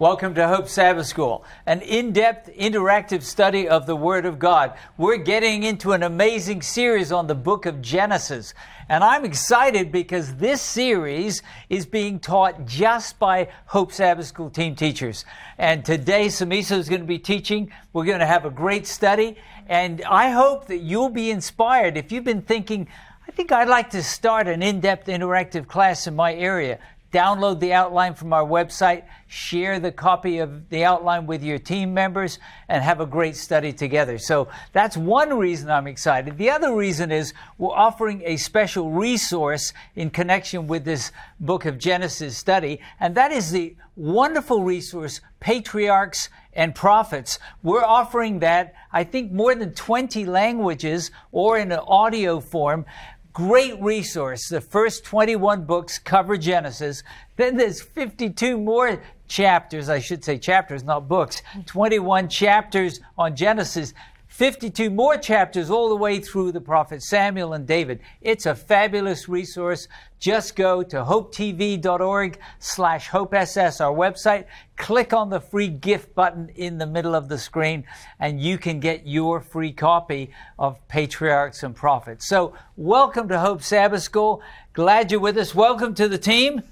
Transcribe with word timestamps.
Welcome 0.00 0.34
to 0.36 0.48
Hope 0.48 0.66
Sabbath 0.66 1.08
School, 1.08 1.44
an 1.66 1.82
in 1.82 2.14
depth, 2.14 2.48
interactive 2.56 3.22
study 3.22 3.68
of 3.68 3.84
the 3.84 3.94
Word 3.94 4.24
of 4.24 4.38
God. 4.38 4.72
We're 4.96 5.18
getting 5.18 5.62
into 5.62 5.92
an 5.92 6.02
amazing 6.02 6.62
series 6.62 7.12
on 7.12 7.26
the 7.26 7.34
book 7.34 7.66
of 7.66 7.82
Genesis. 7.82 8.54
And 8.88 9.04
I'm 9.04 9.26
excited 9.26 9.92
because 9.92 10.36
this 10.36 10.62
series 10.62 11.42
is 11.68 11.84
being 11.84 12.18
taught 12.18 12.64
just 12.64 13.18
by 13.18 13.50
Hope 13.66 13.92
Sabbath 13.92 14.24
School 14.24 14.48
team 14.48 14.74
teachers. 14.74 15.26
And 15.58 15.84
today, 15.84 16.28
Samisa 16.28 16.78
is 16.78 16.88
going 16.88 17.02
to 17.02 17.06
be 17.06 17.18
teaching. 17.18 17.70
We're 17.92 18.06
going 18.06 18.20
to 18.20 18.26
have 18.26 18.46
a 18.46 18.50
great 18.50 18.86
study. 18.86 19.36
And 19.68 20.00
I 20.04 20.30
hope 20.30 20.68
that 20.68 20.78
you'll 20.78 21.10
be 21.10 21.30
inspired. 21.30 21.98
If 21.98 22.10
you've 22.10 22.24
been 22.24 22.40
thinking, 22.40 22.88
I 23.28 23.32
think 23.32 23.52
I'd 23.52 23.68
like 23.68 23.90
to 23.90 24.02
start 24.02 24.48
an 24.48 24.62
in 24.62 24.80
depth 24.80 25.08
interactive 25.08 25.68
class 25.68 26.06
in 26.06 26.16
my 26.16 26.32
area 26.32 26.78
download 27.12 27.60
the 27.60 27.72
outline 27.72 28.14
from 28.14 28.32
our 28.32 28.44
website, 28.44 29.04
share 29.26 29.80
the 29.80 29.90
copy 29.90 30.38
of 30.38 30.68
the 30.68 30.84
outline 30.84 31.26
with 31.26 31.42
your 31.42 31.58
team 31.58 31.92
members, 31.92 32.38
and 32.68 32.82
have 32.82 33.00
a 33.00 33.06
great 33.06 33.36
study 33.36 33.72
together. 33.72 34.18
So 34.18 34.48
that's 34.72 34.96
one 34.96 35.36
reason 35.36 35.70
I'm 35.70 35.86
excited. 35.86 36.38
The 36.38 36.50
other 36.50 36.74
reason 36.74 37.10
is 37.10 37.32
we're 37.58 37.74
offering 37.74 38.22
a 38.24 38.36
special 38.36 38.90
resource 38.90 39.72
in 39.96 40.10
connection 40.10 40.66
with 40.66 40.84
this 40.84 41.12
book 41.40 41.64
of 41.64 41.78
Genesis 41.78 42.36
study, 42.36 42.80
and 43.00 43.14
that 43.16 43.32
is 43.32 43.50
the 43.50 43.74
wonderful 43.96 44.62
resource, 44.62 45.20
Patriarchs 45.40 46.28
and 46.52 46.74
Prophets. 46.74 47.38
We're 47.62 47.84
offering 47.84 48.40
that, 48.40 48.74
I 48.92 49.04
think, 49.04 49.32
more 49.32 49.54
than 49.54 49.74
20 49.74 50.24
languages 50.24 51.10
or 51.32 51.58
in 51.58 51.72
an 51.72 51.80
audio 51.80 52.40
form 52.40 52.86
great 53.32 53.80
resource. 53.80 54.48
The 54.48 54.60
first 54.60 55.04
21 55.04 55.64
books 55.64 55.98
cover 55.98 56.36
Genesis. 56.36 57.02
Then 57.36 57.56
there's 57.56 57.80
52 57.80 58.58
more 58.58 59.02
chapters, 59.28 59.88
I 59.88 60.00
should 60.00 60.24
say 60.24 60.38
chapters, 60.38 60.82
not 60.82 61.08
books. 61.08 61.42
21 61.66 62.28
chapters 62.28 63.00
on 63.16 63.36
Genesis. 63.36 63.94
52 64.40 64.88
more 64.88 65.18
chapters 65.18 65.68
all 65.68 65.90
the 65.90 65.96
way 65.96 66.18
through 66.18 66.50
the 66.50 66.62
prophet 66.62 67.02
Samuel 67.02 67.52
and 67.52 67.66
David. 67.66 68.00
It's 68.22 68.46
a 68.46 68.54
fabulous 68.54 69.28
resource. 69.28 69.86
Just 70.18 70.56
go 70.56 70.82
to 70.82 71.04
hopetv.org 71.04 72.38
slash 72.58 73.08
hopess, 73.08 73.58
our 73.58 73.92
website. 73.92 74.46
Click 74.78 75.12
on 75.12 75.28
the 75.28 75.42
free 75.42 75.68
gift 75.68 76.14
button 76.14 76.48
in 76.56 76.78
the 76.78 76.86
middle 76.86 77.14
of 77.14 77.28
the 77.28 77.36
screen 77.36 77.84
and 78.18 78.40
you 78.40 78.56
can 78.56 78.80
get 78.80 79.06
your 79.06 79.42
free 79.42 79.72
copy 79.72 80.30
of 80.58 80.78
Patriarchs 80.88 81.62
and 81.62 81.76
Prophets. 81.76 82.26
So 82.26 82.54
welcome 82.78 83.28
to 83.28 83.40
Hope 83.40 83.62
Sabbath 83.62 84.04
School. 84.04 84.40
Glad 84.72 85.12
you're 85.12 85.20
with 85.20 85.36
us. 85.36 85.54
Welcome 85.54 85.92
to 85.96 86.08
the 86.08 86.16
team. 86.16 86.62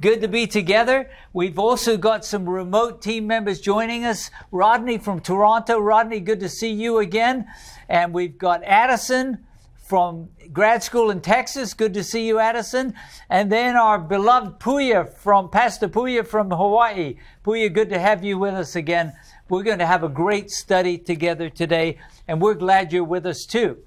Good 0.00 0.20
to 0.22 0.28
be 0.28 0.46
together. 0.46 1.10
We've 1.32 1.58
also 1.58 1.96
got 1.96 2.24
some 2.24 2.48
remote 2.48 3.02
team 3.02 3.26
members 3.26 3.60
joining 3.60 4.04
us. 4.04 4.30
Rodney 4.50 4.98
from 4.98 5.20
Toronto. 5.20 5.78
Rodney, 5.78 6.20
good 6.20 6.40
to 6.40 6.48
see 6.48 6.70
you 6.70 6.98
again. 6.98 7.46
And 7.88 8.12
we've 8.12 8.38
got 8.38 8.64
Addison 8.64 9.44
from 9.90 10.30
grad 10.52 10.82
school 10.82 11.10
in 11.10 11.20
Texas. 11.20 11.74
Good 11.74 11.94
to 11.94 12.04
see 12.04 12.26
you, 12.26 12.38
Addison. 12.38 12.94
And 13.28 13.50
then 13.50 13.76
our 13.76 13.98
beloved 13.98 14.58
Puya 14.60 15.12
from 15.12 15.50
Pastor 15.50 15.88
Puya 15.88 16.26
from 16.26 16.50
Hawaii. 16.50 17.16
Puya, 17.44 17.72
good 17.72 17.90
to 17.90 17.98
have 17.98 18.24
you 18.24 18.38
with 18.38 18.54
us 18.54 18.76
again. 18.76 19.12
We're 19.48 19.64
going 19.64 19.80
to 19.80 19.86
have 19.86 20.04
a 20.04 20.08
great 20.08 20.50
study 20.50 20.96
together 20.96 21.50
today, 21.50 21.98
and 22.28 22.40
we're 22.40 22.54
glad 22.54 22.92
you're 22.92 23.02
with 23.02 23.26
us 23.26 23.44
too. 23.44 23.78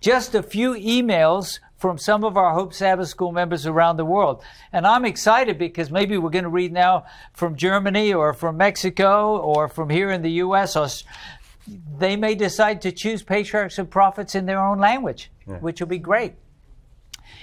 Just 0.00 0.34
a 0.34 0.42
few 0.42 0.74
emails 0.74 1.60
from 1.82 1.98
some 1.98 2.22
of 2.22 2.36
our 2.36 2.54
Hope 2.54 2.72
Sabbath 2.72 3.08
School 3.08 3.32
members 3.32 3.66
around 3.66 3.96
the 3.96 4.04
world. 4.04 4.44
And 4.72 4.86
I'm 4.86 5.04
excited 5.04 5.58
because 5.58 5.90
maybe 5.90 6.16
we're 6.16 6.30
going 6.30 6.44
to 6.44 6.48
read 6.48 6.72
now 6.72 7.06
from 7.32 7.56
Germany 7.56 8.14
or 8.14 8.32
from 8.34 8.56
Mexico 8.56 9.36
or 9.38 9.66
from 9.68 9.90
here 9.90 10.12
in 10.12 10.22
the 10.22 10.30
U.S. 10.44 11.02
They 11.98 12.14
may 12.14 12.36
decide 12.36 12.82
to 12.82 12.92
choose 12.92 13.24
patriarchs 13.24 13.80
and 13.80 13.90
prophets 13.90 14.36
in 14.36 14.46
their 14.46 14.60
own 14.60 14.78
language, 14.78 15.32
yeah. 15.44 15.58
which 15.58 15.80
will 15.80 15.88
be 15.88 15.98
great. 15.98 16.34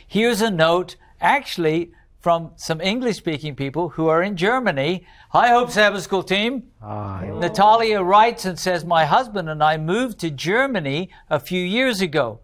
Here's 0.08 0.42
a 0.42 0.50
note, 0.50 0.96
actually, 1.20 1.92
from 2.22 2.52
some 2.56 2.80
English 2.80 3.18
speaking 3.18 3.58
people 3.58 3.90
who 3.90 4.08
are 4.08 4.24
in 4.24 4.38
Germany. 4.38 5.06
Hi, 5.32 5.50
Hope 5.50 5.70
Sabbath 5.70 6.04
School 6.04 6.24
team. 6.24 6.72
Hi. 6.82 7.30
Natalia 7.30 8.02
writes 8.02 8.46
and 8.46 8.58
says, 8.58 8.86
My 8.86 9.04
husband 9.04 9.50
and 9.50 9.62
I 9.62 9.76
moved 9.76 10.18
to 10.20 10.30
Germany 10.32 11.10
a 11.30 11.42
few 11.42 11.62
years 11.62 12.00
ago. 12.00 12.40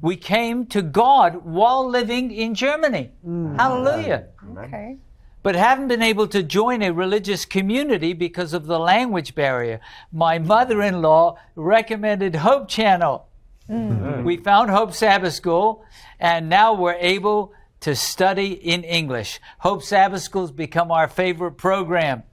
We 0.00 0.16
came 0.16 0.66
to 0.66 0.82
God 0.82 1.44
while 1.44 1.88
living 1.88 2.32
in 2.32 2.54
Germany. 2.54 3.12
Mm. 3.26 3.56
Hallelujah. 3.56 4.26
Okay. 4.58 4.96
But 5.42 5.54
haven't 5.54 5.88
been 5.88 6.02
able 6.02 6.26
to 6.28 6.42
join 6.42 6.82
a 6.82 6.92
religious 6.92 7.44
community 7.44 8.12
because 8.12 8.52
of 8.52 8.66
the 8.66 8.78
language 8.78 9.34
barrier. 9.34 9.80
My 10.12 10.38
mother 10.38 10.82
in 10.82 11.02
law 11.02 11.36
recommended 11.54 12.36
Hope 12.36 12.68
Channel. 12.68 13.28
Mm. 13.68 14.24
We 14.24 14.36
found 14.36 14.70
Hope 14.70 14.92
Sabbath 14.92 15.34
School, 15.34 15.84
and 16.18 16.48
now 16.48 16.74
we're 16.74 16.94
able 16.94 17.52
to 17.80 17.94
study 17.94 18.52
in 18.52 18.84
English. 18.84 19.40
Hope 19.58 19.82
Sabbath 19.82 20.22
School's 20.22 20.52
become 20.52 20.90
our 20.90 21.08
favorite 21.08 21.52
program. 21.52 22.24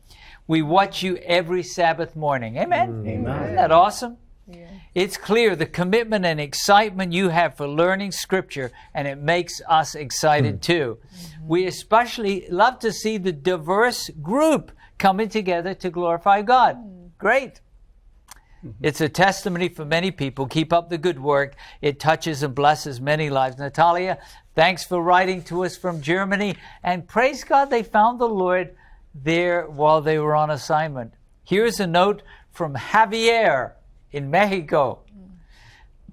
We 0.48 0.64
watch 0.64 1.04
you 1.04 1.18
every 1.18 1.62
Sabbath 1.62 2.16
morning. 2.16 2.58
Amen. 2.58 3.04
Amen. 3.08 3.44
Isn't 3.44 3.56
that 3.56 3.72
awesome? 3.72 4.18
It's 4.96 5.18
clear 5.18 5.56
the 5.56 5.68
commitment 5.68 6.26
and 6.26 6.40
excitement 6.40 7.14
you 7.14 7.30
have 7.30 7.56
for 7.56 7.68
learning 7.68 8.12
Scripture, 8.12 8.72
and 8.94 9.08
it 9.08 9.20
makes 9.20 9.62
us 9.68 9.94
excited 9.94 10.58
mm. 10.58 10.62
too. 10.62 10.98
Mm-hmm. 10.98 11.48
We 11.48 11.66
especially 11.68 12.48
love 12.50 12.80
to 12.80 12.92
see 12.92 13.18
the 13.18 13.32
diverse 13.32 14.10
group 14.22 14.72
coming 14.98 15.30
together 15.30 15.74
to 15.76 15.90
glorify 15.92 16.42
God. 16.42 16.78
Mm. 16.78 17.10
Great. 17.20 17.62
Mm-hmm. 18.66 18.72
It's 18.82 19.00
a 19.00 19.10
testimony 19.10 19.70
for 19.70 19.86
many 19.86 20.10
people. 20.10 20.48
Keep 20.48 20.74
up 20.74 20.90
the 20.90 20.98
good 20.98 21.20
work. 21.20 21.56
It 21.82 22.00
touches 22.00 22.42
and 22.42 22.56
blesses 22.56 23.00
many 23.00 23.30
lives. 23.30 23.60
Natalia, 23.60 24.18
thanks 24.56 24.84
for 24.84 25.02
writing 25.02 25.44
to 25.44 25.66
us 25.66 25.78
from 25.78 26.02
Germany. 26.02 26.56
And 26.84 27.08
praise 27.08 27.44
God, 27.44 27.70
they 27.70 27.84
found 27.84 28.20
the 28.20 28.28
Lord 28.28 28.76
there 29.14 29.68
while 29.68 30.02
they 30.02 30.18
were 30.18 30.36
on 30.36 30.50
assignment. 30.50 31.14
Here's 31.44 31.80
a 31.80 31.88
note 31.88 32.24
from 32.52 32.74
Javier 32.74 33.74
in 34.12 34.32
Mexico. 34.32 35.00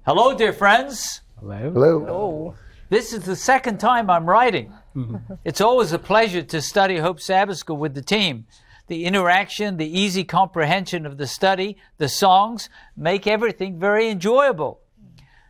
Hello, 0.05 0.35
dear 0.35 0.53
friends. 0.53 1.21
Hello. 1.39 1.71
Hello. 1.71 1.99
Hello. 1.99 2.55
This 2.89 3.11
is 3.11 3.23
the 3.23 3.35
second 3.35 3.79
time 3.79 4.09
I'm 4.09 4.25
writing. 4.25 4.71
Mm-hmm. 4.95 5.33
It's 5.43 5.61
always 5.61 5.91
a 5.91 5.99
pleasure 5.99 6.43
to 6.43 6.61
study 6.61 6.97
Hope 6.97 7.19
Sabbath 7.19 7.57
School 7.57 7.77
with 7.77 7.93
the 7.93 8.01
team. 8.01 8.45
The 8.87 9.03
interaction, 9.03 9.75
the 9.75 9.99
easy 9.99 10.23
comprehension 10.23 11.05
of 11.05 11.17
the 11.17 11.27
study, 11.27 11.75
the 11.97 12.07
songs 12.07 12.69
make 12.95 13.27
everything 13.27 13.77
very 13.77 14.09
enjoyable. 14.09 14.79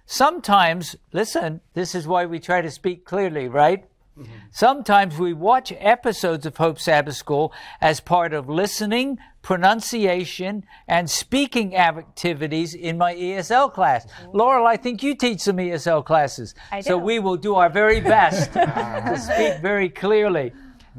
Sometimes, 0.07 0.95
listen, 1.13 1.61
this 1.73 1.93
is 1.93 2.07
why 2.07 2.25
we 2.25 2.39
try 2.39 2.61
to 2.61 2.71
speak 2.71 3.05
clearly, 3.05 3.47
right? 3.47 3.85
Mm-hmm. 4.17 4.31
Sometimes 4.51 5.19
we 5.19 5.33
watch 5.33 5.71
episodes 5.77 6.47
of 6.47 6.57
Hope 6.57 6.79
Sabbath 6.79 7.15
School 7.15 7.53
as 7.79 7.99
part 7.99 8.33
of 8.33 8.49
listening, 8.49 9.19
pronunciation, 9.47 10.61
and 10.89 11.09
speaking 11.09 11.73
activities 11.73 12.73
in 12.73 12.97
my 12.97 13.15
ESL 13.15 13.71
class. 13.71 14.05
Mm-hmm. 14.05 14.37
Laurel, 14.37 14.67
I 14.67 14.75
think 14.75 15.01
you 15.01 15.15
teach 15.15 15.39
some 15.39 15.55
ESL 15.55 16.03
classes. 16.03 16.53
I 16.69 16.81
do. 16.81 16.87
So 16.87 16.97
we 16.97 17.19
will 17.19 17.37
do 17.37 17.55
our 17.55 17.69
very 17.69 18.01
best 18.01 18.51
to 18.53 19.17
speak 19.17 19.61
very 19.61 19.87
clearly. 19.87 20.51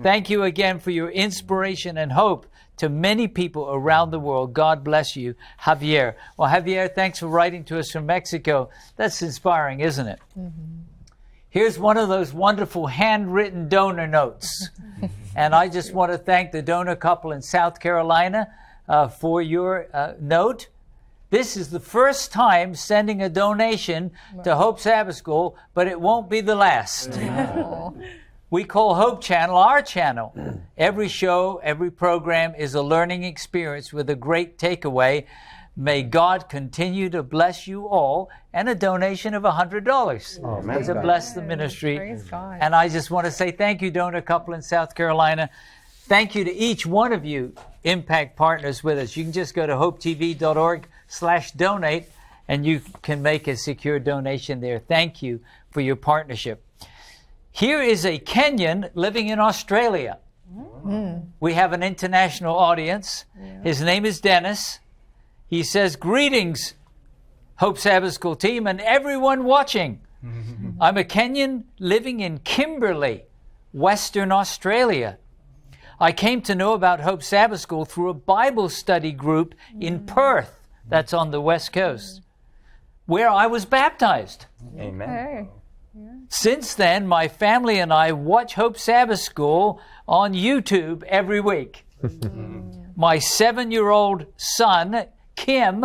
Thank 0.02 0.30
you 0.30 0.44
again 0.44 0.78
for 0.78 0.90
your 0.90 1.10
inspiration 1.10 1.98
and 1.98 2.10
hope 2.10 2.46
to 2.78 2.88
many 2.88 3.28
people 3.28 3.68
around 3.68 4.12
the 4.12 4.18
world. 4.18 4.54
God 4.54 4.82
bless 4.82 5.14
you, 5.14 5.34
Javier. 5.60 6.14
Well, 6.38 6.48
Javier, 6.48 6.90
thanks 6.94 7.18
for 7.18 7.26
writing 7.26 7.64
to 7.64 7.78
us 7.78 7.90
from 7.90 8.06
Mexico. 8.06 8.70
That's 8.96 9.20
inspiring, 9.20 9.80
isn't 9.80 10.06
it? 10.06 10.20
Mm-hmm. 10.38 10.87
Here's 11.50 11.78
one 11.78 11.96
of 11.96 12.10
those 12.10 12.34
wonderful 12.34 12.88
handwritten 12.88 13.70
donor 13.70 14.06
notes. 14.06 14.68
and 15.34 15.54
I 15.54 15.68
just 15.68 15.94
want 15.94 16.12
to 16.12 16.18
thank 16.18 16.52
the 16.52 16.60
donor 16.60 16.94
couple 16.94 17.32
in 17.32 17.40
South 17.40 17.80
Carolina 17.80 18.52
uh, 18.86 19.08
for 19.08 19.40
your 19.40 19.86
uh, 19.94 20.12
note. 20.20 20.68
This 21.30 21.56
is 21.56 21.70
the 21.70 21.80
first 21.80 22.32
time 22.32 22.74
sending 22.74 23.22
a 23.22 23.30
donation 23.30 24.10
to 24.44 24.56
Hope 24.56 24.78
Sabbath 24.78 25.16
School, 25.16 25.56
but 25.72 25.86
it 25.86 25.98
won't 25.98 26.28
be 26.28 26.42
the 26.42 26.54
last. 26.54 27.18
we 28.50 28.64
call 28.64 28.94
Hope 28.94 29.22
Channel 29.22 29.56
our 29.56 29.80
channel. 29.80 30.34
Every 30.76 31.08
show, 31.08 31.60
every 31.62 31.90
program 31.90 32.54
is 32.56 32.74
a 32.74 32.82
learning 32.82 33.24
experience 33.24 33.92
with 33.92 34.10
a 34.10 34.14
great 34.14 34.58
takeaway 34.58 35.24
May 35.80 36.02
God 36.02 36.48
continue 36.48 37.08
to 37.10 37.22
bless 37.22 37.68
you 37.68 37.86
all 37.86 38.30
and 38.52 38.68
a 38.68 38.74
donation 38.74 39.32
of 39.32 39.44
$100 39.44 40.40
oh, 40.42 40.82
to 40.82 41.00
bless 41.00 41.34
the 41.34 41.40
ministry. 41.40 42.18
And 42.32 42.74
I 42.74 42.88
just 42.88 43.12
want 43.12 43.26
to 43.26 43.30
say 43.30 43.52
thank 43.52 43.80
you, 43.80 43.92
donor 43.92 44.20
couple 44.20 44.54
in 44.54 44.62
South 44.62 44.96
Carolina. 44.96 45.48
Thank 46.02 46.34
you 46.34 46.42
to 46.42 46.52
each 46.52 46.84
one 46.84 47.12
of 47.12 47.24
you 47.24 47.54
impact 47.84 48.36
partners 48.36 48.82
with 48.82 48.98
us. 48.98 49.16
You 49.16 49.22
can 49.22 49.32
just 49.32 49.54
go 49.54 49.68
to 49.68 49.74
hopetv.org 49.74 50.88
slash 51.06 51.52
donate 51.52 52.06
and 52.48 52.66
you 52.66 52.80
can 53.02 53.22
make 53.22 53.46
a 53.46 53.56
secure 53.56 54.00
donation 54.00 54.60
there. 54.60 54.80
Thank 54.80 55.22
you 55.22 55.38
for 55.70 55.80
your 55.80 55.94
partnership. 55.94 56.64
Here 57.52 57.80
is 57.80 58.04
a 58.04 58.18
Kenyan 58.18 58.90
living 58.94 59.28
in 59.28 59.38
Australia. 59.38 60.18
Mm. 60.84 61.28
We 61.38 61.52
have 61.52 61.72
an 61.72 61.84
international 61.84 62.56
audience. 62.56 63.26
His 63.62 63.80
name 63.80 64.04
is 64.04 64.20
Dennis. 64.20 64.80
He 65.48 65.62
says, 65.62 65.96
Greetings, 65.96 66.74
Hope 67.56 67.78
Sabbath 67.78 68.12
School 68.12 68.36
team, 68.36 68.66
and 68.66 68.80
everyone 68.80 69.44
watching. 69.44 70.00
I'm 70.80 70.96
a 70.96 71.04
Kenyan 71.04 71.64
living 71.78 72.20
in 72.20 72.38
Kimberley, 72.38 73.24
Western 73.72 74.30
Australia. 74.30 75.18
I 75.98 76.12
came 76.12 76.42
to 76.42 76.54
know 76.54 76.74
about 76.74 77.00
Hope 77.00 77.22
Sabbath 77.22 77.60
School 77.60 77.84
through 77.84 78.10
a 78.10 78.14
Bible 78.14 78.68
study 78.68 79.10
group 79.10 79.54
in 79.80 80.00
mm. 80.00 80.06
Perth, 80.06 80.54
that's 80.88 81.12
on 81.12 81.30
the 81.30 81.40
West 81.40 81.72
Coast, 81.72 82.22
where 83.06 83.28
I 83.28 83.46
was 83.46 83.64
baptized. 83.64 84.46
Amen. 84.78 85.08
Hey. 85.08 85.48
Since 86.28 86.74
then, 86.74 87.06
my 87.06 87.28
family 87.28 87.78
and 87.78 87.92
I 87.92 88.12
watch 88.12 88.54
Hope 88.54 88.78
Sabbath 88.78 89.20
School 89.20 89.80
on 90.06 90.34
YouTube 90.34 91.02
every 91.04 91.40
week. 91.40 91.84
my 92.96 93.18
seven 93.18 93.70
year 93.70 93.88
old 93.88 94.26
son, 94.36 95.06
Kim, 95.38 95.84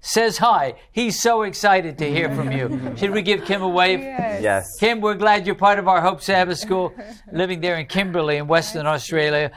says 0.00 0.38
hi. 0.38 0.74
He's 0.92 1.20
so 1.20 1.42
excited 1.42 1.98
to 1.98 2.08
hear 2.08 2.34
from 2.34 2.52
you. 2.52 2.94
Should 2.96 3.10
we 3.10 3.22
give 3.22 3.44
Kim 3.44 3.62
a 3.62 3.68
wave? 3.68 4.00
Yes. 4.00 4.42
Yes. 4.42 4.76
Kim, 4.78 5.00
we're 5.00 5.14
glad 5.14 5.44
you're 5.44 5.56
part 5.56 5.80
of 5.80 5.88
our 5.88 6.00
Hope 6.00 6.22
Sabbath 6.22 6.58
School, 6.58 6.94
living 7.32 7.60
there 7.60 7.76
in 7.76 7.86
Kimberley 7.86 8.36
in 8.36 8.46
Western 8.46 8.86
Australia. 8.86 9.50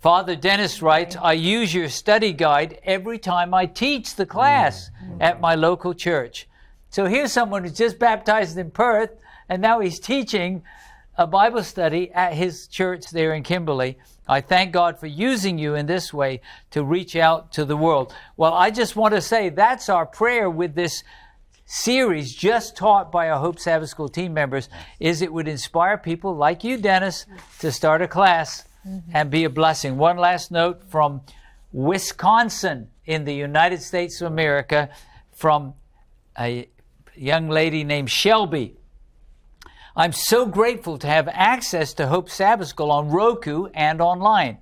Father 0.00 0.34
Dennis 0.34 0.82
writes, 0.82 1.16
I 1.16 1.34
use 1.34 1.72
your 1.72 1.88
study 1.88 2.32
guide 2.32 2.80
every 2.82 3.18
time 3.18 3.54
I 3.54 3.66
teach 3.66 4.16
the 4.16 4.26
class 4.26 4.90
mm. 5.04 5.18
at 5.20 5.40
my 5.40 5.54
local 5.54 5.94
church. 5.94 6.48
So 6.90 7.06
here's 7.06 7.32
someone 7.32 7.62
who's 7.62 7.78
just 7.78 8.00
baptized 8.00 8.58
in 8.58 8.72
Perth, 8.72 9.10
and 9.48 9.62
now 9.62 9.78
he's 9.78 10.00
teaching 10.00 10.64
a 11.20 11.26
Bible 11.26 11.62
study 11.62 12.10
at 12.12 12.32
his 12.32 12.66
church 12.66 13.10
there 13.10 13.34
in 13.34 13.42
Kimberley. 13.42 13.98
I 14.26 14.40
thank 14.40 14.72
God 14.72 14.98
for 14.98 15.06
using 15.06 15.58
you 15.58 15.74
in 15.74 15.84
this 15.84 16.14
way 16.14 16.40
to 16.70 16.82
reach 16.82 17.14
out 17.14 17.52
to 17.52 17.66
the 17.66 17.76
world. 17.76 18.14
Well, 18.38 18.54
I 18.54 18.70
just 18.70 18.96
want 18.96 19.12
to 19.12 19.20
say 19.20 19.50
that's 19.50 19.90
our 19.90 20.06
prayer 20.06 20.48
with 20.48 20.74
this 20.74 21.04
series 21.66 22.34
just 22.34 22.74
taught 22.74 23.12
by 23.12 23.28
our 23.28 23.38
Hope 23.38 23.60
Sabbath 23.60 23.90
School 23.90 24.08
team 24.08 24.32
members 24.32 24.70
is 24.98 25.20
it 25.20 25.30
would 25.30 25.46
inspire 25.46 25.98
people 25.98 26.34
like 26.34 26.64
you, 26.64 26.78
Dennis, 26.78 27.26
to 27.58 27.70
start 27.70 28.00
a 28.00 28.08
class 28.08 28.64
mm-hmm. 28.88 29.10
and 29.12 29.30
be 29.30 29.44
a 29.44 29.50
blessing. 29.50 29.98
One 29.98 30.16
last 30.16 30.50
note 30.50 30.82
from 30.88 31.20
Wisconsin 31.70 32.88
in 33.04 33.26
the 33.26 33.34
United 33.34 33.82
States 33.82 34.22
of 34.22 34.32
America 34.32 34.88
from 35.32 35.74
a 36.38 36.66
young 37.14 37.50
lady 37.50 37.84
named 37.84 38.10
Shelby. 38.10 38.79
I'm 39.96 40.12
so 40.12 40.46
grateful 40.46 40.98
to 40.98 41.06
have 41.06 41.28
access 41.28 41.92
to 41.94 42.06
Hope 42.06 42.30
Sabbath 42.30 42.68
School 42.68 42.90
on 42.90 43.10
Roku 43.10 43.66
and 43.74 44.00
online. 44.00 44.58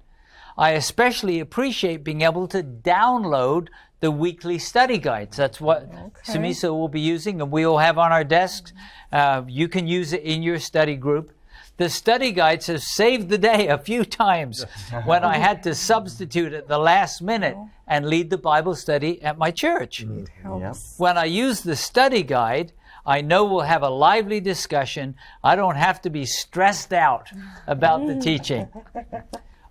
I 0.57 0.71
especially 0.71 1.39
appreciate 1.39 2.03
being 2.03 2.23
able 2.23 2.49
to 2.49 2.63
download 2.63 3.69
the 4.01 4.11
weekly 4.11 4.59
study 4.59 4.99
guides. 4.99 5.37
That's 5.37 5.61
what 5.61 5.91
Samisa 6.25 6.71
will 6.71 6.89
be 6.89 7.01
using, 7.01 7.41
and 7.41 7.51
we 7.51 7.67
will 7.67 7.79
have 7.79 7.99
on 7.99 8.11
our 8.13 8.25
desks. 8.25 8.73
Uh, 9.13 9.43
you 9.47 9.69
can 9.69 9.87
use 9.87 10.13
it 10.13 10.23
in 10.23 10.43
your 10.43 10.59
study 10.59 10.97
group. 10.97 11.33
The 11.77 11.89
study 11.89 12.33
guides 12.33 12.67
have 12.67 12.83
saved 12.83 13.29
the 13.29 13.39
day 13.39 13.69
a 13.69 13.79
few 13.79 14.05
times 14.05 14.65
when 15.05 15.25
I 15.25 15.37
had 15.37 15.63
to 15.63 15.75
substitute 15.77 16.53
at 16.53 16.67
the 16.67 16.79
last 16.79 17.23
minute 17.23 17.57
and 17.87 18.07
lead 18.07 18.31
the 18.31 18.39
Bible 18.39 18.75
study 18.75 19.23
at 19.23 19.39
my 19.39 19.53
church. 19.53 20.05
Yep. 20.45 20.77
When 20.97 21.17
I 21.17 21.27
use 21.27 21.61
the 21.61 21.77
study 21.77 22.25
guide, 22.25 22.73
I 23.07 23.21
know 23.21 23.45
we'll 23.45 23.61
have 23.61 23.83
a 23.83 23.89
lively 23.89 24.41
discussion. 24.41 25.15
I 25.43 25.57
don't 25.57 25.77
have 25.77 26.01
to 26.03 26.11
be 26.11 26.27
stressed 26.27 26.93
out 26.93 27.31
about 27.67 28.07
the 28.07 28.15
mm. 28.15 28.23
teaching. 28.23 28.69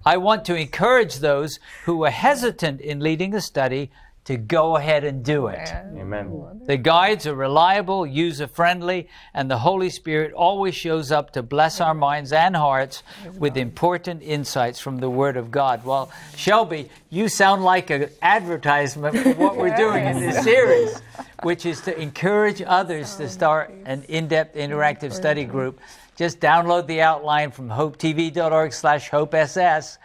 I 0.06 0.18
want 0.18 0.46
to 0.46 0.56
encourage 0.56 1.18
those 1.18 1.60
who 1.86 2.04
are 2.06 2.10
hesitant 2.10 2.80
in 2.80 3.00
leading 3.00 3.34
a 3.34 3.42
study 3.42 3.92
to 4.28 4.36
go 4.36 4.76
ahead 4.76 5.06
and 5.06 5.24
do 5.24 5.48
it. 5.48 5.74
Amen. 5.96 6.62
The 6.66 6.76
guides 6.76 7.26
are 7.26 7.34
reliable, 7.34 8.06
user 8.06 8.46
friendly, 8.46 9.08
and 9.34 9.50
the 9.50 9.60
Holy 9.60 9.90
Spirit 9.90 10.34
always 10.34 10.76
shows 10.76 11.14
up 11.14 11.32
to 11.32 11.42
bless 11.42 11.80
our 11.80 11.94
minds 11.94 12.34
and 12.34 12.54
hearts 12.54 13.04
with 13.38 13.56
important 13.56 14.22
insights 14.22 14.82
from 14.82 14.98
the 14.98 15.10
Word 15.10 15.38
of 15.38 15.50
God. 15.50 15.86
Well, 15.86 16.12
Shelby, 16.36 16.90
you 17.10 17.30
sound 17.30 17.64
like 17.64 17.90
an 17.90 18.10
advertisement 18.22 19.18
for 19.18 19.34
what 19.36 19.56
we're 19.56 19.78
doing 19.78 20.06
in 20.06 20.20
this 20.20 20.44
series, 20.44 21.02
which 21.44 21.66
is 21.66 21.80
to 21.82 21.98
encourage 21.98 22.62
others 22.62 23.16
to 23.16 23.30
start 23.30 23.74
an 23.86 24.04
in-depth 24.10 24.58
interactive 24.58 25.14
study 25.14 25.46
group. 25.46 25.80
Just 26.18 26.42
download 26.42 26.86
the 26.88 27.00
outline 27.00 27.52
from 27.52 27.70
hopetv.org 27.70 28.74
slash 28.74 29.10
hopess 29.10 29.98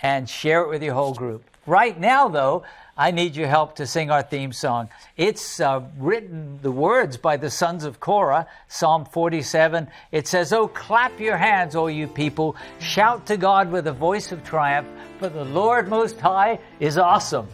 and 0.00 0.30
share 0.30 0.62
it 0.62 0.70
with 0.70 0.82
your 0.82 0.94
whole 0.94 1.12
group. 1.12 1.44
Right 1.66 1.98
now, 2.00 2.28
though, 2.28 2.62
I 2.98 3.10
need 3.10 3.36
your 3.36 3.48
help 3.48 3.76
to 3.76 3.86
sing 3.86 4.10
our 4.10 4.22
theme 4.22 4.52
song. 4.52 4.88
It's 5.18 5.60
uh, 5.60 5.82
written, 5.98 6.58
the 6.62 6.70
words 6.70 7.18
by 7.18 7.36
the 7.36 7.50
sons 7.50 7.84
of 7.84 8.00
Korah, 8.00 8.46
Psalm 8.68 9.04
47. 9.04 9.88
It 10.12 10.26
says, 10.26 10.50
Oh, 10.50 10.66
clap 10.66 11.20
your 11.20 11.36
hands, 11.36 11.76
all 11.76 11.90
you 11.90 12.06
people. 12.06 12.56
Shout 12.78 13.26
to 13.26 13.36
God 13.36 13.70
with 13.70 13.86
a 13.86 13.92
voice 13.92 14.32
of 14.32 14.42
triumph, 14.44 14.88
for 15.18 15.28
the 15.28 15.44
Lord 15.44 15.88
Most 15.88 16.18
High 16.18 16.58
is 16.80 16.96
awesome. 16.96 17.48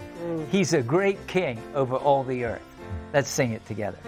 He's 0.53 0.75
a 0.75 0.83
great 0.83 1.27
king 1.27 1.61
over 1.75 1.97
all 1.97 2.23
the 2.23 2.45
earth. 2.45 2.63
Let's 3.13 3.29
sing 3.29 3.51
it 3.51 3.67
together. 3.67 3.99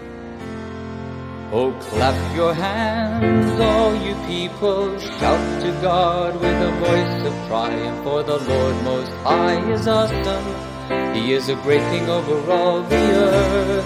Oh, 1.51 1.73
clap 1.89 2.35
your 2.35 2.53
hands, 2.53 3.59
all 3.59 3.93
you 3.93 4.15
people. 4.25 4.97
Shout 4.99 5.61
to 5.63 5.71
God 5.81 6.35
with 6.35 6.61
a 6.61 6.71
voice 6.79 7.25
of 7.27 7.47
triumph, 7.47 8.03
for 8.05 8.23
the 8.23 8.37
Lord 8.37 8.83
Most 8.83 9.11
High 9.11 9.71
is 9.71 9.85
awesome. 9.85 10.74
He 11.15 11.33
is 11.33 11.49
a 11.49 11.55
great 11.55 11.81
king 11.91 12.09
over 12.09 12.51
all 12.51 12.81
the 12.83 12.95
earth. 12.95 13.85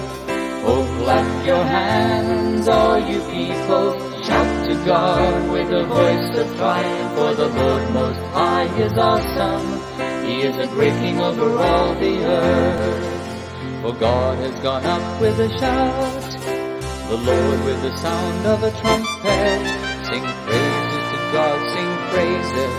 Oh, 0.65 0.83
clap 1.01 1.45
your 1.45 1.63
hands, 1.63 2.67
all 2.67 2.99
you 2.99 3.19
people. 3.31 3.99
Shout 4.23 4.69
to 4.69 4.75
God 4.85 5.51
with 5.51 5.71
a 5.71 5.85
voice 5.85 6.37
of 6.37 6.55
triumph, 6.57 7.17
for 7.17 7.33
the 7.35 7.47
Lord 7.47 7.91
Most 7.91 8.19
High 8.33 8.65
is 8.77 8.97
awesome. 8.97 10.25
He 10.25 10.41
is 10.41 10.57
a 10.57 10.67
great 10.67 10.93
king 10.93 11.19
over 11.19 11.57
all 11.57 11.95
the 11.95 12.23
earth. 12.25 13.81
For 13.81 13.93
God 13.93 14.37
has 14.39 14.59
gone 14.59 14.85
up 14.85 15.21
with 15.21 15.39
a 15.39 15.49
shout 15.57 16.69
the 17.09 17.17
Lord 17.17 17.65
with 17.65 17.81
the 17.81 17.97
sound 17.97 18.45
of 18.45 18.61
a 18.61 18.69
trumpet. 18.69 19.61
Sing 20.05 20.21
praises 20.45 21.05
to 21.11 21.17
God, 21.33 21.57
sing 21.73 21.88
praises. 22.11 22.73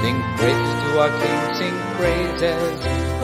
Sing 0.00 0.18
praises 0.36 0.74
to 0.82 0.88
our 1.00 1.12
King, 1.20 1.40
sing 1.60 1.76
praises. 1.96 2.78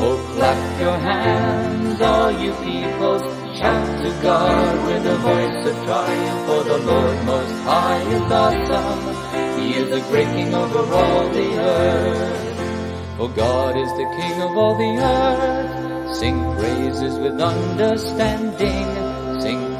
Oh, 0.04 0.16
clap 0.34 0.80
your 0.80 0.98
hands, 0.98 2.00
all 2.00 2.32
you 2.32 2.52
people. 2.64 3.18
Shout 3.56 3.86
to 4.02 4.10
God 4.22 4.86
with 4.86 5.06
a 5.06 5.16
voice 5.16 5.66
of 5.70 5.76
triumph, 5.84 6.46
for 6.46 6.62
the 6.64 6.78
Lord 6.78 7.24
Most 7.26 7.56
High 7.64 8.02
is 8.16 8.32
awesome. 8.42 9.60
He 9.60 9.74
is 9.74 9.90
the 9.90 10.00
great 10.10 10.28
King 10.28 10.54
over 10.54 10.94
all 10.94 11.28
the 11.28 11.48
earth. 11.60 13.16
For 13.18 13.28
God 13.28 13.76
is 13.76 13.90
the 14.00 14.08
King 14.18 14.42
of 14.42 14.56
all 14.56 14.76
the 14.76 14.92
earth. 14.98 16.16
Sing 16.16 16.38
praises 16.56 17.18
with 17.18 17.40
understanding. 17.40 19.11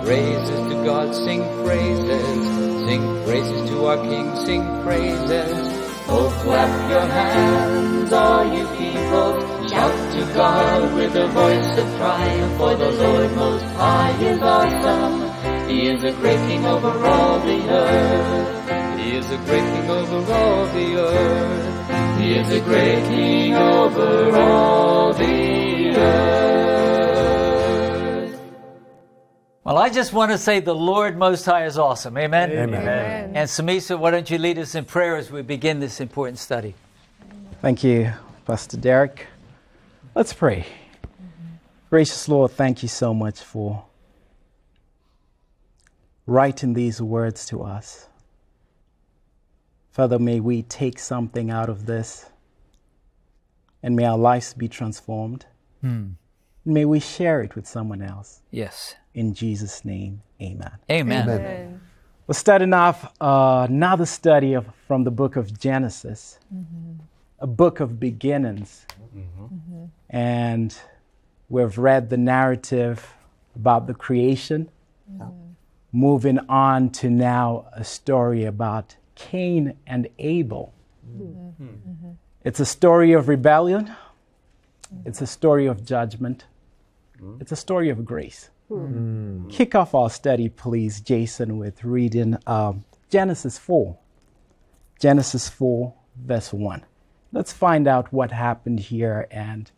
Praises 0.05 0.61
to 0.69 0.85
God, 0.85 1.15
sing 1.15 1.43
praises. 1.65 2.47
Sing 2.87 3.25
praises 3.25 3.71
to 3.71 3.85
our 3.87 3.99
King, 4.03 4.37
sing 4.45 4.83
praises. 4.83 5.83
Oh, 6.09 6.29
clap 6.43 6.91
your 6.91 7.07
hands, 7.07 8.13
all 8.13 8.45
you 8.45 8.67
people. 8.77 9.69
Shout 9.69 10.13
to 10.15 10.35
God 10.35 10.95
with 10.95 11.15
a 11.15 11.29
voice 11.29 11.79
of 11.79 11.87
triumph, 11.97 12.57
for 12.59 12.75
the 12.75 12.91
Lord 12.91 13.33
Most 13.37 13.65
High 13.77 14.11
is 14.21 14.43
awesome. 14.43 15.69
He 15.71 15.89
is 15.89 16.03
a 16.03 16.13
great 16.13 16.39
King 16.49 16.67
over 16.67 17.07
all 17.07 17.39
the 17.39 17.69
earth. 17.71 18.99
He 18.99 19.17
is 19.17 19.31
a 19.31 19.37
great 19.39 19.67
King 19.73 19.91
over 19.91 20.33
all 20.33 20.67
the 20.67 20.97
earth. 20.97 22.21
He 22.21 22.35
is 22.35 22.53
a 22.53 22.61
great 22.61 23.05
King 23.09 23.55
over 23.55 24.37
all 24.37 25.13
the 25.15 25.97
earth. 25.97 26.52
Well, 29.73 29.81
I 29.81 29.89
just 29.89 30.13
want 30.13 30.31
to 30.31 30.37
say 30.37 30.61
the 30.61 30.75
Lord 30.75 31.17
Most 31.17 31.47
High 31.47 31.65
is 31.65 31.79
awesome. 31.79 32.19
Amen. 32.19 32.53
Amen. 32.53 33.33
And 33.35 33.49
Samisa, 33.49 33.99
why 33.99 34.11
don't 34.11 34.31
you 34.31 34.37
lead 34.37 34.59
us 34.59 34.75
in 34.75 34.85
prayer 34.85 35.17
as 35.17 35.31
we 35.31 35.41
begin 35.41 35.81
this 35.81 35.99
important 35.99 36.39
study? 36.39 36.75
Thank 37.63 37.83
you, 37.83 38.13
Pastor 38.45 38.77
Derek. 38.77 39.29
Let's 40.15 40.35
pray. 40.35 40.67
Gracious 41.89 42.29
Lord, 42.29 42.51
thank 42.51 42.83
you 42.83 42.89
so 42.91 43.15
much 43.15 43.41
for 43.41 43.87
writing 46.27 46.75
these 46.75 47.01
words 47.01 47.47
to 47.47 47.63
us. 47.63 48.09
Father, 49.91 50.19
may 50.19 50.39
we 50.39 50.65
take 50.65 50.99
something 50.99 51.51
out 51.51 51.71
of 51.71 51.87
this 51.87 52.27
and 53.83 53.97
may 53.97 54.05
our 54.05 54.19
lives 54.19 54.53
be 54.53 54.69
transformed. 54.69 55.47
Hmm. 55.81 56.09
May 56.67 56.85
we 56.85 57.01
share 57.01 57.41
it 57.41 57.57
with 57.57 57.67
someone 57.67 58.03
else. 58.03 58.43
Yes. 58.51 58.97
In 59.15 59.35
Jesus' 59.35 59.85
name, 59.85 60.23
amen. 60.41 60.73
Amen. 60.91 61.29
Amen. 61.29 61.81
We're 62.27 62.35
starting 62.35 62.73
off 62.73 63.13
uh, 63.21 63.67
another 63.69 64.07
study 64.07 64.55
of, 64.55 64.67
from 64.87 65.05
the 65.05 65.11
book 65.11 65.37
of 65.37 65.59
Genesis, 65.59 66.39
mm-hmm. 66.55 67.03
a 67.41 67.47
book 67.47 67.81
of 67.81 68.01
beginnings. 68.01 68.87
Mm-hmm. 69.15 69.85
And 70.09 70.75
we've 71.49 71.77
read 71.77 72.09
the 72.09 72.17
narrative 72.17 73.15
about 73.55 73.87
the 73.87 73.93
creation, 73.93 74.71
mm-hmm. 75.13 75.31
moving 75.93 76.39
on 76.49 76.91
to 76.91 77.11
now 77.11 77.67
a 77.73 77.85
story 77.85 78.45
about 78.45 78.97
Cain 79.15 79.77
and 79.87 80.09
Abel. 80.19 80.73
It's 82.45 82.61
a 82.61 82.65
story 82.65 83.13
of 83.13 83.29
rebellion, 83.29 83.93
it's 85.05 85.21
a 85.21 85.27
story 85.27 85.67
of 85.67 85.85
judgment, 85.85 86.47
it's 87.41 87.53
a 87.53 87.57
story 87.57 87.89
of 87.91 88.05
grace. 88.05 88.51
Kick 89.51 89.75
off 89.75 89.95
our 89.95 90.09
study, 90.09 90.49
please, 90.49 91.01
Jason, 91.01 91.59
with 91.59 91.85
reading 91.85 92.39
um, 92.47 92.85
Genesis 93.11 93.59
4. 93.59 93.99
Genesis 94.99 95.49
4, 95.49 95.93
verse 96.25 96.53
1. 96.53 96.85
Let's 97.33 97.53
find 97.53 97.87
out 97.87 98.13
what 98.13 98.31
happened 98.31 98.81
here 98.81 99.27
and 99.31 99.71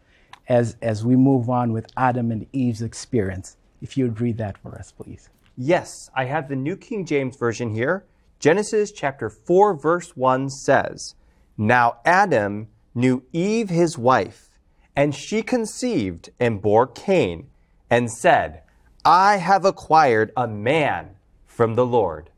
as, 0.48 0.76
as 0.80 1.04
we 1.04 1.16
move 1.16 1.50
on 1.50 1.72
with 1.72 1.86
Adam 1.96 2.30
and 2.30 2.46
Eve's 2.52 2.82
experience. 2.82 3.56
If 3.80 3.96
you'd 3.96 4.20
read 4.20 4.38
that 4.38 4.58
for 4.58 4.76
us, 4.76 4.92
please. 4.92 5.28
Yes, 5.56 6.10
I 6.14 6.26
have 6.26 6.48
the 6.48 6.56
New 6.56 6.76
King 6.76 7.04
James 7.04 7.36
Version 7.36 7.74
here. 7.74 8.04
Genesis 8.38 8.92
chapter 8.92 9.28
4, 9.28 9.74
verse 9.74 10.16
1 10.16 10.50
says, 10.50 11.14
Now 11.56 11.98
Adam 12.04 12.68
knew 12.94 13.24
Eve 13.32 13.70
his 13.70 13.98
wife, 13.98 14.50
and 14.94 15.14
she 15.14 15.42
conceived 15.42 16.30
and 16.38 16.62
bore 16.62 16.86
Cain, 16.86 17.48
and 17.90 18.10
said, 18.10 18.63
I 19.04 19.36
have 19.36 19.64
acquired 19.64 20.32
a 20.36 20.46
man 20.48 21.10
from 21.46 21.74
the 21.74 21.86
Lord. 21.86 22.30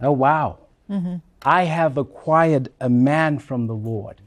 Oh, 0.00 0.12
wow. 0.12 0.58
I 1.42 1.64
have 1.64 1.96
acquired 1.96 2.68
a 2.80 2.88
man 2.88 3.38
from 3.38 3.66
the 3.66 3.74
Lord. 3.74 4.20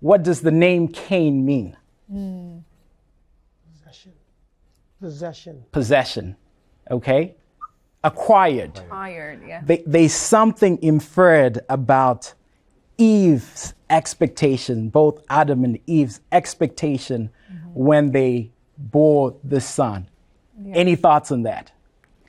What 0.00 0.22
does 0.22 0.40
the 0.40 0.50
name 0.50 0.88
Cain 0.88 1.44
mean? 1.44 1.76
Possession. 3.72 4.12
Possession. 5.00 5.64
Possession. 5.72 6.36
Okay? 6.90 7.34
Acquired. 8.04 8.78
Acquired, 8.78 9.42
yeah. 9.46 9.60
They, 9.64 9.82
there's 9.86 10.14
something 10.14 10.80
inferred 10.82 11.60
about 11.68 12.32
Eve's 12.96 13.74
expectation, 13.90 14.88
both 14.88 15.22
Adam 15.28 15.64
and 15.64 15.78
Eve's 15.86 16.20
expectation 16.32 17.30
when 17.74 18.12
they 18.12 18.50
bore 18.76 19.36
the 19.42 19.60
son. 19.60 20.08
Any 20.72 20.96
thoughts 20.96 21.30
on 21.30 21.42
that? 21.42 21.72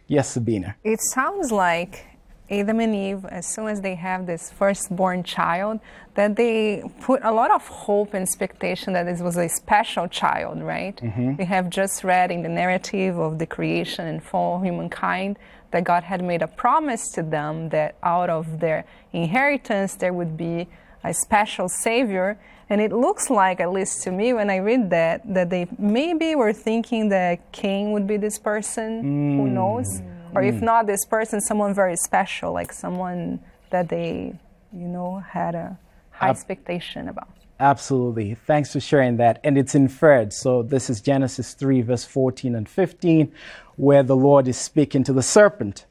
Yes, 0.08 0.30
Sabina. 0.30 0.76
It 0.84 1.00
sounds 1.02 1.52
like 1.52 2.06
Adam 2.52 2.80
and 2.80 2.96
Eve, 2.96 3.26
as 3.26 3.46
soon 3.46 3.68
as 3.68 3.82
they 3.82 3.96
have 3.96 4.26
this 4.26 4.52
firstborn 4.52 5.24
child, 5.24 5.80
that 6.16 6.36
they 6.36 6.84
put 7.02 7.22
a 7.24 7.32
lot 7.32 7.52
of 7.52 7.68
hope 7.68 8.14
and 8.14 8.24
expectation 8.24 8.94
that 8.94 9.06
this 9.06 9.22
was 9.22 9.38
a 9.38 9.48
special 9.48 10.08
child, 10.08 10.62
right? 10.62 10.98
Mm-hmm. 10.98 11.36
We 11.36 11.46
have 11.46 11.70
just 11.70 12.04
read 12.04 12.32
in 12.32 12.42
the 12.42 12.50
narrative 12.50 13.20
of 13.20 13.38
the 13.38 13.46
creation 13.46 14.08
and 14.08 14.24
fall 14.24 14.58
of 14.58 14.64
humankind 14.64 15.38
that 15.72 15.84
God 15.84 16.04
had 16.04 16.24
made 16.24 16.42
a 16.42 16.48
promise 16.48 17.12
to 17.12 17.22
them 17.22 17.70
that 17.70 17.96
out 18.02 18.30
of 18.32 18.60
their 18.60 18.86
inheritance 19.14 19.96
there 19.96 20.14
would 20.14 20.36
be 20.36 20.68
a 21.04 21.14
special 21.14 21.70
savior. 21.70 22.40
And 22.70 22.82
it 22.82 22.92
looks 22.92 23.30
like, 23.32 23.60
at 23.60 23.72
least 23.72 24.04
to 24.04 24.12
me, 24.12 24.32
when 24.34 24.50
I 24.50 24.58
read 24.58 24.92
that, 24.92 25.22
that 25.34 25.50
they 25.50 25.68
maybe 25.80 26.36
were 26.36 26.54
thinking 26.54 27.10
that 27.10 27.52
Cain 27.52 27.92
would 27.94 28.06
be 28.06 28.18
this 28.18 28.38
person. 28.38 29.02
Who 29.02 29.48
hmm. 29.48 29.54
knows? 29.54 30.02
Or 30.36 30.44
if 30.44 30.60
hmm. 30.60 30.66
not 30.66 30.86
this 30.86 31.06
person, 31.06 31.42
someone 31.42 31.74
very 31.74 31.96
special, 31.96 32.54
like 32.54 32.72
someone 32.72 33.40
that 33.72 33.90
they, 33.90 34.38
you 34.72 34.88
know, 34.88 35.20
had 35.20 35.56
a 35.56 35.80
high 36.12 36.30
expectation 36.30 37.10
about. 37.10 37.30
Absolutely. 37.60 38.36
Thanks 38.36 38.72
for 38.72 38.80
sharing 38.80 39.18
that. 39.18 39.40
And 39.44 39.58
it's 39.58 39.76
inferred. 39.76 40.32
So 40.32 40.62
this 40.62 40.90
is 40.90 41.02
Genesis 41.02 41.54
3, 41.56 41.82
verse 41.82 42.06
14 42.06 42.56
and 42.56 42.70
15, 42.70 43.34
where 43.76 44.04
the 44.04 44.16
Lord 44.16 44.48
is 44.48 44.58
speaking 44.58 45.04
to 45.06 45.14
the 45.14 45.24
serpent. 45.24 45.86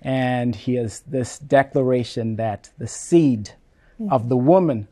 And 0.00 0.56
he 0.56 0.74
has 0.76 1.00
this 1.00 1.38
declaration 1.38 2.36
that 2.36 2.70
the 2.78 2.88
seed 2.88 3.50
of 4.10 4.28
the 4.28 4.36
woman 4.36 4.88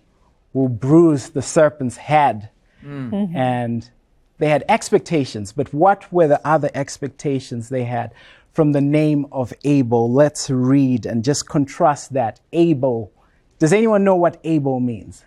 will 0.53 0.69
bruise 0.69 1.31
the 1.31 1.43
serpent's 1.43 1.97
head. 1.97 2.51
Mm. 2.85 3.11
Mm-hmm. 3.11 3.37
And 3.37 3.91
they 4.39 4.49
had 4.49 4.65
expectations, 4.69 5.53
but 5.53 5.73
what 5.73 6.11
were 6.13 6.27
the 6.27 6.41
other 6.47 6.71
expectations 6.75 7.69
they 7.69 7.85
had 7.85 8.13
from 8.53 8.73
the 8.73 8.81
name 8.81 9.27
of 9.31 9.53
Abel? 9.65 10.11
Let's 10.11 10.49
read 10.49 11.07
and 11.07 11.23
just 11.23 11.49
contrast 11.49 12.15
that. 12.15 12.41
Abel. 12.53 13.13
Does 13.59 13.73
anyone 13.73 14.03
know 14.03 14.17
what 14.17 14.41
Abel 14.43 14.81
means? 14.81 15.25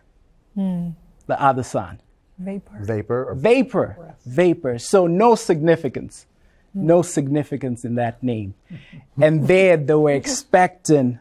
Hmm. 0.55 0.89
The 1.27 1.41
other 1.41 1.63
son. 1.63 2.01
Vapor. 2.39 2.79
Vapor 2.81 3.25
or 3.25 3.35
Vapor. 3.35 4.15
Vapor. 4.25 4.79
So 4.79 5.05
no 5.05 5.35
significance. 5.35 6.25
Hmm. 6.73 6.87
No 6.87 7.01
significance 7.03 7.85
in 7.85 7.95
that 7.95 8.23
name. 8.23 8.55
And 9.21 9.47
there 9.47 9.77
they 9.77 9.93
were 9.93 10.11
expecting 10.23 11.19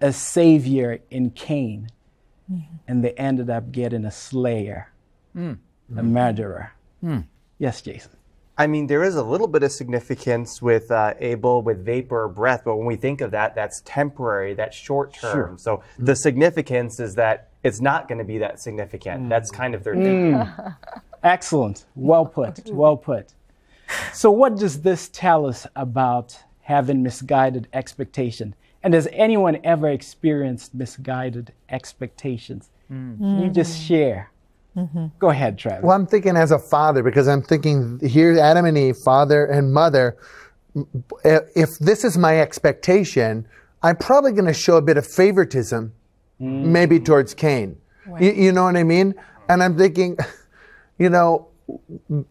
a 0.00 0.12
savior 0.12 1.00
in 1.10 1.30
Cain. 1.30 1.88
Mm-hmm. 2.50 2.74
And 2.88 3.04
they 3.04 3.12
ended 3.12 3.50
up 3.50 3.72
getting 3.72 4.04
a 4.04 4.10
slayer, 4.10 4.90
mm. 5.36 5.58
a 5.96 6.02
murderer. 6.02 6.72
Mm. 7.02 7.26
Yes, 7.58 7.82
Jason. 7.82 8.12
I 8.58 8.66
mean, 8.66 8.86
there 8.86 9.04
is 9.04 9.16
a 9.16 9.22
little 9.22 9.48
bit 9.48 9.62
of 9.62 9.72
significance 9.72 10.62
with 10.62 10.90
uh, 10.90 11.12
Abel, 11.18 11.60
with 11.60 11.84
vapor 11.84 12.22
or 12.22 12.28
breath, 12.28 12.62
but 12.64 12.76
when 12.76 12.86
we 12.86 12.96
think 12.96 13.20
of 13.20 13.30
that, 13.32 13.54
that's 13.54 13.82
temporary, 13.84 14.54
that's 14.54 14.74
short 14.74 15.12
term. 15.12 15.32
Sure. 15.32 15.54
So 15.58 15.82
the 15.98 16.12
mm. 16.12 16.18
significance 16.18 16.98
is 17.00 17.14
that 17.16 17.50
it's 17.62 17.80
not 17.80 18.08
going 18.08 18.18
to 18.18 18.24
be 18.24 18.38
that 18.38 18.60
significant. 18.60 19.28
That's 19.28 19.50
kind 19.50 19.74
of 19.74 19.84
their 19.84 19.94
thinking. 19.94 20.48
Excellent. 21.22 21.84
Well 21.96 22.24
put. 22.24 22.66
Well 22.70 22.96
put. 22.96 23.34
So, 24.12 24.30
what 24.30 24.56
does 24.56 24.82
this 24.82 25.08
tell 25.08 25.46
us 25.46 25.66
about 25.76 26.38
having 26.62 27.02
misguided 27.02 27.68
expectation? 27.72 28.54
And 28.86 28.94
has 28.94 29.08
anyone 29.12 29.58
ever 29.64 29.88
experienced 29.88 30.72
misguided 30.72 31.52
expectations? 31.70 32.70
Can 32.86 33.42
you 33.42 33.50
just 33.50 33.80
mm. 33.80 33.88
share? 33.88 34.30
Mm-hmm. 34.76 35.06
Go 35.18 35.30
ahead, 35.30 35.58
Travis. 35.58 35.82
Well, 35.82 35.96
I'm 35.96 36.06
thinking 36.06 36.36
as 36.36 36.52
a 36.52 36.58
father 36.60 37.02
because 37.02 37.26
I'm 37.26 37.42
thinking 37.42 37.98
here, 37.98 38.38
Adam 38.38 38.64
and 38.64 38.78
Eve, 38.78 38.96
father 38.96 39.44
and 39.44 39.74
mother. 39.74 40.16
Eh, 41.24 41.40
if 41.56 41.76
this 41.80 42.04
is 42.04 42.16
my 42.16 42.40
expectation, 42.40 43.48
I'm 43.82 43.96
probably 43.96 44.30
going 44.30 44.44
to 44.44 44.54
show 44.54 44.76
a 44.76 44.82
bit 44.82 44.96
of 44.96 45.04
favoritism, 45.04 45.92
mm. 46.40 46.64
maybe 46.64 47.00
towards 47.00 47.34
Cain. 47.34 47.76
You, 48.20 48.30
you 48.30 48.52
know 48.52 48.62
what 48.62 48.76
I 48.76 48.84
mean? 48.84 49.14
And 49.48 49.64
I'm 49.64 49.76
thinking, 49.76 50.16
you 51.00 51.10
know, 51.10 51.48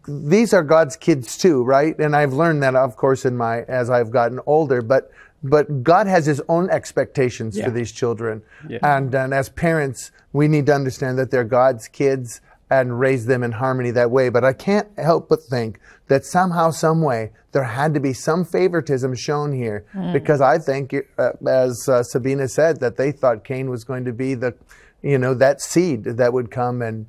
these 0.08 0.54
are 0.54 0.62
God's 0.62 0.96
kids 0.96 1.36
too, 1.36 1.62
right? 1.62 1.98
And 1.98 2.16
I've 2.16 2.32
learned 2.32 2.62
that, 2.62 2.74
of 2.74 2.96
course, 2.96 3.26
in 3.26 3.36
my 3.36 3.64
as 3.64 3.90
I've 3.90 4.10
gotten 4.10 4.40
older. 4.46 4.80
But 4.80 5.10
but 5.42 5.82
God 5.82 6.06
has 6.06 6.26
His 6.26 6.42
own 6.48 6.70
expectations 6.70 7.56
Yeah. 7.56 7.64
for 7.66 7.70
these 7.70 7.92
children, 7.92 8.42
Yeah. 8.68 8.78
and 8.82 9.14
and 9.14 9.32
as 9.34 9.48
parents, 9.48 10.10
we 10.32 10.48
need 10.48 10.66
to 10.66 10.74
understand 10.74 11.18
that 11.18 11.30
they're 11.30 11.44
God's 11.44 11.88
kids 11.88 12.40
and 12.68 12.98
raise 12.98 13.26
them 13.26 13.44
in 13.44 13.52
harmony 13.52 13.92
that 13.92 14.10
way. 14.10 14.28
But 14.28 14.42
I 14.44 14.52
can't 14.52 14.88
help 14.98 15.28
but 15.28 15.42
think 15.42 15.78
that 16.08 16.24
somehow, 16.24 16.70
some 16.70 17.00
way, 17.00 17.30
there 17.52 17.62
had 17.62 17.94
to 17.94 18.00
be 18.00 18.12
some 18.12 18.44
favoritism 18.44 19.14
shown 19.14 19.52
here, 19.52 19.84
because 20.12 20.40
I 20.40 20.58
think, 20.58 20.94
uh, 21.16 21.30
as 21.46 21.88
uh, 21.88 22.02
Sabina 22.02 22.48
said, 22.48 22.80
that 22.80 22.96
they 22.96 23.12
thought 23.12 23.44
Cain 23.44 23.70
was 23.70 23.84
going 23.84 24.04
to 24.04 24.12
be 24.12 24.34
the, 24.34 24.54
you 25.00 25.16
know, 25.16 25.32
that 25.34 25.60
seed 25.60 26.04
that 26.04 26.32
would 26.32 26.50
come 26.50 26.82
and 26.82 27.06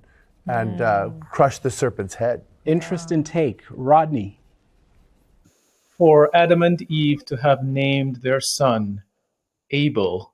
and 0.49 0.79
uh, 0.79 1.09
crush 1.31 1.59
the 1.59 1.69
serpent's 1.69 2.15
head. 2.15 2.41
Interesting 2.63 3.23
take. 3.23 3.63
Rodney. 3.69 4.36
For 5.97 6.29
Adam 6.35 6.61
and 6.61 6.81
Eve 6.91 7.25
to 7.25 7.37
have 7.37 7.63
named 7.63 8.17
their 8.21 8.39
son 8.39 9.03
Abel, 9.71 10.33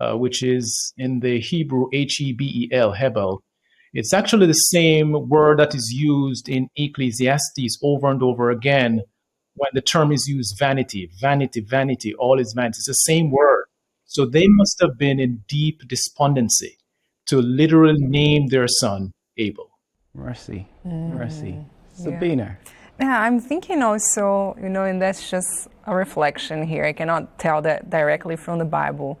uh, 0.00 0.14
which 0.16 0.42
is 0.42 0.92
in 0.96 1.20
the 1.20 1.40
Hebrew 1.40 1.86
H 1.92 2.20
E 2.20 2.32
B 2.32 2.68
E 2.70 2.74
L, 2.74 2.92
Hebel. 2.92 3.42
It's 3.94 4.12
actually 4.12 4.46
the 4.46 4.52
same 4.52 5.28
word 5.28 5.58
that 5.58 5.74
is 5.74 5.90
used 5.90 6.48
in 6.48 6.68
Ecclesiastes 6.76 7.78
over 7.82 8.10
and 8.10 8.22
over 8.22 8.50
again 8.50 9.02
when 9.54 9.70
the 9.72 9.80
term 9.80 10.12
is 10.12 10.26
used 10.28 10.56
vanity, 10.58 11.10
vanity, 11.20 11.60
vanity, 11.60 12.14
all 12.14 12.38
is 12.38 12.52
vanity. 12.54 12.76
It's 12.78 12.86
the 12.86 12.92
same 12.92 13.30
word. 13.30 13.64
So 14.04 14.24
they 14.24 14.46
must 14.46 14.80
have 14.80 14.98
been 14.98 15.18
in 15.18 15.42
deep 15.48 15.82
despondency 15.88 16.78
to 17.26 17.42
literally 17.42 17.98
name 17.98 18.46
their 18.48 18.68
son 18.68 19.12
Abel. 19.36 19.70
Mercy. 20.14 20.68
Mercy. 20.84 21.58
Sabina. 21.92 22.58
Yeah, 22.60 22.77
I'm 23.00 23.40
thinking 23.40 23.82
also, 23.82 24.56
you 24.60 24.68
know, 24.68 24.84
and 24.84 25.00
that's 25.00 25.30
just 25.30 25.68
a 25.86 25.94
reflection 25.94 26.66
here. 26.66 26.84
I 26.84 26.92
cannot 26.92 27.38
tell 27.38 27.62
that 27.62 27.90
directly 27.90 28.36
from 28.36 28.58
the 28.58 28.64
Bible. 28.64 29.20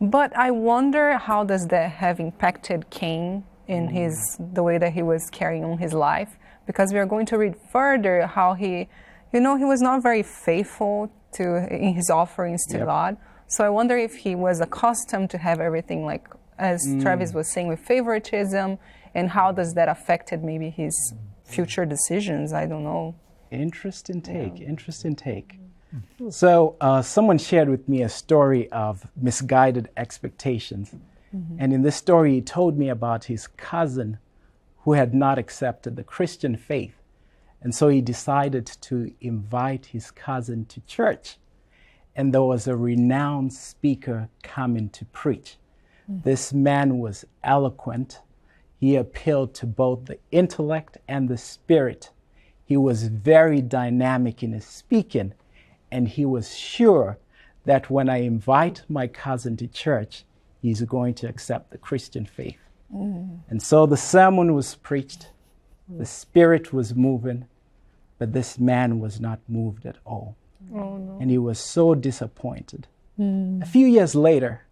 But 0.00 0.36
I 0.36 0.52
wonder 0.52 1.18
how 1.18 1.44
does 1.44 1.66
that 1.68 1.90
have 1.90 2.20
impacted 2.20 2.88
Cain 2.90 3.44
in 3.66 3.88
mm. 3.88 3.92
his 3.92 4.36
the 4.38 4.62
way 4.62 4.78
that 4.78 4.92
he 4.92 5.02
was 5.02 5.28
carrying 5.30 5.64
on 5.64 5.78
his 5.78 5.92
life? 5.92 6.38
Because 6.66 6.92
we 6.92 6.98
are 6.98 7.06
going 7.06 7.26
to 7.26 7.38
read 7.38 7.56
further 7.72 8.26
how 8.26 8.54
he, 8.54 8.88
you 9.32 9.40
know, 9.40 9.56
he 9.56 9.64
was 9.64 9.80
not 9.80 10.02
very 10.02 10.22
faithful 10.22 11.10
to 11.32 11.66
in 11.74 11.94
his 11.94 12.10
offerings 12.10 12.64
to 12.66 12.78
Yep. 12.78 12.86
God. 12.86 13.16
So 13.48 13.64
I 13.64 13.70
wonder 13.70 13.96
if 13.96 14.14
he 14.16 14.34
was 14.34 14.60
accustomed 14.60 15.30
to 15.30 15.38
have 15.38 15.58
everything 15.58 16.04
like, 16.04 16.28
as 16.58 16.80
Travis 17.00 17.32
mm. 17.32 17.36
was 17.36 17.52
saying, 17.52 17.68
with 17.68 17.80
favoritism, 17.80 18.78
and 19.14 19.30
how 19.30 19.52
does 19.52 19.74
that 19.74 19.88
affected 19.88 20.44
maybe 20.44 20.70
his 20.70 20.94
mm. 21.14 21.18
Future 21.48 21.84
decisions? 21.84 22.52
I 22.52 22.66
don't 22.66 22.84
know. 22.84 23.14
Interest 23.50 24.10
Interesting 24.10 24.20
take. 24.20 24.60
interest 24.60 25.04
Interesting 25.04 25.16
take. 25.16 25.58
So, 26.28 26.76
uh, 26.82 27.00
someone 27.00 27.38
shared 27.38 27.70
with 27.70 27.88
me 27.88 28.02
a 28.02 28.08
story 28.10 28.70
of 28.70 29.06
misguided 29.16 29.88
expectations. 29.96 30.94
And 31.58 31.72
in 31.72 31.82
this 31.82 31.96
story, 31.96 32.34
he 32.34 32.40
told 32.40 32.78
me 32.78 32.88
about 32.88 33.24
his 33.24 33.46
cousin 33.46 34.18
who 34.78 34.94
had 34.94 35.14
not 35.14 35.38
accepted 35.38 35.96
the 35.96 36.04
Christian 36.04 36.56
faith. 36.56 36.94
And 37.60 37.74
so 37.74 37.88
he 37.88 38.00
decided 38.00 38.66
to 38.82 39.12
invite 39.20 39.86
his 39.86 40.10
cousin 40.10 40.64
to 40.66 40.80
church. 40.82 41.36
And 42.16 42.32
there 42.32 42.42
was 42.42 42.66
a 42.66 42.76
renowned 42.76 43.52
speaker 43.52 44.28
coming 44.42 44.88
to 44.90 45.04
preach. 45.06 45.58
This 46.08 46.54
man 46.54 46.98
was 46.98 47.26
eloquent. 47.44 48.20
He 48.78 48.96
appealed 48.96 49.54
to 49.54 49.66
both 49.66 50.06
the 50.06 50.18
intellect 50.30 50.98
and 51.08 51.28
the 51.28 51.36
spirit. 51.38 52.10
He 52.64 52.76
was 52.76 53.04
very 53.08 53.60
dynamic 53.60 54.42
in 54.42 54.52
his 54.52 54.64
speaking, 54.64 55.32
and 55.90 56.06
he 56.08 56.24
was 56.24 56.56
sure 56.56 57.18
that 57.64 57.90
when 57.90 58.08
I 58.08 58.18
invite 58.18 58.82
my 58.88 59.06
cousin 59.08 59.56
to 59.58 59.66
church, 59.66 60.24
he's 60.62 60.82
going 60.82 61.14
to 61.14 61.28
accept 61.28 61.70
the 61.70 61.78
Christian 61.78 62.24
faith. 62.26 62.58
And 63.50 63.62
so 63.62 63.84
the 63.86 63.96
sermon 63.96 64.54
was 64.54 64.74
preached, 64.76 65.30
the 65.88 66.06
spirit 66.06 66.72
was 66.72 66.94
moving, 66.94 67.46
but 68.18 68.32
this 68.32 68.58
man 68.58 69.00
was 69.00 69.20
not 69.20 69.40
moved 69.48 69.86
at 69.86 69.96
all. 70.06 70.36
And 71.20 71.30
he 71.30 71.38
was 71.38 71.58
so 71.58 71.94
disappointed. 71.94 72.86
A 73.62 73.66
few 73.66 73.86
years 73.86 74.14
later, 74.14 74.62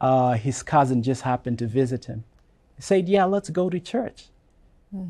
uh, 0.00 0.32
his 0.34 0.62
cousin 0.62 1.02
just 1.02 1.22
happened 1.22 1.58
to 1.58 1.66
visit 1.66 2.04
him. 2.06 2.24
Said, 2.78 3.08
Yeah, 3.08 3.24
let's 3.24 3.50
go 3.50 3.70
to 3.70 3.78
church. 3.78 4.28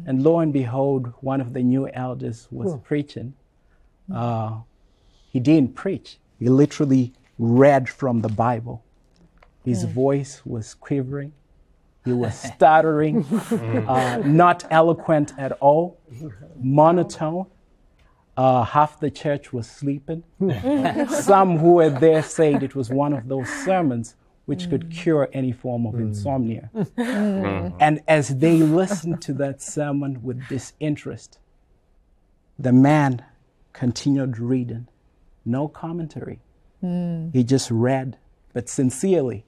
And 0.07 0.23
lo 0.23 0.39
and 0.39 0.53
behold, 0.53 1.13
one 1.21 1.41
of 1.41 1.55
the 1.55 1.63
new 1.63 1.89
elders 1.89 2.47
was 2.53 2.77
preaching. 2.85 3.35
Uh, 4.13 4.61
he 5.31 5.41
didn't 5.41 5.75
preach, 5.75 6.19
he 6.39 6.49
literally 6.49 7.13
read 7.39 7.89
from 7.89 8.21
the 8.21 8.29
Bible. 8.29 8.85
His 9.65 9.85
voice 9.85 10.43
was 10.45 10.75
quivering, 10.75 11.33
he 12.05 12.13
was 12.13 12.39
stuttering, 12.55 13.25
uh, 13.89 14.23
not 14.25 14.65
eloquent 14.71 15.33
at 15.39 15.53
all, 15.53 15.99
monotone. 16.57 17.47
Uh, 18.37 18.65
half 18.65 18.99
the 18.99 19.11
church 19.11 19.53
was 19.53 19.69
sleeping. 19.69 20.23
Some 21.11 21.59
who 21.59 21.75
were 21.75 21.91
there 21.91 22.23
said 22.23 22.63
it 22.63 22.75
was 22.75 22.89
one 22.89 23.13
of 23.13 23.29
those 23.29 23.49
sermons 23.49 24.15
which 24.45 24.69
could 24.69 24.89
mm. 24.89 24.91
cure 24.93 25.29
any 25.33 25.53
form 25.53 25.87
of 25.87 25.95
mm. 25.95 26.01
insomnia. 26.01 26.71
Mm. 26.97 27.77
And 27.81 28.01
as 28.07 28.39
they 28.39 28.59
listened 28.59 29.23
to 29.23 29.33
that 29.35 29.63
sermon 29.63 30.23
with 30.23 30.47
disinterest, 30.49 31.39
the 32.59 32.73
man 32.73 33.25
continued 33.73 34.39
reading, 34.39 34.89
no 35.45 35.69
commentary. 35.69 36.41
He 37.33 37.45
just 37.45 37.71
read, 37.71 38.19
but 38.53 38.69
sincerely. 38.69 39.45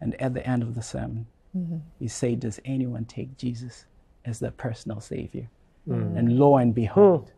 And 0.00 0.20
at 0.20 0.34
the 0.34 0.46
end 0.46 0.62
of 0.62 0.74
the 0.74 0.82
sermon, 0.82 1.26
mm-hmm. 1.56 1.78
he 1.98 2.08
said, 2.08 2.40
Does 2.40 2.58
anyone 2.64 3.04
take 3.04 3.36
Jesus 3.36 3.86
as 4.24 4.40
their 4.40 4.50
personal 4.50 5.00
Savior? 5.00 5.48
And 5.88 6.36
lo 6.38 6.56
and 6.56 6.74
behold, 6.74 7.30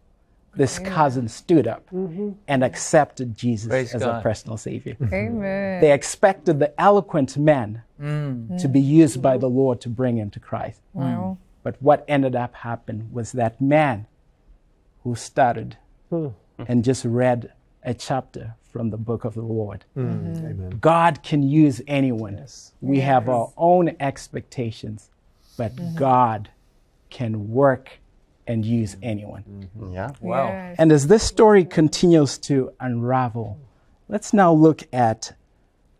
this 0.54 0.78
cousin 0.78 1.28
stood 1.28 1.66
up 1.66 1.88
mm-hmm. 1.90 2.30
and 2.48 2.64
accepted 2.64 3.36
Jesus 3.36 3.68
Praise 3.68 3.94
as 3.94 4.02
a 4.02 4.20
personal 4.22 4.56
Savior. 4.56 4.96
Amen. 5.12 5.80
They 5.80 5.92
expected 5.92 6.58
the 6.58 6.78
eloquent 6.80 7.36
man 7.36 7.82
mm. 8.00 8.60
to 8.60 8.68
be 8.68 8.80
used 8.80 9.22
by 9.22 9.36
the 9.36 9.48
Lord 9.48 9.80
to 9.82 9.88
bring 9.88 10.16
him 10.16 10.30
to 10.30 10.40
Christ. 10.40 10.80
Wow. 10.92 11.38
Mm. 11.38 11.44
But 11.62 11.80
what 11.80 12.04
ended 12.08 12.34
up 12.34 12.54
happening 12.54 13.10
was 13.12 13.32
that 13.32 13.60
man 13.60 14.06
who 15.02 15.14
stuttered 15.14 15.76
hmm. 16.08 16.28
and 16.66 16.84
just 16.84 17.04
read 17.04 17.52
a 17.82 17.94
chapter 17.94 18.54
from 18.70 18.90
the 18.90 18.96
book 18.96 19.24
of 19.24 19.34
the 19.34 19.42
Lord. 19.42 19.84
Mm. 19.96 20.80
God 20.80 21.22
can 21.22 21.42
use 21.42 21.80
anyone. 21.86 22.44
We 22.80 23.00
have 23.00 23.28
our 23.28 23.52
own 23.56 23.96
expectations, 24.00 25.10
but 25.56 25.74
mm-hmm. 25.74 25.96
God 25.96 26.50
can 27.10 27.50
work 27.50 27.98
and 28.48 28.64
use 28.64 28.94
mm-hmm. 28.96 29.04
anyone. 29.04 29.44
Mm-hmm. 29.44 29.92
Yeah. 29.92 30.10
Wow. 30.20 30.48
Yes. 30.48 30.76
And 30.78 30.90
as 30.90 31.06
this 31.06 31.22
story 31.22 31.64
continues 31.64 32.38
to 32.38 32.72
unravel, 32.80 33.60
let's 34.08 34.32
now 34.32 34.52
look 34.52 34.82
at 34.92 35.36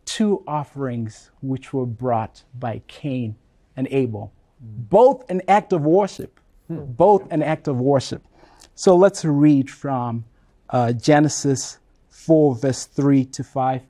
two 0.06 0.42
offerings 0.48 1.30
which 1.42 1.72
were 1.72 1.86
brought 1.86 2.42
by 2.58 2.82
Cain 2.88 3.36
and 3.76 3.86
Abel. 3.90 4.32
Mm. 4.64 4.88
Both 4.88 5.30
an 5.30 5.42
act 5.46 5.72
of 5.72 5.82
worship. 5.82 6.40
Hmm. 6.66 6.84
Both 6.84 7.30
an 7.30 7.42
act 7.42 7.68
of 7.68 7.78
worship. 7.78 8.22
So 8.74 8.96
let's 8.96 9.24
read 9.24 9.70
from 9.70 10.24
uh, 10.70 10.92
Genesis 10.92 11.78
4, 12.10 12.56
verse 12.56 12.84
3 12.84 13.24
to 13.24 13.44
5. 13.44 13.82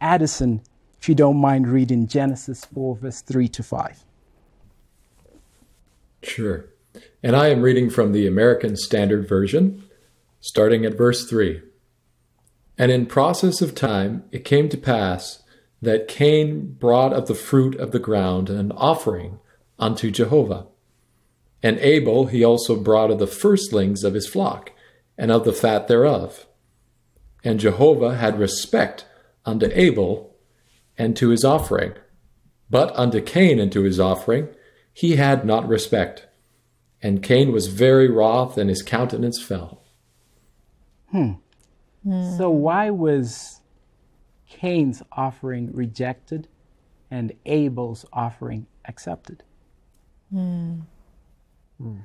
Addison, 0.00 0.60
if 0.98 1.08
you 1.08 1.14
don't 1.14 1.36
mind 1.36 1.68
reading 1.68 2.06
Genesis 2.08 2.64
4, 2.64 2.96
verse 2.96 3.20
3 3.22 3.48
to 3.48 3.62
5. 3.62 4.04
Sure. 6.22 6.66
And 7.24 7.34
I 7.34 7.48
am 7.48 7.62
reading 7.62 7.88
from 7.88 8.12
the 8.12 8.26
American 8.26 8.76
Standard 8.76 9.26
Version, 9.26 9.82
starting 10.40 10.84
at 10.84 10.98
verse 10.98 11.26
3. 11.26 11.62
And 12.76 12.92
in 12.92 13.06
process 13.06 13.62
of 13.62 13.74
time 13.74 14.24
it 14.30 14.44
came 14.44 14.68
to 14.68 14.76
pass 14.76 15.42
that 15.80 16.06
Cain 16.06 16.74
brought 16.74 17.14
of 17.14 17.26
the 17.26 17.34
fruit 17.34 17.76
of 17.76 17.92
the 17.92 17.98
ground 17.98 18.50
an 18.50 18.72
offering 18.72 19.38
unto 19.78 20.10
Jehovah. 20.10 20.66
And 21.62 21.78
Abel 21.78 22.26
he 22.26 22.44
also 22.44 22.76
brought 22.76 23.10
of 23.10 23.18
the 23.18 23.26
firstlings 23.26 24.04
of 24.04 24.12
his 24.12 24.28
flock, 24.28 24.72
and 25.16 25.32
of 25.32 25.46
the 25.46 25.54
fat 25.54 25.88
thereof. 25.88 26.44
And 27.42 27.58
Jehovah 27.58 28.16
had 28.16 28.38
respect 28.38 29.06
unto 29.46 29.70
Abel 29.72 30.36
and 30.98 31.16
to 31.16 31.30
his 31.30 31.42
offering. 31.42 31.94
But 32.68 32.94
unto 32.94 33.22
Cain 33.22 33.58
and 33.58 33.72
to 33.72 33.84
his 33.84 33.98
offering 33.98 34.48
he 34.92 35.16
had 35.16 35.46
not 35.46 35.66
respect. 35.66 36.26
And 37.04 37.22
Cain 37.22 37.52
was 37.52 37.66
very 37.66 38.08
wroth, 38.08 38.56
and 38.56 38.70
his 38.70 38.80
countenance 38.80 39.40
fell. 39.40 39.82
Hmm. 41.10 41.32
hmm. 42.02 42.36
So, 42.38 42.48
why 42.48 42.88
was 42.88 43.60
Cain's 44.48 45.02
offering 45.12 45.70
rejected 45.74 46.48
and 47.10 47.34
Abel's 47.44 48.06
offering 48.10 48.66
accepted? 48.86 49.42
Hmm. 50.32 50.76
Hmm. 51.76 51.98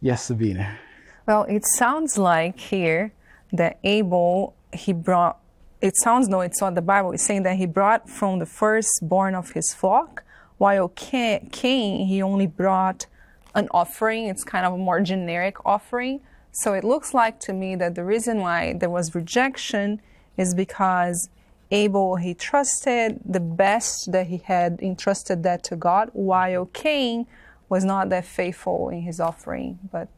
Yes, 0.00 0.26
Sabina. 0.26 0.78
Well, 1.26 1.42
it 1.44 1.66
sounds 1.66 2.16
like 2.16 2.60
here 2.60 3.12
that 3.52 3.80
Abel 3.82 4.54
he 4.72 4.92
brought. 4.92 5.40
It 5.80 5.96
sounds 5.96 6.28
no, 6.28 6.40
it's 6.40 6.60
not 6.60 6.76
the 6.76 6.82
Bible. 6.82 7.10
It's 7.10 7.24
saying 7.24 7.42
that 7.42 7.56
he 7.56 7.66
brought 7.66 8.08
from 8.08 8.38
the 8.38 8.46
firstborn 8.46 9.34
of 9.34 9.50
his 9.50 9.74
flock, 9.74 10.22
while 10.58 10.88
Cain 10.90 11.50
he 11.50 12.22
only 12.22 12.46
brought 12.46 13.06
an 13.54 13.68
offering. 13.70 14.26
It's 14.26 14.44
kind 14.44 14.66
of 14.66 14.74
a 14.74 14.78
more 14.78 15.00
generic 15.00 15.56
offering. 15.64 16.20
So 16.52 16.72
it 16.72 16.84
looks 16.84 17.14
like 17.14 17.40
to 17.40 17.52
me 17.52 17.74
that 17.76 17.94
the 17.94 18.04
reason 18.04 18.38
why 18.38 18.74
there 18.74 18.90
was 18.90 19.14
rejection 19.14 20.00
is 20.36 20.54
because 20.54 21.28
Abel 21.70 22.16
he 22.16 22.34
trusted 22.34 23.20
the 23.24 23.40
best 23.40 24.12
that 24.12 24.28
he 24.28 24.38
had 24.38 24.78
entrusted 24.80 25.42
that 25.42 25.64
to 25.64 25.76
God, 25.76 26.10
while 26.12 26.66
Cain 26.66 27.26
was 27.68 27.84
not 27.84 28.10
that 28.10 28.24
faithful 28.24 28.90
in 28.90 29.02
his 29.02 29.18
offering. 29.18 29.78
But 29.90 30.08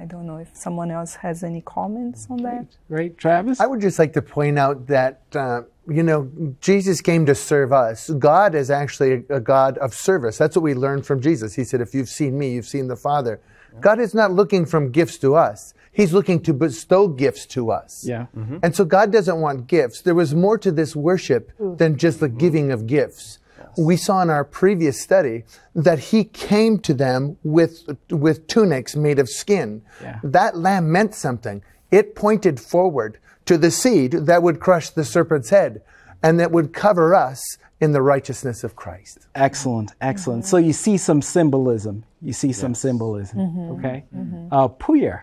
I 0.00 0.04
don't 0.04 0.26
know 0.26 0.36
if 0.36 0.54
someone 0.54 0.90
else 0.90 1.16
has 1.16 1.42
any 1.42 1.60
comments 1.60 2.28
on 2.30 2.42
that. 2.42 2.66
Right, 2.88 3.16
Travis? 3.18 3.60
I 3.60 3.66
would 3.66 3.80
just 3.80 3.98
like 3.98 4.12
to 4.12 4.22
point 4.22 4.58
out 4.58 4.86
that, 4.86 5.22
uh, 5.34 5.62
you 5.88 6.04
know, 6.04 6.30
Jesus 6.60 7.00
came 7.00 7.26
to 7.26 7.34
serve 7.34 7.72
us. 7.72 8.08
God 8.10 8.54
is 8.54 8.70
actually 8.70 9.24
a, 9.28 9.36
a 9.36 9.40
God 9.40 9.76
of 9.78 9.94
service. 9.94 10.38
That's 10.38 10.54
what 10.54 10.62
we 10.62 10.74
learned 10.74 11.04
from 11.04 11.20
Jesus. 11.20 11.54
He 11.54 11.64
said, 11.64 11.80
If 11.80 11.94
you've 11.94 12.08
seen 12.08 12.38
me, 12.38 12.52
you've 12.52 12.68
seen 12.68 12.86
the 12.86 12.96
Father. 12.96 13.40
God 13.80 13.98
is 14.00 14.14
not 14.14 14.32
looking 14.32 14.64
from 14.66 14.90
gifts 14.92 15.18
to 15.18 15.34
us, 15.34 15.74
He's 15.92 16.12
looking 16.12 16.40
to 16.42 16.54
bestow 16.54 17.08
gifts 17.08 17.44
to 17.46 17.72
us. 17.72 18.04
yeah. 18.06 18.26
And 18.62 18.74
so 18.76 18.84
God 18.84 19.10
doesn't 19.10 19.40
want 19.40 19.66
gifts. 19.66 20.02
There 20.02 20.14
was 20.14 20.32
more 20.32 20.56
to 20.58 20.70
this 20.70 20.94
worship 20.94 21.50
than 21.58 21.96
just 21.96 22.20
the 22.20 22.28
giving 22.28 22.70
of 22.70 22.86
gifts. 22.86 23.40
We 23.76 23.96
saw 23.96 24.22
in 24.22 24.30
our 24.30 24.44
previous 24.44 25.00
study 25.00 25.44
that 25.74 25.98
he 25.98 26.24
came 26.24 26.78
to 26.80 26.94
them 26.94 27.36
with, 27.42 27.84
with 28.10 28.46
tunics 28.46 28.96
made 28.96 29.18
of 29.18 29.28
skin. 29.28 29.82
Yeah. 30.02 30.20
That 30.22 30.56
lamb 30.56 30.90
meant 30.90 31.14
something. 31.14 31.62
It 31.90 32.14
pointed 32.14 32.60
forward 32.60 33.18
to 33.46 33.56
the 33.56 33.70
seed 33.70 34.12
that 34.12 34.42
would 34.42 34.60
crush 34.60 34.90
the 34.90 35.04
serpent's 35.04 35.50
head 35.50 35.82
and 36.22 36.38
that 36.40 36.50
would 36.50 36.72
cover 36.72 37.14
us 37.14 37.58
in 37.80 37.92
the 37.92 38.02
righteousness 38.02 38.64
of 38.64 38.74
Christ. 38.74 39.28
Excellent, 39.34 39.92
excellent. 40.00 40.44
So, 40.44 40.56
you 40.56 40.72
see 40.72 40.96
some 40.96 41.22
symbolism. 41.22 42.04
You 42.20 42.32
see 42.32 42.52
some 42.52 42.74
symbolism. 42.74 43.78
Okay? 43.78 44.04
Uh, 44.50 44.68
Puya. 44.68 45.22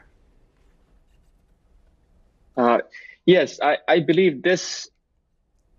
Uh, 2.56 2.80
yes, 3.26 3.60
I, 3.62 3.78
I 3.88 4.00
believe 4.00 4.42
this 4.42 4.90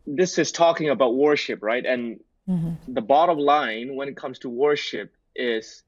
this 0.07 0.39
is 0.39 0.53
talking 0.53 0.89
about 0.89 1.17
worship, 1.17 1.63
right? 1.63 1.85
And 1.85 2.21
the 2.89 3.01
bottom 3.01 3.39
line 3.39 3.95
when 3.95 4.09
it 4.09 4.17
comes 4.17 4.39
to 4.41 4.49
worship 4.49 5.13
is 5.35 5.83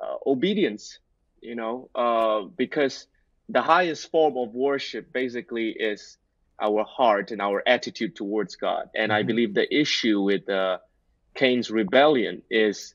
uh, 0.00 0.16
obedience, 0.26 0.98
you 1.40 1.54
know, 1.54 1.90
uh, 1.94 2.42
because 2.56 3.06
the 3.48 3.62
highest 3.62 4.10
form 4.10 4.36
of 4.36 4.54
worship 4.54 5.12
basically 5.12 5.70
is 5.70 6.18
our 6.60 6.84
heart 6.84 7.30
and 7.30 7.40
our 7.40 7.62
attitude 7.66 8.14
towards 8.16 8.56
God. 8.56 8.90
And 8.94 9.12
I 9.12 9.22
believe 9.22 9.54
the 9.54 9.72
issue 9.74 10.20
with 10.20 10.48
uh, 10.48 10.78
Cain's 11.34 11.70
rebellion 11.70 12.42
is 12.50 12.94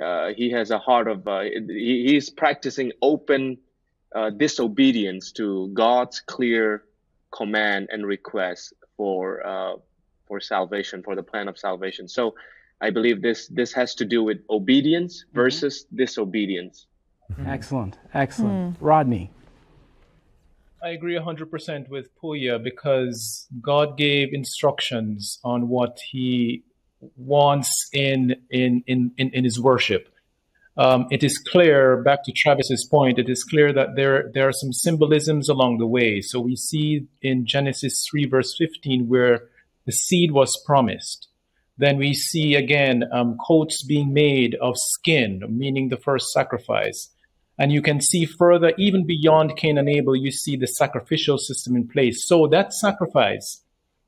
uh, 0.00 0.32
he 0.36 0.50
has 0.50 0.70
a 0.70 0.78
heart 0.78 1.08
of 1.08 1.26
uh, 1.26 1.42
he, 1.42 2.08
he's 2.08 2.30
practicing 2.30 2.92
open 3.00 3.58
uh, 4.14 4.30
disobedience 4.30 5.32
to 5.32 5.70
God's 5.72 6.20
clear 6.20 6.84
command 7.30 7.88
and 7.90 8.06
request 8.06 8.74
for 8.96 9.46
uh, 9.46 9.76
for 10.26 10.40
salvation 10.40 11.02
for 11.02 11.14
the 11.14 11.22
plan 11.22 11.48
of 11.48 11.58
salvation. 11.58 12.08
So 12.08 12.34
I 12.80 12.90
believe 12.90 13.22
this 13.22 13.48
this 13.48 13.72
has 13.72 13.94
to 13.96 14.04
do 14.04 14.22
with 14.22 14.38
obedience 14.50 15.24
mm-hmm. 15.24 15.38
versus 15.40 15.84
disobedience. 15.94 16.86
Mm-hmm. 17.32 17.46
Excellent, 17.46 17.98
excellent. 18.14 18.74
Mm. 18.74 18.76
Rodney. 18.80 19.30
I 20.82 20.90
agree 20.90 21.18
100% 21.18 21.88
with 21.88 22.08
Puya 22.22 22.62
because 22.62 23.48
God 23.60 23.96
gave 23.96 24.32
instructions 24.32 25.40
on 25.42 25.68
what 25.68 25.98
he 26.10 26.62
wants 27.16 27.88
in, 27.92 28.36
in, 28.50 28.84
in, 28.86 29.10
in, 29.16 29.30
in 29.30 29.44
his 29.44 29.58
worship. 29.58 30.08
Um, 30.76 31.06
it 31.10 31.24
is 31.24 31.38
clear, 31.38 32.02
back 32.02 32.22
to 32.24 32.32
Travis's 32.32 32.86
point, 32.88 33.18
it 33.18 33.30
is 33.30 33.42
clear 33.42 33.72
that 33.72 33.96
there, 33.96 34.30
there 34.34 34.46
are 34.46 34.52
some 34.52 34.72
symbolisms 34.72 35.48
along 35.48 35.78
the 35.78 35.86
way. 35.86 36.20
So 36.20 36.38
we 36.38 36.54
see 36.54 37.06
in 37.22 37.46
Genesis 37.46 38.06
3, 38.10 38.26
verse 38.26 38.54
15, 38.58 39.08
where 39.08 39.48
the 39.86 39.92
seed 39.92 40.32
was 40.32 40.62
promised. 40.66 41.28
Then 41.78 41.98
we 41.98 42.14
see 42.14 42.54
again 42.54 43.04
um, 43.12 43.36
coats 43.46 43.82
being 43.84 44.12
made 44.12 44.54
of 44.60 44.74
skin, 44.76 45.42
meaning 45.48 45.88
the 45.88 45.96
first 45.96 46.32
sacrifice. 46.32 47.10
And 47.58 47.72
you 47.72 47.80
can 47.80 48.00
see 48.00 48.26
further, 48.26 48.72
even 48.76 49.06
beyond 49.06 49.56
Cain 49.56 49.78
and 49.78 49.88
Abel, 49.88 50.14
you 50.14 50.30
see 50.30 50.56
the 50.56 50.66
sacrificial 50.66 51.38
system 51.38 51.74
in 51.76 51.88
place. 51.88 52.26
So 52.26 52.46
that 52.48 52.74
sacrifice 52.74 53.62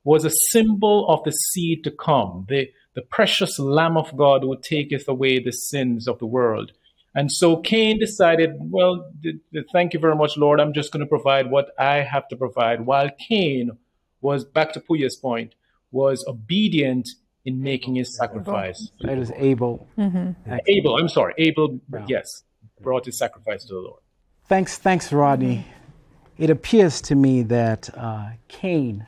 was 0.04 0.24
a 0.24 0.30
symbol 0.30 1.08
of 1.08 1.24
the 1.24 1.30
seed 1.30 1.84
to 1.84 1.90
come, 1.90 2.46
the, 2.48 2.70
the 2.94 3.02
precious 3.02 3.58
Lamb 3.58 3.96
of 3.96 4.16
God 4.16 4.42
who 4.42 4.56
taketh 4.60 5.08
away 5.08 5.38
the 5.38 5.52
sins 5.52 6.08
of 6.08 6.18
the 6.18 6.26
world. 6.26 6.72
And 7.14 7.32
so 7.32 7.56
Cain 7.56 7.98
decided, 7.98 8.52
well, 8.58 9.10
th- 9.22 9.36
th- 9.52 9.66
thank 9.72 9.92
you 9.92 10.00
very 10.00 10.14
much, 10.14 10.36
Lord. 10.36 10.60
I'm 10.60 10.74
just 10.74 10.92
going 10.92 11.00
to 11.00 11.06
provide 11.06 11.50
what 11.50 11.70
I 11.78 11.96
have 11.96 12.28
to 12.28 12.36
provide. 12.36 12.86
While 12.86 13.10
Cain 13.18 13.72
was, 14.20 14.44
back 14.44 14.72
to 14.74 14.80
Puya's 14.80 15.16
point, 15.16 15.54
was 15.90 16.24
obedient 16.26 17.08
in 17.44 17.62
making 17.62 17.94
his 17.94 18.14
sacrifice. 18.16 18.90
That 19.00 19.18
is 19.18 19.32
Abel. 19.36 19.88
Mm-hmm. 19.96 20.52
Uh, 20.52 20.58
Abel, 20.66 20.96
I'm 20.96 21.08
sorry, 21.08 21.34
Abel, 21.38 21.80
yes, 22.06 22.42
brought 22.80 23.06
his 23.06 23.16
sacrifice 23.16 23.64
to 23.64 23.74
the 23.74 23.80
Lord. 23.80 24.02
Thanks, 24.46 24.78
thanks, 24.78 25.12
Rodney. 25.12 25.58
Mm-hmm. 25.58 26.44
It 26.44 26.50
appears 26.50 27.00
to 27.02 27.14
me 27.14 27.42
that 27.42 27.90
uh, 27.96 28.30
Cain 28.48 29.06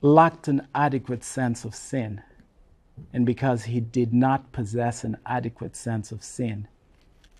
lacked 0.00 0.48
an 0.48 0.66
adequate 0.74 1.24
sense 1.24 1.64
of 1.64 1.74
sin. 1.74 2.22
And 3.12 3.24
because 3.24 3.64
he 3.64 3.80
did 3.80 4.12
not 4.12 4.52
possess 4.52 5.04
an 5.04 5.16
adequate 5.24 5.76
sense 5.76 6.12
of 6.12 6.22
sin, 6.22 6.68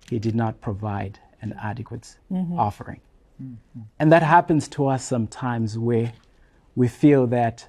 he 0.09 0.19
did 0.19 0.35
not 0.35 0.61
provide 0.61 1.19
an 1.41 1.53
adequate 1.61 2.15
mm-hmm. 2.31 2.57
offering. 2.57 3.01
And 3.99 4.11
that 4.11 4.23
happens 4.23 4.67
to 4.69 4.87
us 4.87 5.03
sometimes 5.03 5.77
where 5.77 6.11
we 6.79 6.87
feel 6.87 7.27
that 7.27 7.67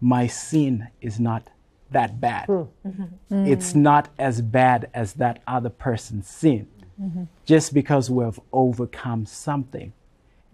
my 0.00 0.26
sin 0.26 0.88
is 1.02 1.20
not 1.20 1.50
that 1.90 2.18
bad. 2.22 2.46
Hmm. 2.46 2.62
Mm-hmm. 2.86 3.46
It's 3.52 3.74
not 3.74 4.08
as 4.18 4.40
bad 4.40 4.88
as 4.94 5.12
that 5.14 5.42
other 5.46 5.68
person's 5.68 6.26
sin, 6.26 6.66
mm-hmm. 6.98 7.24
just 7.44 7.74
because 7.74 8.08
we 8.08 8.24
have 8.24 8.40
overcome 8.54 9.26
something. 9.26 9.92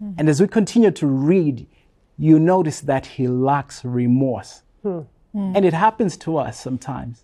Mm-hmm. 0.03 0.19
And 0.19 0.27
as 0.27 0.41
we 0.41 0.49
continue 0.49 0.91
to 0.91 1.07
read, 1.07 1.65
you 2.17 2.39
notice 2.39 2.81
that 2.81 3.05
he 3.05 3.29
lacks 3.29 3.85
remorse. 3.85 4.63
Hmm. 4.81 5.03
Mm. 5.33 5.55
And 5.55 5.65
it 5.65 5.73
happens 5.73 6.17
to 6.17 6.37
us 6.37 6.59
sometimes. 6.59 7.23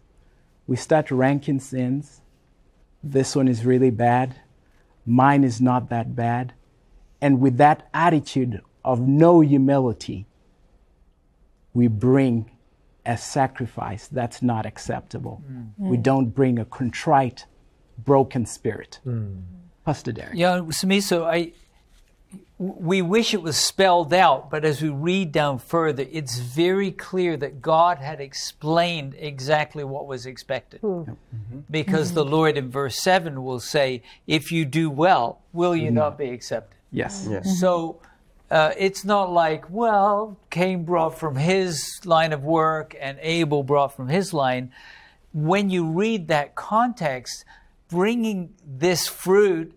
We 0.65 0.77
start 0.77 1.11
ranking 1.11 1.59
sins. 1.59 2.21
This 3.03 3.35
one 3.35 3.49
is 3.49 3.65
really 3.65 3.91
bad. 3.91 4.37
Mine 5.05 5.43
is 5.43 5.59
not 5.59 5.89
that 5.89 6.15
bad. 6.15 6.53
And 7.19 7.41
with 7.41 7.57
that 7.57 7.89
attitude 7.93 8.61
of 8.85 9.01
no 9.01 9.41
humility, 9.41 10.25
we 11.73 11.87
bring 11.87 12.49
a 13.05 13.17
sacrifice 13.17 14.07
that's 14.07 14.41
not 14.41 14.65
acceptable. 14.65 15.41
Mm. 15.49 15.71
We 15.77 15.97
don't 15.97 16.27
bring 16.27 16.59
a 16.59 16.65
contrite, 16.65 17.45
broken 17.97 18.45
spirit. 18.45 18.99
Mm. 19.05 19.41
Pastor 19.85 20.11
Derek. 20.11 20.35
Yeah, 20.35 20.59
Samisa, 20.69 21.25
I 21.25 21.53
we 22.59 23.01
wish 23.01 23.33
it 23.33 23.41
was 23.41 23.55
spelled 23.55 24.13
out, 24.13 24.49
but 24.49 24.65
as 24.65 24.81
we 24.81 24.89
read 24.89 25.31
down 25.31 25.59
further, 25.59 26.05
it's 26.11 26.39
very 26.39 26.91
clear 26.91 27.37
that 27.37 27.61
God 27.61 27.99
had 27.99 28.19
explained 28.19 29.15
exactly 29.17 29.85
what 29.85 30.07
was 30.07 30.25
expected. 30.25 30.81
Mm-hmm. 30.81 31.11
Mm-hmm. 31.11 31.59
Because 31.71 32.13
the 32.13 32.25
Lord 32.25 32.57
in 32.57 32.69
verse 32.69 33.01
7 33.01 33.41
will 33.43 33.61
say, 33.61 34.03
If 34.27 34.51
you 34.51 34.65
do 34.65 34.89
well, 34.89 35.41
will 35.53 35.73
you 35.73 35.89
mm. 35.89 35.93
not 35.93 36.17
be 36.17 36.29
accepted? 36.29 36.77
Yes. 36.91 37.27
Yes. 37.29 37.59
So 37.61 38.01
uh, 38.51 38.71
it's 38.77 39.05
not 39.05 39.31
like, 39.31 39.69
well, 39.69 40.37
Cain 40.49 40.83
brought 40.83 41.17
from 41.19 41.35
his 41.35 42.01
line 42.05 42.33
of 42.33 42.43
work 42.43 42.95
and 42.99 43.17
Abel 43.21 43.63
brought 43.63 43.95
from 43.95 44.07
his 44.07 44.33
line. 44.33 44.71
When 45.33 45.69
you 45.69 45.91
read 45.91 46.27
that 46.29 46.55
context, 46.55 47.45
bringing 47.89 48.53
this 48.65 49.07
fruit 49.07 49.73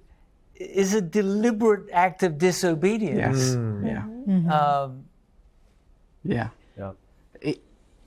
is 0.55 0.95
a 0.95 1.01
deliberate 1.01 1.91
act 1.93 2.23
of 2.23 2.39
disobedience. 2.39 3.39
Yes. 3.39 3.55
Mm, 3.57 3.87
yeah. 3.87 4.03
Mm-hmm. 4.03 4.51
Um, 4.51 5.05
mm-hmm. 6.27 6.33
Yeah. 6.33 6.49
y- 7.45 7.57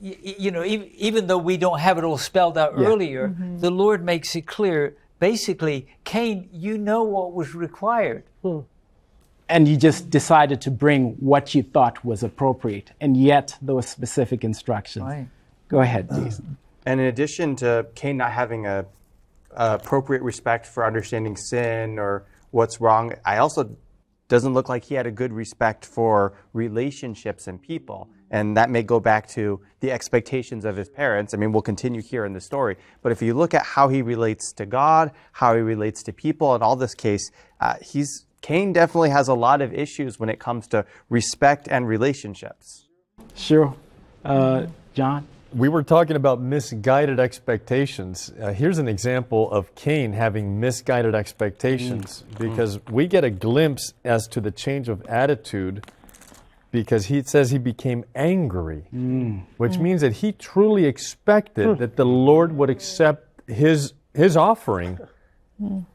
y- 0.01 0.36
you 0.39 0.51
know, 0.51 0.63
even, 0.63 0.89
even 0.95 1.28
though 1.28 1.38
we 1.38 1.58
don't 1.58 1.80
have 1.80 1.97
it 1.97 2.04
all 2.04 2.17
spelled 2.17 2.58
out 2.58 2.78
Yeah. 2.78 2.88
earlier, 2.88 3.30
mm-hmm. 3.30 3.60
the 3.60 3.69
Lord 3.71 4.04
makes 4.04 4.36
it 4.36 4.47
clear. 4.47 4.95
Basically, 5.19 5.88
Cain, 6.04 6.49
you 6.51 6.78
know 6.78 7.04
what 7.04 7.34
was 7.34 7.56
required. 7.56 8.23
Hmm. 8.41 8.60
And 9.47 9.67
you 9.67 9.77
just 9.77 10.10
decided 10.10 10.62
to 10.62 10.71
bring 10.71 11.12
what 11.13 11.53
you 11.53 11.63
thought 11.63 12.03
was 12.03 12.23
appropriate, 12.23 12.91
and 12.99 13.15
yet 13.15 13.58
there 13.62 13.75
were 13.75 13.81
specific 13.81 14.43
instructions. 14.43 15.05
Right. 15.05 15.27
Go 15.67 15.79
ahead, 15.79 16.10
Jason. 16.10 16.58
And 16.88 16.99
in 16.99 17.08
addition 17.08 17.55
to 17.55 17.88
Cain 17.95 18.17
not 18.17 18.31
having 18.31 18.67
a, 18.67 18.86
a 19.55 19.73
appropriate 19.73 20.21
respect 20.21 20.67
for 20.67 20.86
understanding 20.86 21.36
sin 21.36 21.97
or 21.97 22.25
what's 22.51 22.79
wrong, 22.79 23.15
I 23.25 23.38
also 23.38 23.75
doesn't 24.27 24.53
look 24.53 24.69
like 24.69 24.84
he 24.84 24.95
had 24.95 25.05
a 25.05 25.12
good 25.12 25.34
respect 25.34 25.86
for 25.86 26.34
relationships 26.53 27.47
and 27.47 27.62
people. 27.62 28.10
And 28.31 28.58
that 28.58 28.69
may 28.69 28.84
go 28.84 28.99
back 28.99 29.27
to 29.29 29.62
the 29.79 29.91
expectations 29.91 30.65
of 30.65 30.75
his 30.75 30.89
parents. 30.89 31.34
I 31.34 31.38
mean, 31.38 31.51
we'll 31.51 31.62
continue 31.62 32.01
here 32.01 32.25
in 32.25 32.34
the 32.34 32.41
story. 32.41 32.77
But 33.01 33.12
if 33.12 33.21
you 33.21 33.34
look 33.34 33.53
at 33.53 33.63
how 33.63 33.88
he 33.88 34.01
relates 34.01 34.51
to 34.53 34.65
God, 34.65 35.12
how 35.31 35.55
he 35.55 35.62
relates 35.62 36.03
to 36.03 36.13
people, 36.13 36.55
in 36.55 36.62
all 36.62 36.75
this 36.75 36.95
case, 36.95 37.31
uh, 37.62 37.75
he's 37.81 38.24
Cain 38.45 38.73
definitely 38.73 39.10
has 39.10 39.27
a 39.27 39.34
lot 39.34 39.60
of 39.63 39.73
issues 39.73 40.19
when 40.19 40.29
it 40.29 40.38
comes 40.38 40.67
to 40.67 40.86
respect 41.10 41.67
and 41.67 41.88
relationships. 41.88 42.86
Sure. 43.34 43.73
Uh, 44.23 44.67
John? 44.93 45.25
We 45.51 45.67
were 45.67 45.81
talking 45.81 46.15
about 46.15 46.39
misguided 46.39 47.19
expectations. 47.19 48.31
Uh, 48.39 48.53
here's 48.53 48.77
an 48.77 48.88
example 48.88 49.49
of 49.49 49.73
Cain 49.73 50.13
having 50.13 50.60
misguided 50.60 51.15
expectations 51.15 52.23
mm. 52.23 52.36
Mm. 52.36 52.49
because 52.51 52.79
we 52.91 53.08
get 53.08 53.23
a 53.23 53.31
glimpse 53.31 53.95
as 54.03 54.27
to 54.27 54.39
the 54.39 54.51
change 54.51 54.89
of 54.89 55.03
attitude 55.08 55.84
because 56.69 57.08
he 57.08 57.23
says 57.23 57.49
he 57.49 57.58
became 57.58 58.05
angry, 58.13 58.86
mm. 58.93 59.41
which 59.58 59.79
means 59.79 60.01
that 60.01 60.13
he 60.13 60.31
truly 60.31 60.86
expected 60.86 61.65
hmm. 61.65 61.79
that 61.79 61.95
the 61.95 62.05
Lord 62.05 62.55
would 62.55 62.69
accept 62.69 63.49
his, 63.49 63.93
his 64.13 64.38
offering. 64.38 64.99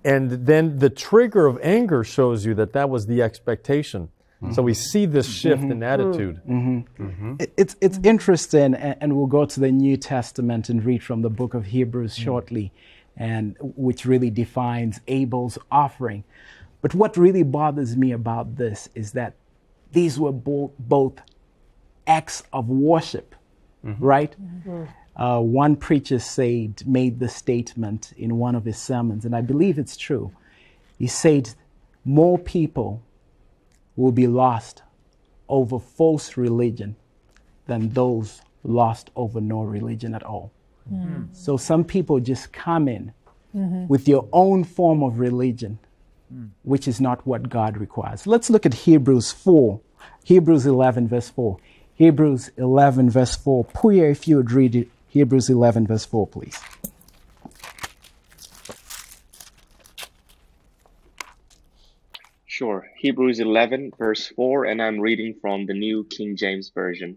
And 0.04 0.46
then 0.46 0.78
the 0.78 0.90
trigger 0.90 1.46
of 1.46 1.58
anger 1.62 2.02
shows 2.04 2.44
you 2.46 2.54
that 2.54 2.72
that 2.72 2.88
was 2.88 3.06
the 3.06 3.22
expectation. 3.22 4.08
So 4.54 4.62
we 4.62 4.72
see 4.72 5.04
this 5.04 5.28
shift 5.30 5.62
in 5.62 5.68
mm-hmm. 5.68 5.82
attitude. 5.82 6.40
Mm-hmm. 6.48 7.02
Mm-hmm. 7.04 7.34
It- 7.40 7.52
It's, 7.58 7.76
it's 7.82 7.98
interesting, 8.02 8.72
and, 8.74 8.96
and 8.98 9.14
we'll 9.14 9.26
go 9.26 9.44
to 9.44 9.60
the 9.60 9.70
New 9.70 9.98
Testament 9.98 10.70
and 10.70 10.82
read 10.82 11.02
from 11.02 11.20
the 11.20 11.28
book 11.28 11.52
of 11.52 11.66
Hebrews 11.66 12.16
mm. 12.16 12.24
shortly, 12.24 12.72
and 13.18 13.54
which 13.60 14.06
really 14.06 14.30
defines 14.30 15.00
Abel's 15.08 15.58
offering. 15.70 16.24
But 16.80 16.94
what 16.94 17.18
really 17.18 17.42
bothers 17.42 17.98
me 17.98 18.12
about 18.12 18.56
this 18.56 18.88
is 18.94 19.12
that 19.12 19.34
these 19.92 20.18
were 20.18 20.32
both, 20.32 20.70
both 20.78 21.20
acts 22.06 22.42
of 22.50 22.70
worship, 22.70 23.34
right? 23.82 24.34
Uh, 25.20 25.38
one 25.38 25.76
preacher 25.76 26.18
said, 26.18 26.82
made 26.86 27.20
the 27.20 27.28
statement 27.28 28.12
in 28.16 28.38
one 28.38 28.54
of 28.54 28.64
his 28.64 28.78
sermons, 28.78 29.26
and 29.26 29.36
I 29.36 29.42
believe 29.42 29.78
it's 29.78 29.98
true. 29.98 30.32
He 30.98 31.06
said, 31.06 31.50
More 32.06 32.38
people 32.38 33.02
will 33.96 34.12
be 34.12 34.26
lost 34.26 34.82
over 35.46 35.78
false 35.78 36.38
religion 36.38 36.96
than 37.66 37.90
those 37.90 38.40
lost 38.64 39.10
over 39.14 39.42
no 39.42 39.62
religion 39.62 40.14
at 40.14 40.22
all. 40.22 40.52
Hmm. 40.88 41.24
So 41.32 41.58
some 41.58 41.84
people 41.84 42.18
just 42.20 42.50
come 42.52 42.88
in 42.88 43.12
mm-hmm. 43.54 43.88
with 43.88 44.08
your 44.08 44.26
own 44.32 44.64
form 44.64 45.02
of 45.02 45.18
religion, 45.18 45.78
hmm. 46.32 46.46
which 46.62 46.88
is 46.88 46.98
not 46.98 47.26
what 47.26 47.50
God 47.50 47.76
requires. 47.76 48.26
Let's 48.26 48.48
look 48.48 48.64
at 48.64 48.72
Hebrews 48.72 49.32
4, 49.32 49.80
Hebrews 50.24 50.64
11, 50.64 51.08
verse 51.08 51.28
4. 51.28 51.58
Hebrews 51.94 52.50
11, 52.56 53.10
verse 53.10 53.36
4. 53.36 53.66
Puya, 53.66 54.10
if 54.10 54.26
you 54.26 54.36
would 54.36 54.52
read 54.52 54.74
it, 54.74 54.88
Hebrews 55.10 55.50
11, 55.50 55.88
verse 55.88 56.04
4, 56.04 56.26
please. 56.28 56.56
Sure. 62.46 62.88
Hebrews 62.96 63.40
11, 63.40 63.90
verse 63.98 64.28
4, 64.28 64.66
and 64.66 64.80
I'm 64.80 65.00
reading 65.00 65.34
from 65.40 65.66
the 65.66 65.74
New 65.74 66.04
King 66.04 66.36
James 66.36 66.70
Version. 66.72 67.16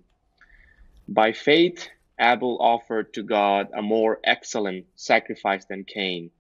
By 1.07 1.33
faith, 1.33 1.87
Abel 2.19 2.57
offered 2.59 3.13
to 3.13 3.21
God 3.21 3.67
a 3.77 3.83
more 3.83 4.19
excellent 4.23 4.87
sacrifice 4.95 5.65
than 5.65 5.83
Cain, 5.83 6.31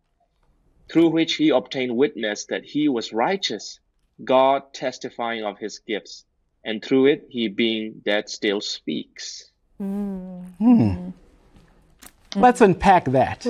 through 0.91 1.09
which 1.09 1.35
he 1.35 1.49
obtained 1.49 1.95
witness 1.95 2.45
that 2.47 2.63
he 2.63 2.89
was 2.89 3.13
righteous, 3.13 3.79
God 4.23 4.73
testifying 4.73 5.43
of 5.43 5.59
his 5.59 5.77
gifts, 5.79 6.25
and 6.65 6.83
through 6.83 7.07
it 7.07 7.27
he 7.29 7.47
being 7.47 8.01
dead 8.03 8.27
still 8.27 8.59
speaks. 8.59 9.51
Hmm. 9.77 10.45
Hmm. 10.57 10.89
Hmm. 10.89 11.09
Let's 12.35 12.61
unpack 12.61 13.05
that. 13.05 13.45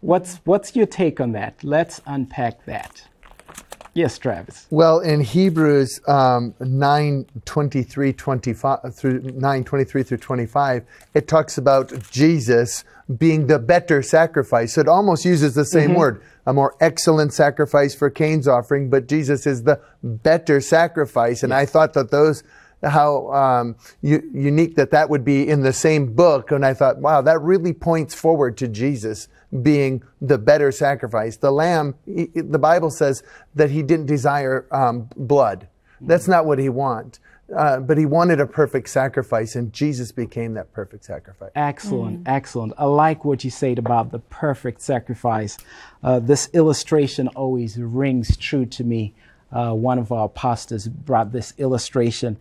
What's, 0.00 0.36
what's 0.44 0.74
your 0.74 0.86
take 0.86 1.20
on 1.20 1.32
that? 1.32 1.62
Let's 1.62 2.00
unpack 2.06 2.64
that. 2.66 3.04
Yes, 3.94 4.18
Travis. 4.18 4.66
Well, 4.70 5.00
in 5.00 5.20
Hebrews 5.20 6.00
um, 6.08 6.54
9 6.60 7.26
23 7.44 8.12
25 8.14 8.94
through 8.94 9.20
9 9.20 9.64
23 9.64 10.02
through 10.02 10.16
25, 10.16 10.84
it 11.12 11.28
talks 11.28 11.58
about 11.58 11.92
Jesus 12.10 12.84
being 13.18 13.48
the 13.48 13.58
better 13.58 14.02
sacrifice. 14.02 14.74
So 14.74 14.80
it 14.80 14.88
almost 14.88 15.26
uses 15.26 15.54
the 15.54 15.66
same 15.66 15.94
word, 15.94 16.22
a 16.46 16.54
more 16.54 16.74
excellent 16.80 17.34
sacrifice 17.34 17.94
for 17.94 18.08
Cain's 18.08 18.48
offering, 18.48 18.88
but 18.88 19.08
Jesus 19.08 19.46
is 19.46 19.64
the 19.64 19.78
better 20.02 20.62
sacrifice. 20.62 21.42
And 21.42 21.52
I 21.52 21.66
thought 21.66 21.92
that 21.92 22.10
those, 22.10 22.42
how 22.82 23.32
um, 23.32 23.76
u- 24.00 24.28
unique 24.32 24.76
that 24.76 24.90
that 24.90 25.08
would 25.10 25.24
be 25.24 25.48
in 25.48 25.62
the 25.62 25.72
same 25.72 26.12
book. 26.14 26.50
And 26.50 26.64
I 26.64 26.74
thought, 26.74 26.98
wow, 26.98 27.22
that 27.22 27.40
really 27.40 27.72
points 27.72 28.14
forward 28.14 28.56
to 28.58 28.68
Jesus 28.68 29.28
being 29.62 30.02
the 30.20 30.38
better 30.38 30.72
sacrifice. 30.72 31.36
The 31.36 31.50
lamb, 31.52 31.94
he- 32.06 32.30
the 32.34 32.58
Bible 32.58 32.90
says 32.90 33.22
that 33.54 33.70
he 33.70 33.82
didn't 33.82 34.06
desire 34.06 34.66
um, 34.70 35.08
blood. 35.16 35.68
That's 36.00 36.26
not 36.26 36.46
what 36.46 36.58
he 36.58 36.68
wanted. 36.68 37.18
Uh, 37.54 37.78
but 37.80 37.98
he 37.98 38.06
wanted 38.06 38.40
a 38.40 38.46
perfect 38.46 38.88
sacrifice, 38.88 39.54
and 39.54 39.74
Jesus 39.74 40.10
became 40.10 40.54
that 40.54 40.72
perfect 40.72 41.04
sacrifice. 41.04 41.50
Excellent, 41.54 42.22
excellent. 42.26 42.72
I 42.78 42.86
like 42.86 43.26
what 43.26 43.44
you 43.44 43.50
said 43.50 43.78
about 43.78 44.10
the 44.10 44.20
perfect 44.20 44.80
sacrifice. 44.80 45.58
Uh, 46.02 46.18
this 46.18 46.48
illustration 46.54 47.28
always 47.28 47.76
rings 47.76 48.38
true 48.38 48.64
to 48.66 48.84
me. 48.84 49.12
Uh, 49.52 49.74
one 49.74 49.98
of 49.98 50.10
our 50.10 50.30
pastors 50.30 50.88
brought 50.88 51.32
this 51.32 51.52
illustration 51.58 52.38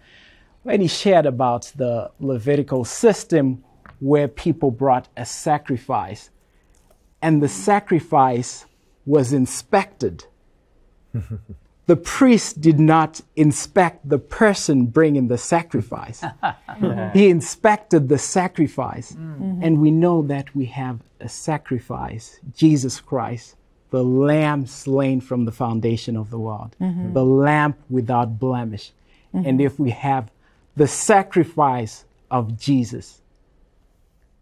when 0.63 0.81
he 0.81 0.87
shared 0.87 1.25
about 1.25 1.71
the 1.75 2.11
Levitical 2.19 2.85
system 2.85 3.63
where 3.99 4.27
people 4.27 4.71
brought 4.71 5.07
a 5.15 5.25
sacrifice 5.25 6.29
and 7.21 7.41
the 7.41 7.47
sacrifice 7.47 8.65
was 9.05 9.31
inspected. 9.33 10.25
the 11.85 11.95
priest 11.95 12.61
did 12.61 12.79
not 12.79 13.21
inspect 13.35 14.07
the 14.07 14.17
person 14.17 14.85
bringing 14.85 15.27
the 15.27 15.37
sacrifice. 15.37 16.23
he 17.13 17.29
inspected 17.29 18.09
the 18.09 18.17
sacrifice. 18.17 19.11
Mm. 19.13 19.17
Mm-hmm. 19.17 19.63
And 19.63 19.81
we 19.81 19.91
know 19.91 20.21
that 20.23 20.55
we 20.55 20.65
have 20.65 20.99
a 21.19 21.29
sacrifice, 21.29 22.39
Jesus 22.55 22.99
Christ, 22.99 23.55
the 23.91 24.03
lamb 24.03 24.65
slain 24.65 25.21
from 25.21 25.45
the 25.45 25.51
foundation 25.51 26.15
of 26.15 26.29
the 26.29 26.39
world, 26.39 26.75
mm-hmm. 26.81 27.13
the 27.13 27.25
lamb 27.25 27.75
without 27.89 28.39
blemish. 28.39 28.93
Mm-hmm. 29.33 29.47
And 29.47 29.61
if 29.61 29.79
we 29.79 29.91
have 29.91 30.31
the 30.75 30.87
sacrifice 30.87 32.05
of 32.29 32.59
Jesus, 32.59 33.21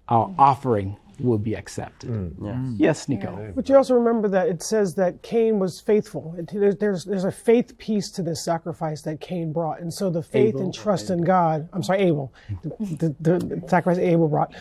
our 0.08 0.34
offering 0.38 0.98
will 1.20 1.38
be 1.38 1.54
accepted. 1.54 2.10
Mm. 2.10 2.36
Mm. 2.36 2.76
Yes, 2.78 3.08
Nico. 3.10 3.52
But 3.56 3.70
you 3.70 3.76
also 3.76 3.96
remember 3.96 4.28
that 4.30 4.48
it 4.48 4.64
says 4.64 4.96
that 4.96 5.22
Cain 5.22 5.60
was 5.60 5.80
faithful. 5.80 6.36
It, 6.38 6.50
there's, 6.54 6.76
there's 6.78 7.06
there's 7.06 7.24
a 7.26 7.32
faith 7.32 7.78
piece 7.78 8.10
to 8.12 8.24
this 8.24 8.44
sacrifice 8.44 9.02
that 9.04 9.22
Cain 9.22 9.52
brought, 9.54 9.80
and 9.80 9.94
so 9.94 10.10
the 10.10 10.24
faith 10.24 10.56
and 10.56 10.74
trust 10.74 11.10
in 11.10 11.24
God. 11.24 11.68
I'm 11.74 11.84
sorry, 11.84 12.00
Abel, 12.00 12.34
the, 12.64 13.16
the, 13.20 13.40
the 13.40 13.64
sacrifice 13.68 14.02
Abel 14.02 14.28
brought. 14.28 14.54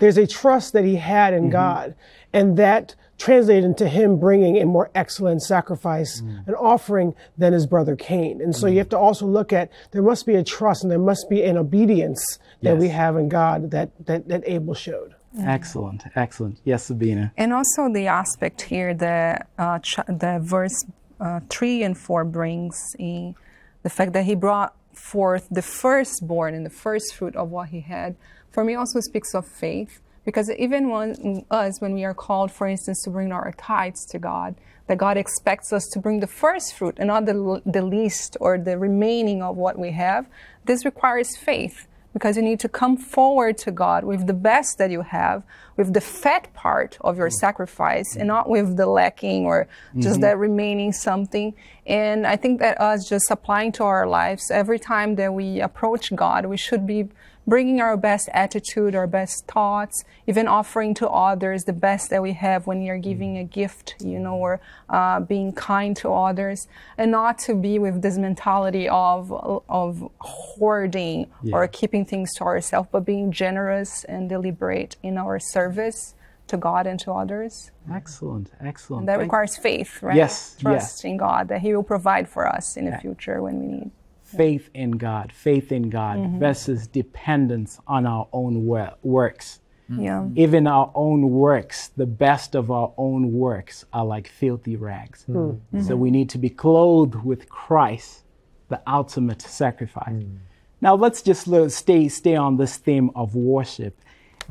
There's 0.00 0.18
a 0.18 0.26
trust 0.26 0.72
that 0.72 0.84
he 0.84 0.96
had 0.96 1.34
in 1.34 1.44
mm-hmm. 1.44 1.52
God, 1.52 1.94
and 2.32 2.56
that 2.56 2.94
translated 3.18 3.64
into 3.64 3.88
him 3.88 4.18
bringing 4.18 4.60
a 4.60 4.66
more 4.66 4.90
excellent 4.94 5.42
sacrifice, 5.42 6.20
mm. 6.20 6.46
an 6.48 6.54
offering 6.54 7.14
than 7.38 7.52
his 7.52 7.66
brother 7.66 7.94
Cain. 7.96 8.40
And 8.40 8.54
so 8.54 8.66
you 8.66 8.78
have 8.78 8.88
to 8.88 8.98
also 8.98 9.26
look 9.26 9.52
at 9.52 9.70
there 9.92 10.02
must 10.02 10.26
be 10.26 10.34
a 10.34 10.44
trust 10.44 10.82
and 10.82 10.90
there 10.90 10.98
must 10.98 11.30
be 11.30 11.42
an 11.42 11.56
obedience 11.56 12.38
that 12.62 12.76
we 12.76 12.88
have 12.88 13.16
in 13.16 13.28
God 13.28 13.70
that 13.70 13.90
that, 14.06 14.28
that 14.28 14.42
Abel 14.46 14.74
showed. 14.74 15.14
Excellent, 15.38 16.04
excellent. 16.14 16.60
Yes, 16.64 16.84
Sabina. 16.84 17.32
And 17.36 17.52
also 17.52 17.92
the 17.92 18.06
aspect 18.06 18.62
here 18.62 18.94
that 18.94 19.48
uh, 19.58 19.78
ch- 19.80 19.96
the 20.06 20.38
verse 20.42 20.84
uh, 21.20 21.40
3 21.48 21.82
and 21.82 21.98
4 21.98 22.24
brings 22.24 22.94
in 22.98 23.34
the 23.82 23.90
fact 23.90 24.12
that 24.12 24.24
he 24.24 24.34
brought 24.34 24.74
forth 24.92 25.48
the 25.50 25.62
firstborn 25.62 26.54
and 26.54 26.64
the 26.64 26.70
first 26.70 27.14
fruit 27.14 27.34
of 27.36 27.50
what 27.50 27.70
he 27.70 27.80
had, 27.80 28.16
for 28.50 28.64
me 28.64 28.74
also 28.74 29.00
speaks 29.00 29.34
of 29.34 29.46
faith. 29.46 30.00
Because 30.24 30.50
even 30.52 30.88
when 30.88 31.44
us, 31.50 31.80
when 31.82 31.92
we 31.92 32.04
are 32.04 32.14
called, 32.14 32.50
for 32.50 32.66
instance, 32.66 33.02
to 33.02 33.10
bring 33.10 33.30
our 33.30 33.52
tithes 33.58 34.06
to 34.06 34.18
God, 34.18 34.54
that 34.86 34.96
God 34.96 35.16
expects 35.16 35.72
us 35.72 35.86
to 35.92 35.98
bring 35.98 36.20
the 36.20 36.26
first 36.26 36.74
fruit 36.74 36.96
and 36.98 37.08
not 37.08 37.26
the, 37.26 37.60
the 37.66 37.82
least 37.82 38.36
or 38.40 38.56
the 38.56 38.78
remaining 38.78 39.42
of 39.42 39.56
what 39.56 39.78
we 39.78 39.90
have, 39.92 40.26
this 40.64 40.84
requires 40.84 41.36
faith 41.36 41.86
because 42.14 42.36
you 42.36 42.42
need 42.42 42.60
to 42.60 42.68
come 42.68 42.96
forward 42.96 43.58
to 43.58 43.70
God 43.70 44.04
with 44.04 44.26
the 44.26 44.32
best 44.32 44.78
that 44.78 44.90
you 44.90 45.02
have, 45.02 45.42
with 45.76 45.92
the 45.92 46.00
fat 46.00 46.50
part 46.54 46.96
of 47.02 47.18
your 47.18 47.28
mm. 47.28 47.32
sacrifice, 47.32 48.14
and 48.14 48.24
mm. 48.24 48.34
not 48.34 48.48
with 48.48 48.78
the 48.78 48.86
lacking 48.86 49.44
or 49.44 49.68
just 49.98 50.14
mm-hmm. 50.14 50.20
that 50.22 50.38
remaining 50.38 50.92
something. 50.92 51.52
And 51.86 52.26
I 52.26 52.36
think 52.36 52.60
that 52.60 52.80
us 52.80 53.06
just 53.06 53.30
applying 53.30 53.72
to 53.72 53.84
our 53.84 54.06
lives, 54.06 54.50
every 54.50 54.78
time 54.78 55.16
that 55.16 55.34
we 55.34 55.60
approach 55.60 56.14
God, 56.14 56.46
we 56.46 56.56
should 56.56 56.86
be 56.86 57.08
bringing 57.46 57.80
our 57.80 57.96
best 57.96 58.28
attitude, 58.32 58.94
our 58.94 59.06
best 59.06 59.46
thoughts, 59.46 60.04
even 60.26 60.48
offering 60.48 60.94
to 60.94 61.08
others 61.08 61.64
the 61.64 61.72
best 61.72 62.10
that 62.10 62.22
we 62.22 62.32
have 62.32 62.66
when 62.66 62.82
you're 62.82 62.98
giving 62.98 63.36
a 63.38 63.44
gift, 63.44 63.94
you 64.00 64.18
know, 64.18 64.36
or 64.36 64.60
uh, 64.88 65.20
being 65.20 65.52
kind 65.52 65.96
to 65.96 66.12
others, 66.12 66.66
and 66.96 67.10
not 67.10 67.38
to 67.38 67.54
be 67.54 67.78
with 67.78 68.02
this 68.02 68.16
mentality 68.18 68.88
of 68.88 69.30
of 69.68 70.08
hoarding 70.20 71.30
or 71.52 71.66
keeping 71.68 72.04
things 72.04 72.32
to 72.34 72.44
ourselves, 72.44 72.88
but 72.90 73.04
being 73.04 73.30
generous 73.32 74.04
and 74.04 74.28
deliberate 74.28 74.96
in 75.02 75.18
our 75.18 75.38
service 75.38 76.14
to 76.46 76.56
God 76.56 76.86
and 76.86 77.00
to 77.00 77.12
others. 77.12 77.70
Excellent, 77.90 78.50
excellent. 78.60 79.06
That 79.06 79.12
Thank- 79.18 79.22
requires 79.22 79.56
faith, 79.56 80.02
right? 80.02 80.16
Yes, 80.16 80.56
Trust 80.60 81.04
yeah. 81.04 81.10
in 81.10 81.16
God 81.16 81.48
that 81.48 81.60
He 81.62 81.74
will 81.74 81.82
provide 81.82 82.28
for 82.28 82.46
us 82.46 82.76
in 82.76 82.84
the 82.84 82.98
future 82.98 83.42
when 83.42 83.60
we 83.60 83.66
need. 83.66 83.90
Faith 84.24 84.70
in 84.74 84.92
God, 84.92 85.32
faith 85.32 85.70
in 85.70 85.90
God 85.90 86.18
mm-hmm. 86.18 86.38
versus 86.38 86.86
dependence 86.86 87.78
on 87.86 88.06
our 88.06 88.26
own 88.32 88.64
wo- 88.64 88.94
works. 89.02 89.60
Mm-hmm. 89.90 90.02
Yeah. 90.02 90.28
Even 90.34 90.66
our 90.66 90.90
own 90.94 91.30
works, 91.30 91.88
the 91.88 92.06
best 92.06 92.54
of 92.54 92.70
our 92.70 92.92
own 92.96 93.32
works, 93.32 93.84
are 93.92 94.04
like 94.04 94.26
filthy 94.26 94.76
rags. 94.76 95.24
Hmm. 95.24 95.36
Mm-hmm. 95.36 95.82
So 95.82 95.94
we 95.94 96.10
need 96.10 96.30
to 96.30 96.38
be 96.38 96.48
clothed 96.48 97.16
with 97.16 97.48
Christ, 97.48 98.24
the 98.68 98.80
ultimate 98.86 99.42
sacrifice. 99.42 100.22
Hmm. 100.22 100.36
Now 100.80 100.94
let's 100.94 101.22
just 101.22 101.46
lo- 101.46 101.68
stay 101.68 102.08
stay 102.08 102.34
on 102.34 102.56
this 102.56 102.78
theme 102.78 103.10
of 103.14 103.34
worship, 103.34 103.98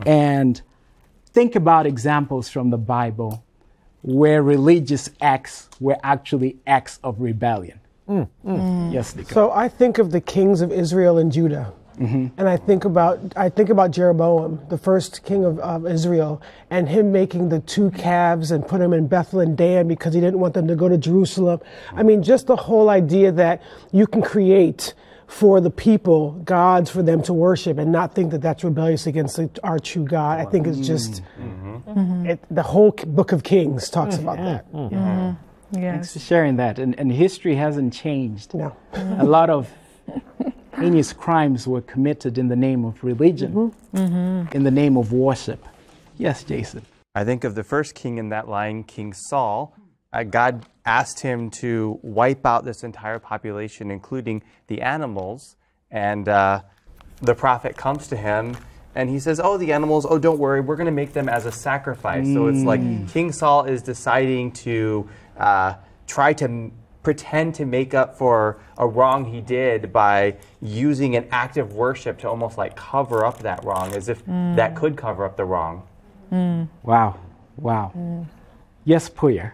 and 0.05 0.61
think 1.25 1.55
about 1.55 1.87
examples 1.87 2.49
from 2.49 2.69
the 2.69 2.77
Bible 2.77 3.43
where 4.03 4.43
religious 4.43 5.09
acts 5.21 5.69
were 5.79 5.97
actually 6.03 6.57
acts 6.67 6.99
of 7.03 7.21
rebellion. 7.21 7.79
Mm, 8.07 8.27
mm. 8.45 8.57
Mm. 8.57 8.93
Yes, 8.93 9.15
Nico. 9.15 9.33
So 9.33 9.51
I 9.51 9.67
think 9.67 9.97
of 9.97 10.11
the 10.11 10.21
kings 10.21 10.61
of 10.61 10.71
Israel 10.71 11.17
and 11.17 11.31
Judah. 11.31 11.73
Mm-hmm. 11.97 12.27
And 12.37 12.49
I 12.49 12.57
think 12.57 12.85
about 12.85 13.19
I 13.35 13.49
think 13.49 13.69
about 13.69 13.91
Jeroboam, 13.91 14.59
the 14.69 14.77
first 14.77 15.23
king 15.23 15.45
of, 15.45 15.59
of 15.59 15.85
Israel, 15.85 16.41
and 16.69 16.89
him 16.89 17.11
making 17.11 17.49
the 17.49 17.59
two 17.59 17.91
calves 17.91 18.51
and 18.51 18.67
put 18.67 18.79
them 18.79 18.93
in 18.93 19.07
Bethel 19.07 19.41
and 19.41 19.55
Dan 19.55 19.87
because 19.87 20.13
he 20.13 20.19
didn't 20.19 20.39
want 20.39 20.55
them 20.55 20.67
to 20.67 20.75
go 20.75 20.89
to 20.89 20.97
Jerusalem. 20.97 21.59
I 21.93 22.03
mean, 22.03 22.23
just 22.23 22.47
the 22.47 22.55
whole 22.55 22.89
idea 22.89 23.31
that 23.33 23.61
you 23.91 24.07
can 24.07 24.21
create 24.21 24.95
for 25.27 25.61
the 25.61 25.69
people 25.69 26.31
gods 26.43 26.89
for 26.89 27.01
them 27.01 27.21
to 27.23 27.33
worship 27.33 27.77
and 27.77 27.91
not 27.91 28.13
think 28.13 28.31
that 28.31 28.41
that's 28.41 28.63
rebellious 28.63 29.07
against 29.07 29.37
the, 29.37 29.49
our 29.63 29.79
true 29.79 30.05
God. 30.05 30.39
I 30.39 30.45
think 30.45 30.67
it's 30.67 30.79
just 30.79 31.23
mm-hmm. 31.39 31.75
Mm-hmm. 31.89 32.25
it, 32.27 32.39
the 32.51 32.63
whole 32.63 32.91
book 32.91 33.31
of 33.31 33.43
Kings 33.43 33.89
talks 33.89 34.17
about 34.17 34.37
that. 34.37 34.65
Thanks 35.73 36.13
for 36.13 36.19
sharing 36.19 36.57
that. 36.57 36.79
And, 36.79 36.97
and 36.99 37.11
history 37.11 37.55
hasn't 37.55 37.93
changed. 37.93 38.53
No. 38.53 38.75
A 38.93 39.23
lot 39.23 39.49
of 39.49 39.69
heinous 40.77 41.13
crimes 41.13 41.67
were 41.67 41.81
committed 41.81 42.37
in 42.37 42.47
the 42.47 42.55
name 42.55 42.85
of 42.85 43.03
religion, 43.03 43.73
in 43.93 44.63
the 44.63 44.71
name 44.71 44.97
of 44.97 45.11
worship. 45.11 45.65
Yes, 46.17 46.43
Jason. 46.43 46.85
I 47.15 47.23
think 47.23 47.43
of 47.43 47.55
the 47.55 47.63
first 47.63 47.95
king 47.95 48.17
in 48.17 48.29
that 48.29 48.47
line, 48.47 48.83
King 48.83 49.13
Saul. 49.13 49.75
Uh, 50.11 50.23
God 50.23 50.65
asked 50.85 51.19
him 51.21 51.49
to 51.49 51.99
wipe 52.01 52.45
out 52.45 52.65
this 52.65 52.83
entire 52.83 53.19
population, 53.19 53.89
including 53.91 54.43
the 54.67 54.81
animals. 54.81 55.55
And 55.89 56.27
uh, 56.27 56.61
the 57.21 57.35
prophet 57.35 57.77
comes 57.77 58.07
to 58.07 58.17
him 58.17 58.57
and 58.95 59.09
he 59.09 59.19
says, 59.19 59.39
Oh, 59.43 59.57
the 59.57 59.73
animals, 59.73 60.05
oh, 60.07 60.19
don't 60.19 60.39
worry, 60.39 60.61
we're 60.61 60.75
going 60.75 60.85
to 60.85 60.91
make 60.91 61.13
them 61.13 61.29
as 61.29 61.45
a 61.45 61.51
sacrifice. 61.51 62.31
So 62.31 62.47
it's 62.47 62.63
like 62.63 62.81
King 63.09 63.31
Saul 63.31 63.63
is 63.65 63.81
deciding 63.81 64.51
to 64.51 65.09
uh, 65.43 65.75
try 66.07 66.31
to 66.31 66.45
m- 66.45 66.71
pretend 67.03 67.53
to 67.55 67.65
make 67.65 67.93
up 67.93 68.17
for 68.17 68.61
a 68.77 68.87
wrong 68.87 69.25
he 69.25 69.41
did 69.41 69.91
by 69.91 70.37
using 70.61 71.17
an 71.17 71.27
act 71.31 71.57
of 71.57 71.73
worship 71.73 72.17
to 72.19 72.29
almost 72.29 72.57
like 72.57 72.77
cover 72.77 73.25
up 73.25 73.39
that 73.39 73.61
wrong, 73.65 73.93
as 73.93 74.07
if 74.07 74.23
that 74.55 74.73
could 74.75 74.95
cover 74.95 75.25
up 75.25 75.35
the 75.35 75.43
wrong. 75.43 75.85
Wow. 76.83 77.19
Wow. 77.57 78.25
Yes, 78.85 79.09
Puya. 79.09 79.51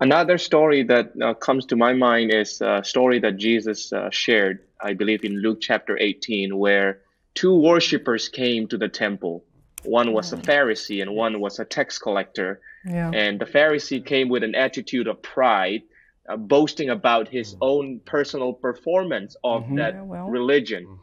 Another 0.00 0.36
story 0.36 0.82
that 0.82 1.12
uh, 1.22 1.32
comes 1.34 1.64
to 1.66 1.76
my 1.76 1.94
mind 1.94 2.30
is 2.32 2.60
a 2.60 2.82
story 2.84 3.18
that 3.20 3.38
Jesus 3.38 3.92
uh, 3.92 4.10
shared, 4.10 4.58
I 4.80 4.92
believe, 4.92 5.24
in 5.24 5.40
Luke 5.40 5.58
chapter 5.62 5.96
18, 5.98 6.58
where 6.58 7.00
two 7.34 7.54
worshippers 7.54 8.28
came 8.28 8.68
to 8.68 8.76
the 8.76 8.88
temple. 8.88 9.44
One 9.84 10.12
was 10.12 10.32
a 10.32 10.36
Pharisee 10.36 11.00
and 11.00 11.14
one 11.14 11.40
was 11.40 11.58
a 11.58 11.64
tax 11.64 11.98
collector. 11.98 12.60
Yeah. 12.86 13.10
And 13.10 13.40
the 13.40 13.46
Pharisee 13.46 14.04
came 14.04 14.28
with 14.28 14.42
an 14.42 14.54
attitude 14.54 15.06
of 15.08 15.22
pride, 15.22 15.82
uh, 16.28 16.36
boasting 16.36 16.90
about 16.90 17.28
his 17.28 17.56
own 17.60 18.00
personal 18.04 18.52
performance 18.52 19.36
of 19.44 19.62
that 19.76 19.94
Yeah, 19.94 20.02
well. 20.02 20.28
religion, 20.28 20.98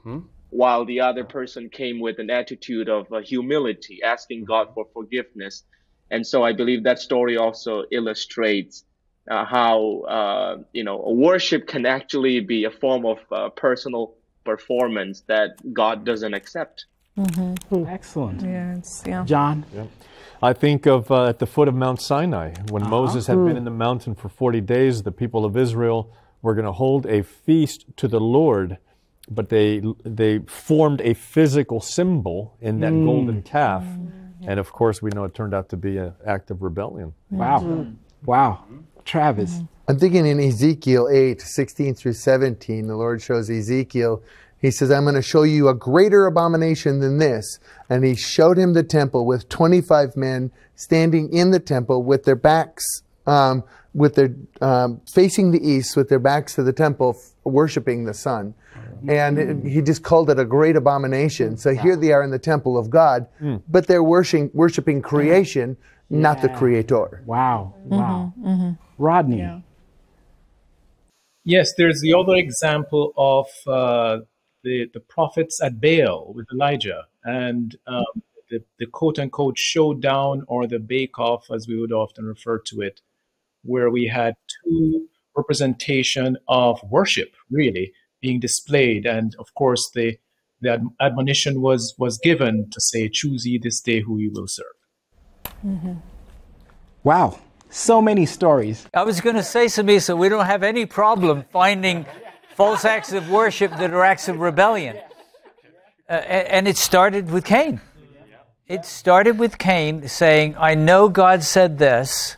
while 0.50 0.86
the 0.86 1.02
other 1.02 1.24
person 1.24 1.70
came 1.70 2.00
with 2.00 2.20
an 2.20 2.30
attitude 2.30 2.89
of 2.89 3.12
uh, 3.12 3.20
humility, 3.22 4.00
asking 4.04 4.46
God 4.46 4.74
for 4.74 4.86
forgiveness. 4.94 5.63
And 6.10 6.26
so 6.26 6.44
I 6.44 6.54
believe 6.54 6.84
that 6.84 7.00
story 7.00 7.38
also 7.38 7.86
illustrates 7.91 8.84
uh, 9.30 9.46
how 9.46 10.02
uh, 10.02 10.58
you 10.74 10.84
know 10.84 10.98
worship 11.08 11.67
can 11.67 11.86
actually 11.86 12.39
be 12.41 12.65
a 12.65 12.72
form 12.72 13.06
of 13.06 13.20
uh, 13.32 13.50
personal 13.50 14.15
performance 14.44 15.22
that 15.28 15.50
God 15.74 16.06
doesn't 16.06 16.34
accept. 16.34 16.86
Excellent. 17.72 18.41
Yeah, 18.41 18.78
it's, 18.78 19.04
yeah. 19.06 19.24
John? 19.26 19.65
I 20.41 20.54
think 20.54 20.88
of 20.88 21.12
uh, 21.12 21.25
at 21.25 21.39
the 21.39 21.45
foot 21.45 21.67
of 21.67 21.75
Mount 21.75 22.01
Sinai, 22.01 22.54
when 22.69 22.84
uh-huh. 22.84 22.89
Moses 22.89 23.27
had 23.27 23.38
been 23.45 23.58
in 23.58 23.65
the 23.65 23.71
hmm. 23.71 23.77
mountain 23.77 24.15
for 24.15 24.30
40 24.30 24.62
days, 24.62 25.04
the 25.04 25.12
people 25.12 25.45
of 25.45 25.56
Israel 25.56 26.12
were 26.41 26.56
going 26.56 26.65
to 26.65 26.71
hold 26.71 27.06
a 27.06 27.21
feast 27.21 27.86
to 27.97 28.08
the 28.08 28.19
Lord, 28.19 28.77
but 29.30 29.49
they, 29.49 29.84
they 30.04 30.39
formed 30.47 31.01
a 31.01 31.13
physical 31.13 31.80
symbol 31.80 32.58
in 32.60 32.80
that 32.80 32.91
hmm. 32.91 33.06
golden 33.06 33.43
calf. 33.43 33.84
Hmm. 33.84 34.08
And 34.47 34.60
of 34.60 34.71
course, 34.71 35.01
we 35.01 35.12
know 35.13 35.23
it 35.25 35.36
turned 35.36 35.54
out 35.54 35.69
to 35.69 35.77
be 35.77 35.97
an 35.97 36.13
act 36.25 36.51
of 36.51 36.62
rebellion. 36.62 37.13
Mm-hmm. 37.32 37.38
Wow. 37.38 37.88
Wow. 38.25 38.65
Travis. 39.06 39.54
Mm-hmm. 39.54 39.65
I'm 39.88 39.99
thinking 39.99 40.25
in 40.25 40.39
Ezekiel 40.39 41.10
8, 41.12 41.41
16 41.41 41.95
through 41.95 42.13
17, 42.13 42.88
the 42.88 42.95
Lord 42.95 43.21
shows 43.21 43.49
Ezekiel, 43.49 44.23
he 44.62 44.69
says, 44.71 44.91
I'm 44.91 45.04
going 45.04 45.15
to 45.15 45.21
show 45.21 45.43
you 45.43 45.67
a 45.67 45.74
greater 45.74 46.26
abomination 46.28 47.00
than 47.00 47.17
this. 47.17 47.60
And 47.89 48.06
he 48.06 48.15
showed 48.15 48.58
him 48.58 48.74
the 48.74 48.84
temple 48.84 49.26
with 49.26 49.50
25 49.50 50.15
men 50.15 50.52
standing 50.76 51.34
in 51.34 51.52
the 51.52 51.60
temple 51.60 52.04
with 52.04 52.24
their 52.26 52.36
backs, 52.36 52.84
um, 53.26 53.63
with 53.93 54.15
their, 54.15 54.34
um, 54.62 55.02
facing 55.13 55.52
the 55.52 55.67
east 55.67 55.97
with 55.97 56.10
their 56.10 56.19
backs 56.19 56.56
to 56.56 56.63
the 56.63 56.74
temple, 56.74 57.15
f- 57.17 57.32
worshiping 57.43 58.06
the 58.06 58.13
sun. 58.13 58.54
And 59.08 59.38
it- 59.39 59.65
he 59.65 59.82
just 59.82 60.04
called 60.04 60.30
it 60.30 60.38
a 60.39 60.45
great 60.45 60.76
abomination. 60.76 61.58
So 61.58 61.74
here 61.74 61.95
they 61.95 62.12
are 62.13 62.21
in 62.24 62.30
the 62.30 62.39
temple 62.39 62.78
of 62.78 62.89
God, 62.91 63.26
but 63.67 63.88
they're 63.88 64.04
worshiping, 64.04 64.52
worshiping 64.54 65.02
creation, 65.02 65.76
not 66.10 66.41
the 66.43 66.50
creator. 66.50 67.24
Wow. 67.26 67.74
Wow. 67.86 68.34
Rodney. 69.00 69.38
Yes, 71.43 71.74
there's 71.78 72.02
the 72.02 72.13
other 72.13 72.36
example 72.36 73.13
of 73.17 73.47
uh, 73.67 74.19
the 74.63 74.89
the 74.93 75.00
prophets 75.00 75.62
at 75.62 75.82
Baal 75.82 76.34
with 76.34 76.47
Elijah, 76.52 77.06
and 77.24 77.76
um, 77.88 78.06
the 78.50 78.63
the 78.80 78.86
quote 78.86 79.19
unquote 79.19 79.58
showdown 79.58 80.43
or 80.47 80.67
the 80.67 80.80
bake 80.80 81.19
off, 81.19 81.45
as 81.52 81.67
we 81.67 81.80
would 81.80 81.91
often 81.91 82.26
refer 82.26 82.60
to 82.67 82.82
it, 82.82 83.02
where 83.63 83.89
we 83.89 84.08
had 84.08 84.36
two 84.63 85.08
representation 85.36 86.38
of 86.47 86.80
worship 86.89 87.34
really 87.50 87.93
being 88.21 88.39
displayed, 88.39 89.06
and 89.06 89.36
of 89.39 89.54
course 89.56 89.89
the 89.93 90.17
the 90.62 90.89
admonition 91.00 91.62
was 91.62 91.95
was 91.97 92.17
given 92.19 92.69
to 92.71 92.82
say, 92.82 93.10
"Choose 93.10 93.45
ye 93.45 93.58
this 93.58 93.82
day 93.82 94.02
who 94.02 94.17
you 94.17 94.32
will 94.34 94.47
serve." 94.47 94.65
Wow. 97.04 97.39
So 97.69 98.02
many 98.02 98.26
stories. 98.26 98.86
I 98.93 99.04
was 99.04 99.21
going 99.21 99.38
to 99.38 99.43
say, 99.43 99.67
Samisa, 99.67 100.17
we 100.17 100.28
don't 100.28 100.45
have 100.45 100.62
any 100.62 100.86
problem 100.86 101.45
finding 101.52 102.06
false 102.62 102.86
acts 102.86 103.12
of 103.12 103.28
worship 103.28 103.71
that 103.78 103.91
are 103.91 104.04
acts 104.04 104.28
of 104.28 104.39
rebellion. 104.39 104.95
Uh, 106.08 106.13
and 106.13 106.67
it 106.67 106.78
started 106.78 107.32
with 107.32 107.43
Cain. 107.43 107.82
It 108.67 108.86
started 108.86 109.39
with 109.39 109.58
Cain 109.58 110.08
saying, 110.08 110.56
I 110.60 110.76
know 110.76 111.10
God 111.10 111.41
said 111.41 111.80
this, 111.80 112.38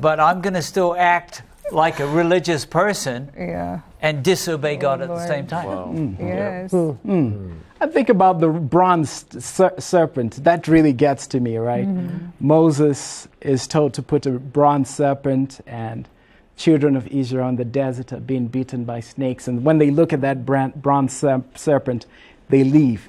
but 0.00 0.20
I'm 0.20 0.40
going 0.40 0.54
to 0.54 0.62
still 0.62 0.94
act 0.96 1.42
like 1.72 1.98
a 1.98 2.06
religious 2.06 2.64
person 2.64 3.32
Yeah. 3.36 3.80
and 4.00 4.22
disobey 4.22 4.76
God 4.76 5.02
at 5.02 5.08
the 5.08 5.26
same 5.26 5.48
time. 5.48 5.66
Mm-hmm. 5.66 6.26
Yes. 6.26 6.70
Hmm. 6.70 6.90
Hmm. 6.90 7.52
I 7.80 7.88
think 7.88 8.08
about 8.08 8.38
the 8.38 8.48
bronze 8.48 9.26
ser- 9.44 9.74
serpent. 9.80 10.44
That 10.44 10.68
really 10.68 10.92
gets 10.92 11.26
to 11.28 11.40
me, 11.40 11.56
right? 11.58 11.86
Mm-hmm. 11.86 12.46
Moses 12.46 13.26
is 13.40 13.66
told 13.66 13.94
to 13.94 14.02
put 14.02 14.26
a 14.26 14.30
bronze 14.30 14.88
serpent, 14.90 15.60
and 15.66 16.08
children 16.58 16.96
of 16.96 17.06
Israel 17.06 17.48
in 17.48 17.56
the 17.56 17.64
desert 17.64 18.12
are 18.12 18.20
being 18.20 18.48
beaten 18.48 18.84
by 18.84 19.00
snakes. 19.00 19.48
And 19.48 19.64
when 19.64 19.78
they 19.78 19.90
look 19.90 20.12
at 20.12 20.20
that 20.20 20.44
bronze 20.44 21.24
serpent, 21.54 22.06
they 22.50 22.64
leave. 22.64 23.08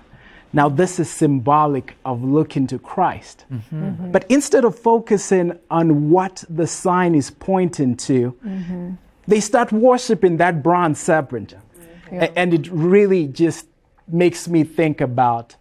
Now, 0.53 0.69
this 0.69 0.99
is 0.99 1.09
symbolic 1.09 1.95
of 2.05 2.23
looking 2.23 2.67
to 2.67 2.79
Christ. 2.79 3.45
Mm-hmm. 3.51 3.83
Mm-hmm. 3.83 4.11
But 4.11 4.25
instead 4.29 4.65
of 4.65 4.77
focusing 4.79 5.59
on 5.69 6.09
what 6.09 6.43
the 6.49 6.65
sign 6.65 7.13
is 7.15 7.29
pointing 7.29 7.97
to, 7.97 8.35
mm-hmm. 8.45 8.91
they 9.27 9.39
start 9.39 9.71
worshiping 9.71 10.37
that 10.37 10.63
bronze 10.63 10.99
serpent. 10.99 11.53
A- 12.11 12.37
And 12.37 12.53
it 12.53 12.67
really 12.71 13.27
just 13.27 13.67
makes 14.07 14.47
me 14.47 14.63
think 14.63 15.01
about 15.01 15.55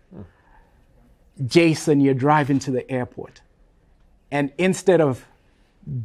Jason, 1.46 2.01
you're 2.01 2.14
driving 2.14 2.59
to 2.61 2.70
the 2.70 2.90
airport. 2.90 3.42
And 4.31 4.53
instead 4.59 5.01
of 5.01 5.27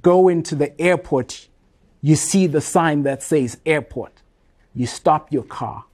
going 0.01 0.43
to 0.43 0.55
the 0.55 0.79
airport, 0.79 1.47
you 2.03 2.15
see 2.17 2.45
the 2.45 2.61
sign 2.61 3.01
that 3.03 3.23
says 3.23 3.57
airport. 3.65 4.21
You 4.75 4.85
stop 4.85 5.31
your 5.31 5.43
car 5.43 5.85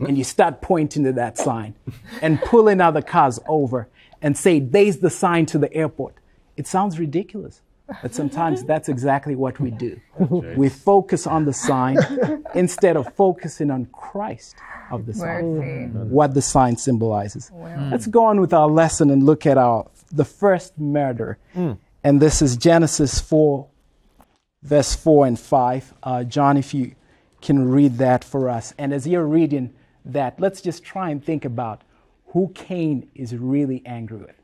and 0.00 0.16
you 0.16 0.24
start 0.24 0.62
pointing 0.62 1.04
to 1.04 1.12
that 1.12 1.36
sign 1.36 1.74
and 2.22 2.40
pulling 2.40 2.80
other 2.80 3.02
cars 3.02 3.38
over 3.46 3.86
and 4.22 4.36
say, 4.36 4.58
There's 4.58 4.96
the 4.98 5.10
sign 5.10 5.46
to 5.46 5.58
the 5.58 5.72
airport. 5.72 6.14
It 6.56 6.66
sounds 6.66 6.98
ridiculous, 6.98 7.60
but 8.02 8.14
sometimes 8.14 8.64
that's 8.64 8.88
exactly 8.88 9.36
what 9.36 9.60
we 9.60 9.70
do. 9.70 10.00
We 10.56 10.70
focus 10.70 11.26
on 11.26 11.44
the 11.44 11.52
sign 11.52 11.98
instead 12.54 12.96
of 12.96 13.12
focusing 13.14 13.70
on 13.70 13.86
Christ 13.86 14.56
of 14.90 15.04
the 15.06 15.12
sign 15.14 15.58
Mercy. 15.58 16.08
what 16.08 16.34
the 16.34 16.42
sign 16.42 16.76
symbolizes. 16.78 17.48
Hmm. 17.48 17.90
Let's 17.90 18.06
go 18.06 18.24
on 18.24 18.40
with 18.40 18.52
our 18.54 18.68
lesson 18.68 19.10
and 19.10 19.22
look 19.24 19.44
at 19.44 19.58
our 19.58 19.88
the 20.10 20.24
first 20.24 20.78
murder. 20.78 21.38
Hmm. 21.52 21.72
And 22.02 22.20
this 22.20 22.40
is 22.40 22.56
Genesis 22.56 23.20
4, 23.20 23.66
verse 24.62 24.94
4 24.94 25.26
and 25.26 25.38
5. 25.38 25.94
Uh, 26.02 26.24
John, 26.24 26.56
if 26.56 26.74
you 26.74 26.94
can 27.40 27.70
read 27.70 27.98
that 27.98 28.24
for 28.24 28.48
us. 28.48 28.74
And 28.78 28.92
as 28.92 29.06
you're 29.06 29.26
reading 29.26 29.72
that, 30.04 30.38
let's 30.38 30.60
just 30.60 30.84
try 30.84 31.10
and 31.10 31.24
think 31.24 31.44
about 31.44 31.82
who 32.28 32.52
Cain 32.54 33.08
is 33.14 33.34
really 33.34 33.82
angry 33.84 34.18
with. 34.18 34.36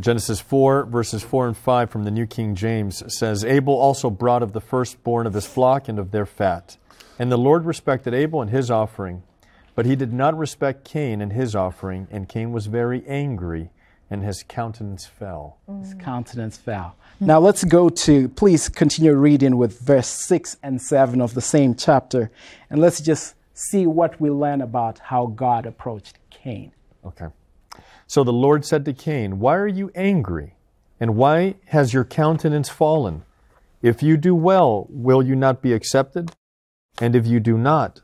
Genesis 0.00 0.40
4, 0.40 0.86
verses 0.86 1.22
4 1.22 1.48
and 1.48 1.56
5 1.56 1.90
from 1.90 2.04
the 2.04 2.10
New 2.10 2.26
King 2.26 2.54
James 2.54 3.02
says, 3.14 3.44
Abel 3.44 3.74
also 3.74 4.08
brought 4.08 4.42
of 4.42 4.54
the 4.54 4.60
firstborn 4.60 5.26
of 5.26 5.34
his 5.34 5.46
flock 5.46 5.88
and 5.88 5.98
of 5.98 6.10
their 6.10 6.24
fat. 6.24 6.78
And 7.18 7.30
the 7.30 7.36
Lord 7.36 7.66
respected 7.66 8.14
Abel 8.14 8.40
and 8.40 8.50
his 8.50 8.70
offering, 8.70 9.22
but 9.74 9.84
he 9.84 9.94
did 9.94 10.12
not 10.12 10.36
respect 10.36 10.84
Cain 10.84 11.20
and 11.20 11.34
his 11.34 11.54
offering, 11.54 12.08
and 12.10 12.28
Cain 12.28 12.52
was 12.52 12.66
very 12.66 13.04
angry, 13.06 13.70
and 14.12 14.22
his 14.22 14.42
countenance 14.42 15.06
fell. 15.06 15.56
His 15.80 15.94
countenance 15.94 16.58
fell. 16.58 16.96
Hmm. 17.18 17.26
Now 17.26 17.40
let's 17.40 17.64
go 17.64 17.88
to, 17.88 18.28
please 18.28 18.68
continue 18.68 19.14
reading 19.14 19.56
with 19.56 19.80
verse 19.80 20.06
6 20.06 20.58
and 20.62 20.82
7 20.82 21.22
of 21.22 21.32
the 21.32 21.40
same 21.40 21.74
chapter, 21.74 22.30
and 22.68 22.78
let's 22.78 23.00
just 23.00 23.34
see 23.54 23.86
what 23.86 24.20
we 24.20 24.28
learn 24.28 24.60
about 24.60 24.98
how 24.98 25.26
God 25.26 25.64
approached 25.64 26.18
Cain. 26.28 26.72
Okay. 27.06 27.28
So 28.06 28.22
the 28.22 28.34
Lord 28.34 28.66
said 28.66 28.84
to 28.84 28.92
Cain, 28.92 29.38
Why 29.38 29.56
are 29.56 29.66
you 29.66 29.90
angry? 29.94 30.56
And 31.00 31.16
why 31.16 31.54
has 31.68 31.94
your 31.94 32.04
countenance 32.04 32.68
fallen? 32.68 33.22
If 33.80 34.02
you 34.02 34.18
do 34.18 34.34
well, 34.34 34.86
will 34.90 35.22
you 35.22 35.34
not 35.34 35.62
be 35.62 35.72
accepted? 35.72 36.32
And 37.00 37.16
if 37.16 37.26
you 37.26 37.40
do 37.40 37.56
not 37.56 38.00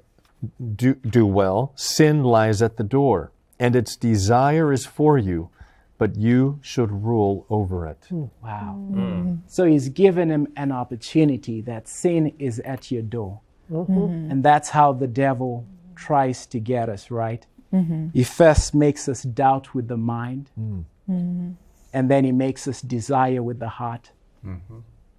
do, 0.75 0.95
do 0.95 1.27
well, 1.27 1.73
sin 1.77 2.25
lies 2.25 2.63
at 2.63 2.79
the 2.79 2.83
door, 2.83 3.31
and 3.61 3.77
its 3.77 3.95
desire 3.95 4.73
is 4.73 4.87
for 4.87 5.19
you, 5.19 5.51
but 5.99 6.17
you 6.17 6.59
should 6.63 6.91
rule 6.91 7.45
over 7.51 7.87
it. 7.87 8.07
Hmm, 8.09 8.25
wow. 8.43 8.75
Hmm. 8.75 8.95
Hmm. 8.95 9.29
Mm. 9.29 9.39
So 9.47 9.65
he's 9.65 9.89
given 9.89 10.31
him 10.31 10.47
an 10.57 10.73
opportunity 10.73 11.61
that 11.63 11.89
sin 11.89 12.33
is 12.39 12.61
at 12.61 12.91
your 12.91 13.03
door. 13.03 13.41
Mm-hmm. 13.71 14.31
And 14.31 14.43
that's 14.43 14.71
how 14.71 14.93
the 14.95 15.07
devil 15.07 15.67
tries 15.95 16.47
to 16.47 16.61
get 16.61 16.89
us, 16.89 17.11
right? 17.11 17.45
Mm-hmm. 17.73 18.09
He 18.15 18.25
first 18.25 18.75
makes 18.75 19.09
us 19.09 19.25
doubt 19.25 19.75
with 19.75 19.89
the 19.89 19.99
mind, 19.99 20.51
mm-hmm. 20.59 21.51
and 21.93 22.11
then 22.11 22.25
he 22.25 22.33
makes 22.33 22.67
us 22.67 22.81
desire 22.81 23.43
with 23.43 23.59
the 23.59 23.69
heart, 23.69 24.13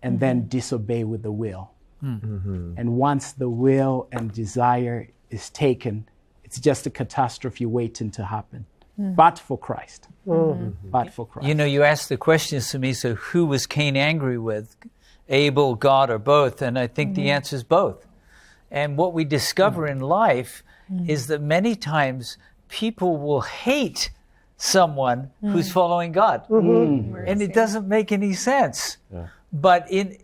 and 0.02 0.20
then 0.20 0.48
disobey 0.48 1.04
with 1.04 1.22
the 1.22 1.32
will. 1.32 1.70
And 2.02 2.94
once 2.98 3.34
the 3.34 3.50
will 3.50 4.08
and 4.12 4.32
desire 4.34 5.10
is 5.30 5.52
taken, 5.52 6.10
it's 6.44 6.60
just 6.60 6.88
a 6.88 6.90
catastrophe 6.90 7.68
waiting 7.68 8.10
to 8.12 8.24
happen. 8.26 8.66
Mm. 9.00 9.16
But 9.16 9.40
for 9.40 9.58
Christ. 9.58 10.08
Mm. 10.28 10.76
But 10.84 11.06
mm-hmm. 11.06 11.10
for 11.12 11.26
Christ. 11.26 11.48
You 11.48 11.56
know, 11.56 11.66
you 11.66 11.84
asked 11.84 12.10
the 12.10 12.18
question, 12.18 12.60
Samisa, 12.60 13.16
who 13.16 13.46
was 13.46 13.66
Cain 13.66 13.96
angry 13.96 14.38
with? 14.38 14.76
Abel, 15.30 15.76
God, 15.76 16.10
or 16.10 16.18
both? 16.18 16.62
And 16.62 16.78
I 16.78 16.88
think 16.88 17.16
the 17.16 17.28
mm. 17.28 17.30
answer 17.30 17.56
is 17.56 17.64
both. 17.64 18.06
And 18.72 18.98
what 18.98 19.14
we 19.14 19.24
discover 19.26 19.88
in 19.88 20.00
life 20.00 20.64
is 21.08 21.28
that 21.28 21.42
many 21.42 21.76
times 21.76 22.38
people 22.68 23.18
will 23.18 23.42
hate 23.42 24.10
someone 24.58 25.32
who's 25.42 25.72
following 25.72 26.12
God. 26.12 26.44
Mm-hmm. 26.50 26.68
Mm-hmm. 26.68 27.28
And 27.28 27.42
it 27.42 27.54
doesn't 27.54 27.88
make 27.88 28.12
any 28.12 28.34
sense. 28.34 28.98
But 29.54 29.90
in 29.90 30.18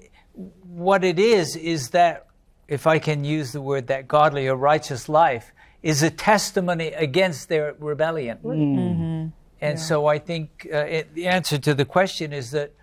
what 0.63 1.03
it 1.03 1.19
is, 1.19 1.55
is 1.55 1.91
that, 1.91 2.27
if 2.67 2.87
I 2.87 2.99
can 2.99 3.23
use 3.23 3.51
the 3.51 3.61
word, 3.61 3.87
that 3.87 4.07
godly 4.07 4.47
or 4.47 4.55
righteous 4.55 5.07
life 5.07 5.51
is 5.85 6.01
a 6.01 6.09
testimony 6.09 6.87
against 6.87 7.47
their 7.47 7.75
rebellion. 7.77 8.39
Mm. 8.43 8.75
Mm-hmm. 8.75 9.27
And 9.61 9.79
so 9.79 10.07
I 10.07 10.17
think 10.17 10.67
uh, 10.73 10.77
it, 10.77 11.13
the 11.13 11.27
answer 11.27 11.59
to 11.59 11.75
the 11.75 11.85
question 11.85 12.33
is 12.33 12.49
that 12.51 12.73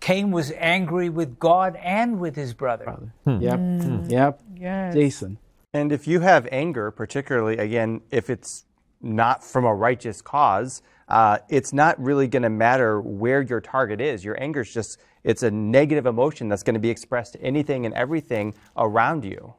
Cain 0.00 0.30
was 0.30 0.52
angry 0.58 1.08
with 1.08 1.38
God 1.38 1.76
and 1.76 2.20
with 2.20 2.36
his 2.36 2.52
brother. 2.52 3.10
Hmm. 3.24 3.40
Yep. 3.40 3.58
Mm. 3.58 3.82
Mm. 3.82 4.10
Yep. 4.10 4.42
Yes. 4.56 4.94
Jason. 4.94 5.38
And 5.72 5.92
if 5.92 6.06
you 6.06 6.20
have 6.20 6.46
anger, 6.52 6.90
particularly, 6.90 7.56
again, 7.56 8.02
if 8.10 8.28
it's 8.28 8.66
not 9.00 9.42
from 9.42 9.64
a 9.64 9.74
righteous 9.74 10.20
cause, 10.20 10.82
uh, 11.08 11.38
it's 11.48 11.72
not 11.72 11.98
really 11.98 12.28
going 12.28 12.42
to 12.42 12.50
matter 12.50 13.00
where 13.00 13.40
your 13.40 13.62
target 13.62 14.00
is. 14.00 14.24
Your 14.24 14.40
anger 14.42 14.60
is 14.60 14.74
just, 14.74 14.98
it's 15.24 15.42
a 15.42 15.50
negative 15.50 16.04
emotion 16.04 16.48
that's 16.50 16.62
going 16.62 16.74
to 16.74 16.80
be 16.80 16.90
expressed 16.90 17.32
to 17.32 17.42
anything 17.42 17.86
and 17.86 17.94
everything 17.94 18.54
around 18.76 19.24
you. 19.24 19.54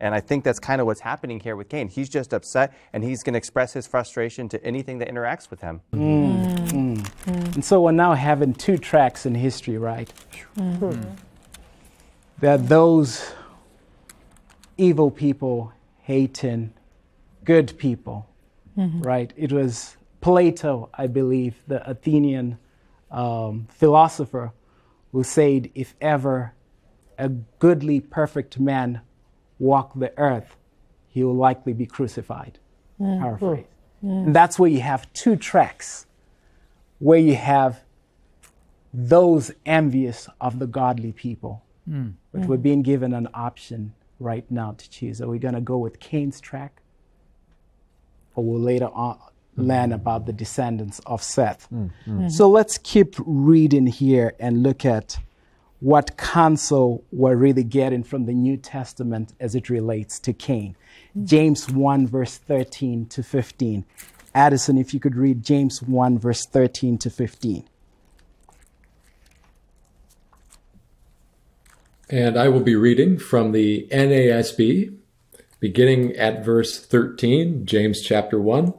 And 0.00 0.14
I 0.14 0.20
think 0.20 0.44
that's 0.44 0.60
kind 0.60 0.80
of 0.80 0.86
what's 0.86 1.00
happening 1.00 1.40
here 1.40 1.56
with 1.56 1.68
Cain. 1.68 1.88
He's 1.88 2.08
just 2.08 2.32
upset 2.32 2.72
and 2.92 3.02
he's 3.02 3.22
going 3.22 3.34
to 3.34 3.38
express 3.38 3.72
his 3.72 3.86
frustration 3.86 4.48
to 4.50 4.64
anything 4.64 4.98
that 4.98 5.08
interacts 5.08 5.50
with 5.50 5.60
him. 5.60 5.80
Mm. 5.92 6.68
Mm. 6.68 7.54
And 7.54 7.64
so 7.64 7.82
we're 7.82 7.92
now 7.92 8.14
having 8.14 8.54
two 8.54 8.78
tracks 8.78 9.26
in 9.26 9.34
history, 9.34 9.76
right? 9.76 10.12
Mm-hmm. 10.56 11.02
There 12.40 12.54
are 12.54 12.58
those 12.58 13.32
evil 14.76 15.10
people 15.10 15.72
hating 16.02 16.72
good 17.44 17.76
people, 17.78 18.28
mm-hmm. 18.76 19.02
right? 19.02 19.32
It 19.36 19.52
was 19.52 19.96
Plato, 20.20 20.90
I 20.94 21.08
believe, 21.08 21.56
the 21.66 21.88
Athenian 21.88 22.58
um, 23.10 23.66
philosopher, 23.70 24.52
who 25.12 25.24
said, 25.24 25.70
if 25.74 25.94
ever 26.00 26.52
a 27.18 27.28
goodly, 27.28 28.00
perfect 28.00 28.60
man 28.60 29.00
walk 29.58 29.92
the 29.94 30.16
earth, 30.18 30.56
he 31.08 31.24
will 31.24 31.34
likely 31.34 31.72
be 31.72 31.86
crucified. 31.86 32.58
Paraphrase. 32.98 33.66
And 34.02 34.34
that's 34.34 34.58
where 34.58 34.70
you 34.70 34.80
have 34.80 35.12
two 35.12 35.36
tracks 35.36 36.06
where 36.98 37.18
you 37.18 37.36
have 37.36 37.82
those 38.92 39.52
envious 39.66 40.28
of 40.40 40.58
the 40.58 40.66
godly 40.66 41.12
people. 41.12 41.62
Hmm. 41.88 42.10
But 42.32 42.46
we're 42.46 42.56
being 42.56 42.82
given 42.82 43.14
an 43.14 43.28
option 43.34 43.94
right 44.20 44.48
now 44.50 44.72
to 44.72 44.90
choose. 44.90 45.20
Are 45.20 45.28
we 45.28 45.38
going 45.38 45.54
to 45.54 45.60
go 45.60 45.78
with 45.78 46.00
Cain's 46.00 46.40
track? 46.40 46.82
Or 48.34 48.44
we'll 48.44 48.60
later 48.60 48.88
on 48.92 49.18
learn 49.56 49.90
hmm. 49.90 49.94
about 49.94 50.26
the 50.26 50.32
descendants 50.32 51.00
of 51.06 51.22
Seth. 51.22 51.66
Hmm, 51.66 52.28
so 52.28 52.48
let's 52.48 52.78
keep 52.78 53.14
reading 53.18 53.86
here 53.86 54.34
and 54.38 54.62
look 54.62 54.84
at 54.84 55.18
what 55.80 56.16
counsel 56.16 57.04
we're 57.12 57.36
really 57.36 57.62
getting 57.62 58.02
from 58.02 58.26
the 58.26 58.34
New 58.34 58.56
Testament 58.56 59.32
as 59.38 59.54
it 59.54 59.70
relates 59.70 60.18
to 60.20 60.32
Cain. 60.32 60.76
James 61.24 61.70
1, 61.70 62.06
verse 62.06 62.36
13 62.36 63.06
to 63.06 63.22
15. 63.22 63.84
Addison, 64.34 64.78
if 64.78 64.92
you 64.92 65.00
could 65.00 65.16
read 65.16 65.44
James 65.44 65.82
1, 65.82 66.18
verse 66.18 66.46
13 66.46 66.98
to 66.98 67.10
15. 67.10 67.64
And 72.10 72.38
I 72.38 72.48
will 72.48 72.60
be 72.60 72.74
reading 72.74 73.18
from 73.18 73.52
the 73.52 73.86
NASB, 73.90 74.96
beginning 75.60 76.16
at 76.16 76.44
verse 76.44 76.84
13, 76.84 77.66
James 77.66 78.00
chapter 78.02 78.40
1. 78.40 78.72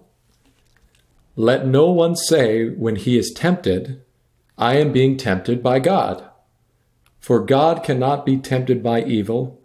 Let 1.36 1.66
no 1.66 1.90
one 1.92 2.16
say 2.16 2.70
when 2.70 2.96
he 2.96 3.18
is 3.18 3.32
tempted, 3.32 4.02
I 4.58 4.78
am 4.78 4.92
being 4.92 5.16
tempted 5.16 5.64
by 5.64 5.80
God. 5.80 6.29
For 7.20 7.40
God 7.40 7.84
cannot 7.84 8.26
be 8.26 8.38
tempted 8.38 8.82
by 8.82 9.04
evil, 9.04 9.62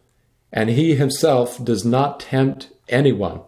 and 0.52 0.70
he 0.70 0.94
himself 0.94 1.62
does 1.64 1.84
not 1.84 2.20
tempt 2.20 2.70
anyone. 2.88 3.40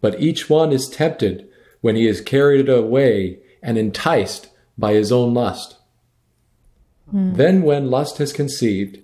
But 0.00 0.20
each 0.20 0.48
one 0.48 0.72
is 0.72 0.88
tempted 0.88 1.48
when 1.80 1.96
he 1.96 2.06
is 2.06 2.20
carried 2.20 2.68
away 2.68 3.40
and 3.62 3.76
enticed 3.76 4.48
by 4.76 4.92
his 4.92 5.10
own 5.10 5.34
lust. 5.34 5.76
Hmm. 7.10 7.34
Then, 7.34 7.62
when 7.62 7.90
lust 7.90 8.18
has 8.18 8.32
conceived, 8.32 9.00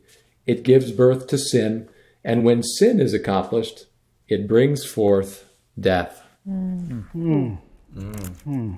it 0.47 0.63
gives 0.63 0.93
birth 0.93 1.27
to 1.29 1.39
sin, 1.39 1.89
and 2.23 2.45
when 2.45 2.63
sin 2.63 3.01
is 3.01 3.15
accomplished, 3.15 3.87
it 4.29 4.47
brings 4.47 4.85
forth 4.85 5.49
death. 5.79 6.23
Hmm. 6.45 7.01
Hmm. 7.13 8.75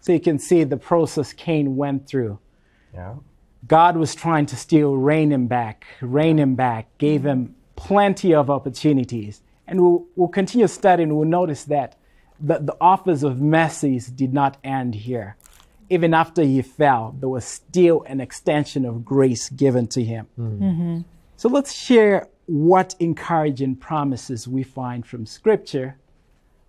So 0.00 0.12
you 0.12 0.20
can 0.20 0.38
see 0.38 0.64
the 0.64 0.76
process 0.76 1.32
Cain 1.32 1.76
went 1.76 2.06
through. 2.06 2.38
Yeah. 2.92 3.14
God 3.66 3.96
was 3.96 4.14
trying 4.14 4.46
to 4.46 4.56
still 4.56 4.96
rein 4.96 5.32
him 5.32 5.46
back, 5.46 5.86
rein 6.00 6.38
him 6.38 6.54
back, 6.54 6.86
gave 6.98 7.24
him 7.24 7.54
plenty 7.76 8.34
of 8.34 8.50
opportunities. 8.50 9.42
And 9.66 9.80
we'll, 9.80 10.06
we'll 10.16 10.28
continue 10.28 10.66
studying, 10.66 11.14
we'll 11.16 11.28
notice 11.28 11.64
that 11.64 11.96
the, 12.40 12.58
the 12.58 12.76
offers 12.80 13.22
of 13.22 13.40
mercies 13.40 14.08
did 14.08 14.34
not 14.34 14.58
end 14.62 14.94
here. 14.94 15.36
Even 15.88 16.14
after 16.14 16.42
he 16.42 16.62
fell, 16.62 17.14
there 17.18 17.28
was 17.28 17.44
still 17.44 18.02
an 18.06 18.20
extension 18.20 18.84
of 18.84 19.04
grace 19.04 19.48
given 19.48 19.86
to 19.88 20.02
him. 20.02 20.26
Hmm. 20.36 20.62
Mm-hmm. 20.62 21.00
So 21.36 21.48
let's 21.48 21.72
share 21.72 22.28
what 22.46 22.94
encouraging 23.00 23.76
promises 23.76 24.46
we 24.46 24.62
find 24.62 25.06
from 25.06 25.26
Scripture 25.26 25.96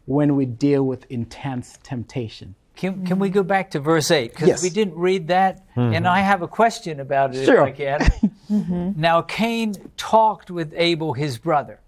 when 0.06 0.36
we 0.36 0.46
deal 0.46 0.84
with 0.84 1.06
intense 1.10 1.78
temptation. 1.84 2.56
Can, 2.76 3.06
can 3.06 3.20
we 3.20 3.30
mm-hmm. 3.30 3.36
go 3.36 3.44
back 3.44 3.72
to 3.72 3.80
verse 3.80 4.12
8? 4.12 4.32
Because 4.32 4.48
Yes. 4.48 4.64
we 4.64 4.70
didn't 4.70 4.96
read 4.96 5.28
that, 5.30 5.64
and 5.76 5.94
mm-hmm. 5.94 6.08
I 6.08 6.20
have 6.22 6.42
a 6.42 6.48
question 6.48 7.00
about 7.00 7.34
it 7.34 7.46
Sure. 7.46 7.68
if 7.68 7.68
I 7.68 7.72
can. 7.72 8.00
Mm-hmm. 8.46 9.02
Now, 9.02 9.24
Cain 9.24 9.74
talked 9.98 10.52
with 10.52 10.72
Abel, 10.78 11.14
his 11.14 11.40
brother. 11.40 11.80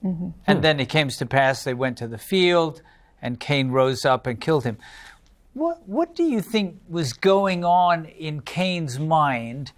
And 0.00 0.62
then 0.62 0.78
it 0.78 0.88
came 0.88 1.08
to 1.08 1.26
pass 1.26 1.64
they 1.64 1.74
went 1.74 1.98
to 1.98 2.06
the 2.06 2.16
field, 2.16 2.80
and 3.20 3.40
Cain 3.40 3.70
rose 3.70 4.04
up 4.04 4.28
and 4.28 4.40
killed 4.40 4.62
him. 4.62 4.78
What, 5.54 5.88
what 5.88 6.14
do 6.14 6.22
you 6.22 6.40
think 6.40 6.80
was 6.88 7.12
going 7.12 7.64
on 7.64 8.04
in 8.04 8.42
Cain's 8.42 9.00
mind 9.00 9.72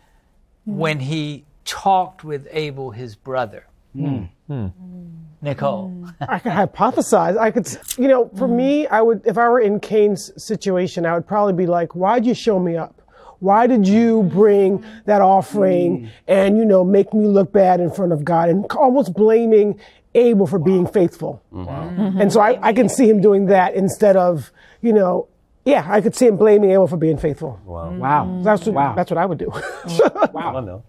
when 0.66 0.98
mm. 0.98 1.02
he 1.02 1.44
talked 1.64 2.22
with 2.22 2.46
Abel, 2.50 2.90
his 2.90 3.16
brother? 3.16 3.66
Hmm. 3.94 4.24
Hmm. 4.46 4.66
Hmm. 4.66 5.06
Nicole. 5.42 5.90
Mm. 5.90 6.14
I 6.20 6.38
could 6.38 6.52
hypothesize. 6.52 7.38
I 7.38 7.50
could, 7.50 7.68
you 7.98 8.08
know, 8.08 8.28
for 8.36 8.46
mm. 8.46 8.56
me, 8.56 8.86
I 8.86 9.00
would, 9.00 9.22
if 9.26 9.38
I 9.38 9.48
were 9.48 9.60
in 9.60 9.80
Cain's 9.80 10.30
situation, 10.42 11.06
I 11.06 11.14
would 11.14 11.26
probably 11.26 11.54
be 11.54 11.66
like, 11.66 11.94
why'd 11.94 12.26
you 12.26 12.34
show 12.34 12.58
me 12.58 12.76
up? 12.76 13.00
Why 13.38 13.66
did 13.66 13.88
you 13.88 14.22
mm. 14.22 14.30
bring 14.30 14.84
that 15.06 15.22
offering 15.22 16.10
and, 16.28 16.58
you 16.58 16.64
know, 16.64 16.84
make 16.84 17.14
me 17.14 17.26
look 17.26 17.52
bad 17.52 17.80
in 17.80 17.90
front 17.90 18.12
of 18.12 18.24
God 18.24 18.50
and 18.50 18.66
almost 18.72 19.14
blaming 19.14 19.80
Abel 20.14 20.46
for 20.46 20.58
being 20.58 20.86
faithful? 20.86 21.42
Mm-hmm. 21.52 22.20
And 22.20 22.32
so 22.32 22.40
I, 22.40 22.58
I 22.60 22.72
can 22.74 22.88
see 22.88 23.08
him 23.08 23.22
doing 23.22 23.46
that 23.46 23.74
instead 23.74 24.16
of, 24.16 24.52
you 24.82 24.92
know, 24.92 25.28
yeah, 25.64 25.86
I 25.88 26.00
could 26.00 26.14
see 26.14 26.26
him 26.26 26.36
blaming 26.36 26.70
Abel 26.70 26.86
for 26.86 26.96
being 26.96 27.16
faithful. 27.18 27.60
Wow. 27.64 27.90
Mm-hmm. 27.90 27.98
Wow. 27.98 28.40
That's 28.42 28.66
what, 28.66 28.74
Wow. 28.74 28.94
that's 28.94 29.10
what 29.10 29.18
I 29.18 29.24
would 29.26 29.38
do. 29.38 29.50
I 29.54 30.60
know. 30.60 30.82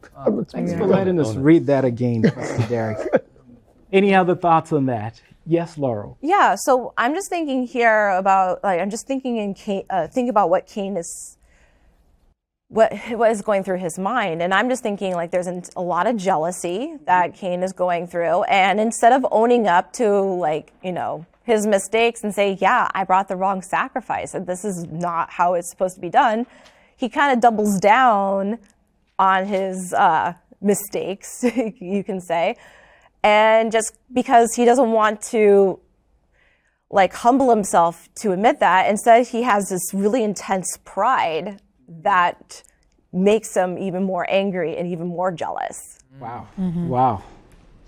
Thanks 0.49 0.73
for 0.73 0.85
letting 0.85 1.19
us 1.21 1.35
read 1.35 1.67
that 1.67 1.85
again, 1.85 2.23
Pastor 2.23 2.67
Derek. 2.67 3.25
Any 3.91 4.15
other 4.15 4.35
thoughts 4.35 4.71
on 4.71 4.85
that? 4.85 5.21
Yes, 5.45 5.77
Laurel. 5.77 6.17
Yeah, 6.21 6.55
so 6.55 6.93
I'm 6.97 7.13
just 7.13 7.29
thinking 7.29 7.65
here 7.65 8.09
about 8.09 8.63
like 8.63 8.79
I'm 8.79 8.89
just 8.89 9.07
thinking 9.07 9.37
in 9.37 9.53
Cain, 9.53 9.85
uh, 9.89 10.07
think 10.07 10.29
about 10.29 10.49
what 10.49 10.67
Cain 10.67 10.97
is 10.97 11.37
what 12.71 12.93
what 13.11 13.29
is 13.29 13.41
going 13.41 13.63
through 13.63 13.77
his 13.77 13.99
mind 13.99 14.41
and 14.41 14.53
i'm 14.53 14.69
just 14.69 14.81
thinking 14.81 15.13
like 15.13 15.29
there's 15.29 15.47
a 15.75 15.81
lot 15.81 16.07
of 16.07 16.15
jealousy 16.15 16.95
that 17.05 17.35
cain 17.35 17.63
is 17.63 17.73
going 17.73 18.07
through 18.07 18.43
and 18.43 18.79
instead 18.79 19.11
of 19.11 19.25
owning 19.29 19.67
up 19.67 19.91
to 19.91 20.09
like 20.09 20.71
you 20.81 20.91
know 20.91 21.25
his 21.43 21.67
mistakes 21.67 22.23
and 22.23 22.33
say 22.33 22.57
yeah 22.61 22.87
i 22.95 23.03
brought 23.03 23.27
the 23.27 23.35
wrong 23.35 23.61
sacrifice 23.61 24.33
and 24.33 24.47
this 24.47 24.63
is 24.63 24.85
not 24.85 25.29
how 25.29 25.53
it's 25.53 25.69
supposed 25.69 25.95
to 25.95 26.01
be 26.01 26.09
done 26.09 26.47
he 26.95 27.09
kind 27.09 27.33
of 27.33 27.41
doubles 27.41 27.77
down 27.77 28.57
on 29.19 29.45
his 29.45 29.91
uh, 29.93 30.33
mistakes 30.61 31.43
you 31.79 32.05
can 32.05 32.21
say 32.21 32.55
and 33.23 33.71
just 33.71 33.97
because 34.13 34.53
he 34.55 34.65
doesn't 34.65 34.91
want 34.91 35.21
to 35.21 35.79
like 36.89 37.13
humble 37.13 37.49
himself 37.49 38.09
to 38.15 38.31
admit 38.31 38.59
that 38.59 38.89
instead 38.89 39.27
he 39.27 39.43
has 39.43 39.69
this 39.69 39.93
really 39.93 40.23
intense 40.23 40.77
pride 40.83 41.61
that 41.87 42.63
makes 43.13 43.55
him 43.55 43.77
even 43.77 44.03
more 44.03 44.25
angry 44.29 44.77
and 44.77 44.87
even 44.87 45.07
more 45.07 45.31
jealous. 45.31 45.99
Wow. 46.19 46.47
Wow. 46.57 47.23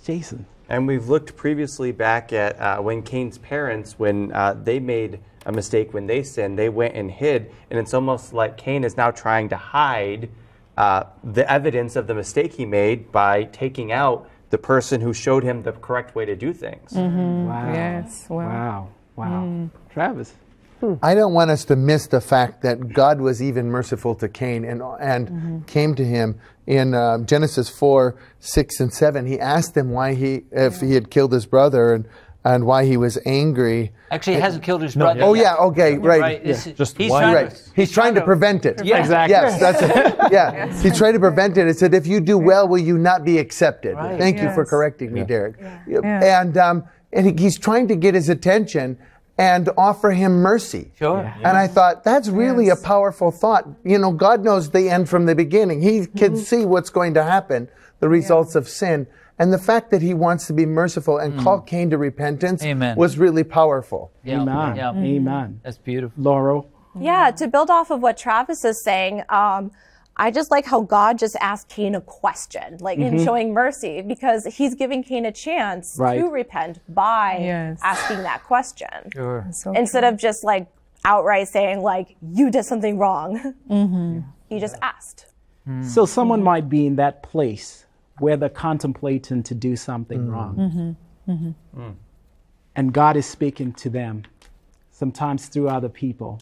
Jason. 0.04 0.46
And 0.70 0.88
we've 0.88 1.08
looked 1.08 1.36
previously 1.36 1.92
back 1.92 2.34
at 2.34 2.60
uh, 2.60 2.82
when 2.82 3.02
Cain's 3.04 3.38
parents, 3.38 4.00
when 4.00 4.32
uh, 4.34 4.54
they 4.54 4.80
made 4.80 5.20
a 5.46 5.52
mistake 5.52 5.94
when 5.94 6.08
they 6.08 6.24
sinned, 6.24 6.58
they 6.58 6.70
went 6.70 6.96
and 6.96 7.12
hid. 7.12 7.52
And 7.70 7.80
it's 7.80 7.94
almost 7.94 8.34
like 8.34 8.58
Cain 8.58 8.84
is 8.84 8.96
now 8.96 9.12
trying 9.12 9.50
to 9.50 9.58
hide 9.58 10.30
uh, 10.78 11.04
the 11.24 11.50
evidence 11.52 11.96
of 11.96 12.08
the 12.08 12.16
mistake 12.16 12.54
he 12.54 12.66
made 12.66 13.12
by 13.12 13.44
taking 13.46 13.92
out 13.92 14.30
the 14.54 14.58
person 14.60 15.02
who 15.02 15.16
showed 15.16 15.44
him 15.44 15.64
the 15.64 15.72
correct 15.72 16.14
way 16.14 16.26
to 16.26 16.36
do 16.36 16.54
things. 16.54 16.92
Wow. 16.94 17.74
Yes, 17.74 18.28
well. 18.30 18.48
Wow. 18.48 18.90
Wow. 19.16 19.70
Travis. 19.92 20.36
I 21.02 21.16
don't 21.16 21.34
want 21.34 21.50
us 21.50 21.66
to 21.66 21.76
miss 21.76 22.06
the 22.06 22.22
fact 22.22 22.62
that 22.62 22.94
God 22.94 23.20
was 23.20 23.42
even 23.42 23.72
merciful 23.72 24.14
to 24.16 24.30
Cain 24.30 24.64
and, 24.64 24.84
and 25.00 25.28
Mm-hmm. 25.28 25.62
came 25.64 25.96
to 25.96 26.06
him 26.06 26.40
in 26.68 26.94
uh, 26.94 27.18
Genesis 27.20 27.68
4, 27.68 28.16
6, 28.40 28.80
and 28.80 28.94
7. 28.94 29.26
He 29.26 29.40
asked 29.40 29.76
him 29.76 29.90
why 29.90 30.14
he, 30.14 30.44
if 30.52 30.82
he 30.82 30.94
had 30.94 31.10
killed 31.10 31.32
his 31.34 31.48
brother 31.48 31.96
and, 31.96 32.06
and 32.46 32.66
why 32.66 32.86
he 32.86 32.98
was 32.98 33.18
angry. 33.26 33.92
Actually, 34.12 34.36
he 34.36 34.42
hasn't 34.42 34.64
killed 34.64 34.82
his 34.82 34.96
brother. 34.96 35.22
Oh, 35.24 35.34
yet. 35.34 35.44
yeah, 35.44 35.56
okay, 35.66 35.98
right. 35.98 36.22
Right. 36.22 36.44
This 36.44 36.66
Just 36.66 36.98
he's 36.98 37.10
trying 37.10 37.34
Right. 37.34 37.72
He's 37.76 37.92
trying 37.92 38.16
to 38.16 38.22
prevent 38.22 38.66
it. 38.66 38.84
Yeah. 38.84 39.00
Exactly. 39.00 39.32
Yes, 39.32 39.60
that's 39.60 39.82
it. 39.82 40.18
Yeah. 40.32 40.68
He's 40.82 40.98
trying 40.98 41.14
to 41.14 41.20
prevent 41.20 41.58
it. 41.58 41.68
It 41.68 41.78
said, 41.78 41.94
if 41.94 42.06
you 42.08 42.20
do 42.20 42.38
well, 42.38 42.68
will 42.68 42.80
you 42.80 42.98
not 42.98 43.24
be 43.24 43.38
accepted? 43.38 43.96
Right. 43.96 44.20
Thank 44.20 44.38
you 44.42 44.50
for 44.54 44.62
Yes. 44.64 44.70
correcting 44.70 45.14
me, 45.14 45.24
Derek. 45.24 45.56
Yeah. 45.88 46.42
And, 46.42 46.58
um, 46.58 46.84
and 47.12 47.40
he's 47.40 47.58
trying 47.58 47.88
to 47.90 47.96
get 47.96 48.14
his 48.16 48.30
attention 48.30 48.98
and 49.38 49.70
offer 49.78 50.12
him 50.12 50.34
mercy. 50.42 50.92
Sure. 51.00 51.20
And 51.38 51.58
I 51.58 51.68
thought, 51.68 52.04
that's 52.04 52.30
really 52.30 52.68
Yes. 52.68 52.82
a 52.82 52.84
powerful 52.86 53.32
thought. 53.32 53.68
You 53.84 53.98
know, 54.00 54.12
God 54.12 54.44
knows 54.44 54.70
the 54.72 54.90
end 54.90 55.10
from 55.10 55.26
the 55.26 55.36
beginning. 55.36 55.82
He 55.82 56.06
can 56.06 56.34
Mm-hmm. 56.34 56.36
see 56.38 56.66
what's 56.66 56.90
going 56.90 57.14
to 57.16 57.24
happen, 57.24 57.68
the 58.00 58.10
results 58.10 58.54
of 58.56 58.68
sin. 58.70 59.08
And 59.40 59.52
the 59.52 59.58
fact 59.58 59.90
that 59.92 60.02
he 60.02 60.14
wants 60.14 60.48
to 60.48 60.54
be 60.54 60.66
merciful 60.66 61.18
and 61.18 61.40
call 61.40 61.60
Cain 61.62 61.90
to 61.90 61.98
repentance 61.98 62.62
Mm. 62.64 62.68
Amen. 62.68 62.98
was 62.98 63.18
really 63.18 63.44
powerful. 63.44 64.12
Yeah. 64.24 64.42
Amen. 64.42 64.76
Yeah. 64.76 64.92
Amen. 64.92 65.60
That's 65.64 65.78
beautiful. 65.78 66.24
Laurel. 66.24 66.70
Yeah, 67.00 67.32
to 67.32 67.48
build 67.48 67.72
off 67.72 67.90
of 67.90 68.02
what 68.04 68.18
Travis 68.18 68.64
is 68.64 68.84
saying, 68.84 69.24
um, 69.30 69.72
I 70.16 70.30
just 70.30 70.52
like 70.52 70.66
how 70.66 70.82
God 70.82 71.18
just 71.18 71.36
asked 71.42 71.68
Cain 71.70 71.96
a 71.96 72.02
question, 72.02 72.78
like 72.82 73.00
in 73.00 73.24
showing 73.26 73.52
mercy, 73.52 74.04
because 74.04 74.46
he's 74.46 74.76
giving 74.76 75.02
Cain 75.04 75.26
a 75.26 75.32
chance 75.32 75.96
Right. 75.98 76.20
to 76.20 76.28
repent 76.30 76.80
by 76.88 77.40
Yes. 77.42 77.80
asking 77.84 78.22
that 78.22 78.44
question. 78.44 79.10
Sure. 79.12 79.48
So 79.52 79.72
Instead 79.74 80.04
of 80.04 80.18
just 80.18 80.44
like 80.44 80.68
outright 81.04 81.48
saying, 81.48 81.82
like, 81.82 82.16
you 82.22 82.52
did 82.52 82.64
something 82.66 83.00
wrong. 83.00 83.56
He 84.50 84.60
just 84.60 84.76
asked. 84.84 85.26
So 85.82 86.06
someone 86.06 86.44
might 86.44 86.70
be 86.70 86.86
in 86.86 86.98
that 86.98 87.24
place 87.24 87.88
where 88.20 88.38
they're 88.38 88.50
contemplating 88.50 89.44
to 89.44 89.56
do 89.56 89.76
something 89.76 90.28
mm. 90.28 90.32
wrong. 90.32 90.56
Mm-hmm. 90.56 91.32
Mm-hmm. 91.32 91.82
Mm. 91.82 91.96
And 92.76 92.94
God 92.94 93.18
is 93.18 93.26
speaking 93.26 93.74
to 93.74 93.90
them, 93.90 94.24
sometimes 94.92 95.48
through 95.48 95.70
other 95.70 95.90
people. 95.90 96.40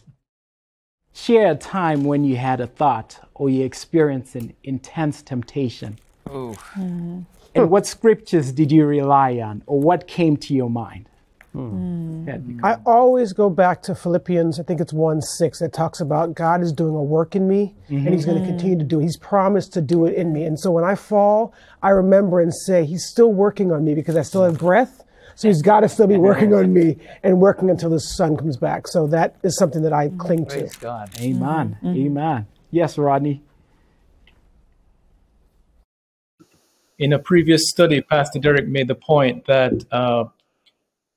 Share 1.14 1.52
a 1.52 1.54
time 1.54 2.04
when 2.04 2.24
you 2.24 2.36
had 2.36 2.60
a 2.60 2.66
thought 2.66 3.20
or 3.34 3.50
you 3.50 3.64
experienced 3.64 4.34
an 4.34 4.54
intense 4.64 5.22
temptation. 5.22 5.98
Ooh. 6.28 6.54
Mm-hmm. 6.74 7.20
And 7.54 7.70
what 7.70 7.86
scriptures 7.86 8.50
did 8.52 8.72
you 8.72 8.86
rely 8.86 9.38
on 9.38 9.62
or 9.66 9.78
what 9.78 10.06
came 10.06 10.38
to 10.38 10.54
your 10.54 10.70
mind? 10.70 11.06
Hmm. 11.52 12.26
Yeah, 12.26 12.38
I 12.62 12.76
always 12.86 13.32
go 13.34 13.50
back 13.50 13.82
to 13.82 13.94
Philippians, 13.94 14.58
I 14.58 14.62
think 14.62 14.80
it's 14.80 14.92
1 14.92 15.20
6, 15.20 15.58
that 15.58 15.72
talks 15.72 16.00
about 16.00 16.34
God 16.34 16.62
is 16.62 16.72
doing 16.72 16.94
a 16.94 17.02
work 17.02 17.36
in 17.36 17.46
me 17.46 17.74
and 17.88 18.08
He's 18.08 18.24
going 18.24 18.38
to 18.38 18.42
mm-hmm. 18.42 18.52
continue 18.52 18.78
to 18.78 18.84
do 18.84 19.00
it. 19.00 19.02
He's 19.02 19.18
promised 19.18 19.72
to 19.74 19.82
do 19.82 20.06
it 20.06 20.14
in 20.14 20.32
me. 20.32 20.44
And 20.44 20.58
so 20.58 20.70
when 20.70 20.84
I 20.84 20.94
fall, 20.94 21.52
I 21.82 21.90
remember 21.90 22.40
and 22.40 22.54
say, 22.54 22.86
He's 22.86 23.06
still 23.06 23.32
working 23.32 23.70
on 23.70 23.84
me 23.84 23.94
because 23.94 24.16
I 24.16 24.22
still 24.22 24.44
have 24.44 24.58
breath. 24.58 25.04
So 25.34 25.48
He's 25.48 25.62
got 25.62 25.80
to 25.80 25.88
still 25.88 26.06
be 26.06 26.16
working 26.16 26.54
on 26.54 26.72
me 26.72 26.96
and 27.22 27.40
working 27.40 27.68
until 27.68 27.90
the 27.90 28.00
sun 28.00 28.36
comes 28.36 28.56
back. 28.56 28.88
So 28.88 29.06
that 29.08 29.36
is 29.42 29.56
something 29.58 29.82
that 29.82 29.92
I 29.92 30.08
mm-hmm. 30.08 30.18
cling 30.18 30.46
to. 30.46 30.58
Praise 30.58 30.76
God. 30.76 31.10
Amen. 31.20 31.76
Mm-hmm. 31.82 32.06
Amen. 32.06 32.46
Yes, 32.70 32.96
Rodney. 32.96 33.42
in 37.02 37.12
a 37.12 37.18
previous 37.18 37.68
study, 37.68 38.00
Pastor 38.00 38.38
Derek 38.38 38.68
made 38.68 38.86
the 38.86 38.94
point 38.94 39.44
that 39.46 39.72
uh, 39.90 40.24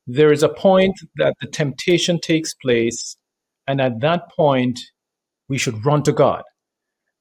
there 0.07 0.31
is 0.31 0.43
a 0.43 0.49
point 0.49 0.95
that 1.17 1.35
the 1.41 1.47
temptation 1.47 2.19
takes 2.19 2.53
place, 2.53 3.17
and 3.67 3.81
at 3.81 4.01
that 4.01 4.31
point, 4.35 4.79
we 5.49 5.57
should 5.57 5.85
run 5.85 6.03
to 6.03 6.11
God. 6.11 6.43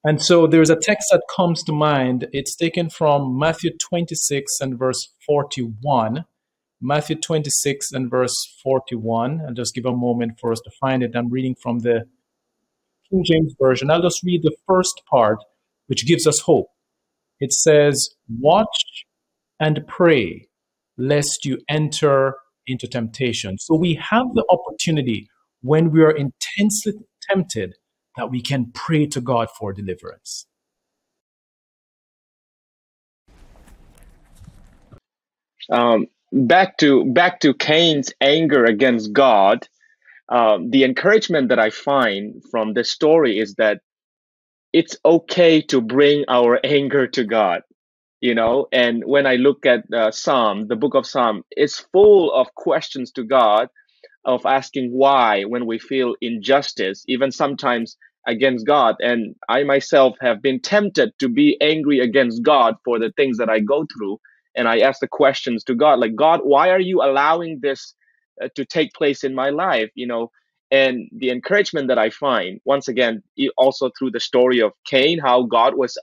And 0.03 0.21
so 0.21 0.45
there's 0.45 0.69
a 0.69 0.75
text 0.75 1.07
that 1.11 1.23
comes 1.35 1.63
to 1.63 1.71
mind. 1.71 2.27
It's 2.31 2.55
taken 2.55 2.91
from 2.91 3.39
Matthew 3.39 3.71
26 3.89 4.59
and 4.61 4.77
verse 4.77 5.13
41. 5.25 6.25
Matthew 6.79 7.15
26 7.15 7.91
and 7.91 8.09
verse 8.11 8.35
41. 8.63 9.41
I'll 9.47 9.53
just 9.55 9.73
give 9.73 9.85
a 9.85 9.95
moment 9.95 10.33
for 10.39 10.51
us 10.51 10.59
to 10.63 10.71
find 10.79 11.01
it. 11.01 11.15
I'm 11.15 11.31
reading 11.31 11.55
from 11.55 11.79
the 11.79 12.05
King 13.09 13.23
James 13.25 13.55
Version. 13.59 13.89
I'll 13.89 14.03
just 14.03 14.21
read 14.23 14.43
the 14.43 14.55
first 14.67 15.01
part, 15.09 15.39
which 15.87 16.05
gives 16.05 16.27
us 16.27 16.39
hope. 16.41 16.67
It 17.39 17.51
says, 17.51 18.09
Watch 18.39 19.05
and 19.59 19.87
pray, 19.87 20.49
lest 20.97 21.45
you 21.45 21.57
enter 21.67 22.35
into 22.67 22.87
temptation. 22.87 23.57
So 23.59 23.75
we 23.75 23.95
have 23.95 24.27
the 24.35 24.45
opportunity 24.49 25.27
when 25.61 25.91
we 25.91 26.03
are 26.03 26.11
intensely 26.11 26.93
tempted 27.29 27.75
that 28.17 28.31
we 28.31 28.41
can 28.41 28.71
pray 28.73 29.07
to 29.07 29.21
God 29.21 29.49
for 29.59 29.73
deliverance. 29.73 30.45
um, 35.69 36.07
back 36.31 36.77
to 36.79 37.05
back 37.13 37.39
to 37.41 37.53
Cain's 37.53 38.13
anger 38.21 38.65
against 38.65 39.13
God. 39.13 39.67
Um, 40.29 40.71
the 40.71 40.83
encouragement 40.83 41.49
that 41.49 41.59
I 41.59 41.69
find 41.71 42.43
from 42.51 42.73
this 42.73 42.91
story 42.91 43.39
is 43.39 43.55
that 43.55 43.81
it's 44.73 44.97
okay 45.05 45.61
to 45.63 45.81
bring 45.81 46.25
our 46.29 46.59
anger 46.63 47.07
to 47.07 47.25
God. 47.25 47.63
You 48.27 48.33
know, 48.33 48.67
and 48.71 49.03
when 49.13 49.25
I 49.33 49.35
look 49.35 49.65
at 49.73 49.81
uh, 49.93 50.11
Psalm, 50.11 50.67
the 50.67 50.75
book 50.83 50.95
of 50.95 51.05
Psalm, 51.13 51.43
it's 51.51 51.79
full 51.93 52.33
of 52.33 52.47
questions 52.55 53.11
to 53.17 53.23
God, 53.23 53.65
of 54.25 54.45
asking 54.45 54.87
why 54.91 55.43
when 55.43 55.65
we 55.67 55.77
feel 55.79 56.15
injustice, 56.21 57.05
even 57.07 57.31
sometimes 57.31 57.97
against 58.27 58.65
God. 58.65 58.95
And 58.99 59.35
I 59.49 59.63
myself 59.63 60.15
have 60.21 60.41
been 60.41 60.59
tempted 60.59 61.09
to 61.19 61.29
be 61.29 61.57
angry 61.61 61.99
against 61.99 62.43
God 62.43 62.75
for 62.85 62.99
the 62.99 63.11
things 63.17 63.37
that 63.37 63.49
I 63.49 63.59
go 63.59 63.85
through 63.93 64.19
and 64.55 64.67
I 64.67 64.79
ask 64.79 64.99
the 65.01 65.07
questions 65.07 65.63
to 65.65 65.75
God, 65.75 65.99
like, 65.99 66.15
God, 66.15 66.39
why 66.43 66.69
are 66.69 66.79
you 66.91 67.01
allowing 67.03 67.59
this 67.61 67.93
uh, 68.43 68.49
to 68.55 68.65
take 68.65 68.93
place 68.93 69.23
in 69.23 69.35
my 69.35 69.49
life? 69.51 69.91
You 69.95 70.07
know, 70.07 70.31
and 70.71 71.09
the 71.15 71.29
encouragement 71.29 71.89
that 71.89 71.99
I 71.99 72.09
find, 72.09 72.59
once 72.65 72.87
again, 72.87 73.23
also 73.57 73.91
through 73.97 74.11
the 74.11 74.19
story 74.19 74.61
of 74.61 74.71
Cain, 74.85 75.19
how 75.19 75.43
God 75.43 75.75
was, 75.75 75.97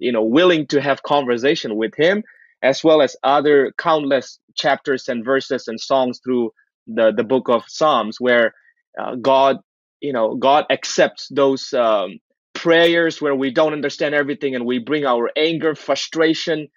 you 0.00 0.12
know, 0.12 0.24
willing 0.24 0.66
to 0.68 0.80
have 0.80 1.02
conversation 1.02 1.76
with 1.76 1.94
him, 1.96 2.24
as 2.62 2.82
well 2.82 3.02
as 3.02 3.16
other 3.22 3.72
countless 3.78 4.38
chapters 4.54 5.08
and 5.08 5.24
verses 5.24 5.68
and 5.68 5.80
songs 5.80 6.20
through 6.24 6.52
the 6.86 7.12
the 7.12 7.24
book 7.24 7.48
of 7.48 7.62
Psalms, 7.68 8.20
where 8.20 8.54
uh, 9.00 9.14
God, 9.14 9.58
you 10.00 10.12
know, 10.12 10.34
God 10.34 10.64
accepts 10.70 11.28
those 11.28 11.72
um, 11.72 12.18
prayers 12.54 13.22
where 13.22 13.34
we 13.34 13.52
don't 13.52 13.72
understand 13.72 14.14
everything 14.14 14.54
and 14.54 14.66
we 14.66 14.78
bring 14.78 15.06
our 15.06 15.30
anger, 15.36 15.74
frustration, 15.74 16.68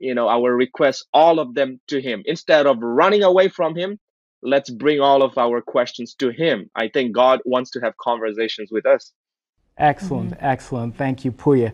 you 0.00 0.14
know 0.14 0.28
our 0.28 0.54
requests 0.54 1.04
all 1.12 1.38
of 1.38 1.54
them 1.54 1.80
to 1.88 2.00
him 2.00 2.22
instead 2.24 2.66
of 2.66 2.78
running 2.80 3.22
away 3.22 3.48
from 3.48 3.74
him 3.74 3.98
let's 4.42 4.70
bring 4.70 5.00
all 5.00 5.22
of 5.22 5.36
our 5.36 5.60
questions 5.60 6.14
to 6.14 6.30
him 6.30 6.70
i 6.76 6.88
think 6.88 7.12
god 7.12 7.40
wants 7.44 7.70
to 7.70 7.80
have 7.80 7.96
conversations 7.96 8.68
with 8.70 8.86
us 8.86 9.12
Excellent, 9.78 10.34
excellent. 10.40 10.96
Thank 10.96 11.24
you, 11.24 11.30
Puya. 11.30 11.72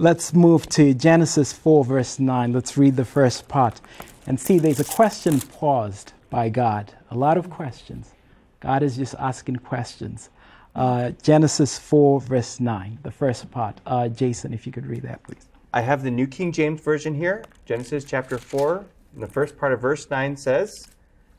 Let's 0.00 0.32
move 0.32 0.66
to 0.70 0.94
Genesis 0.94 1.52
4, 1.52 1.84
verse 1.84 2.18
9. 2.18 2.54
Let's 2.54 2.78
read 2.78 2.96
the 2.96 3.04
first 3.04 3.48
part 3.48 3.82
and 4.26 4.40
see 4.40 4.58
there's 4.58 4.80
a 4.80 4.84
question 4.84 5.38
paused 5.42 6.14
by 6.30 6.48
God. 6.48 6.94
A 7.10 7.14
lot 7.14 7.36
of 7.36 7.50
questions. 7.50 8.14
God 8.60 8.82
is 8.82 8.96
just 8.96 9.14
asking 9.18 9.56
questions. 9.56 10.30
Uh, 10.74 11.10
Genesis 11.22 11.78
4, 11.78 12.22
verse 12.22 12.60
9, 12.60 13.00
the 13.02 13.10
first 13.10 13.50
part. 13.50 13.82
Uh, 13.84 14.08
Jason, 14.08 14.54
if 14.54 14.64
you 14.64 14.72
could 14.72 14.86
read 14.86 15.02
that, 15.02 15.22
please. 15.22 15.46
I 15.74 15.82
have 15.82 16.02
the 16.02 16.10
New 16.10 16.26
King 16.26 16.50
James 16.50 16.80
Version 16.80 17.14
here. 17.14 17.44
Genesis 17.66 18.02
chapter 18.02 18.38
4, 18.38 18.86
and 19.12 19.22
the 19.22 19.26
first 19.26 19.58
part 19.58 19.74
of 19.74 19.82
verse 19.82 20.08
9 20.08 20.34
says, 20.38 20.88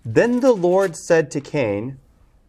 Then 0.05 0.39
the 0.39 0.53
Lord 0.53 0.95
said 0.95 1.31
to 1.31 1.41
Cain, 1.41 1.97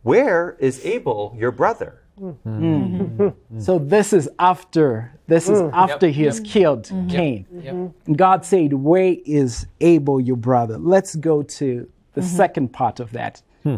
Where 0.02 0.58
is 0.60 0.84
Abel, 0.84 1.34
your 1.38 1.52
brother? 1.52 2.01
Mm. 2.20 3.34
So 3.58 3.78
this 3.78 4.12
is 4.12 4.28
after 4.38 5.18
this 5.26 5.48
is 5.48 5.60
mm. 5.60 5.70
after 5.72 6.08
he 6.08 6.24
has 6.24 6.40
killed 6.40 6.84
mm-hmm. 6.84 7.08
Cain. 7.08 7.46
And 7.50 7.90
mm-hmm. 7.90 8.12
God 8.12 8.44
said, 8.44 8.74
"Where 8.74 9.16
is 9.24 9.66
Abel, 9.80 10.20
your 10.20 10.36
brother?" 10.36 10.78
Let's 10.78 11.16
go 11.16 11.42
to 11.42 11.88
the 12.12 12.20
mm-hmm. 12.20 12.36
second 12.36 12.68
part 12.72 13.00
of 13.00 13.12
that 13.12 13.42
hmm. 13.62 13.76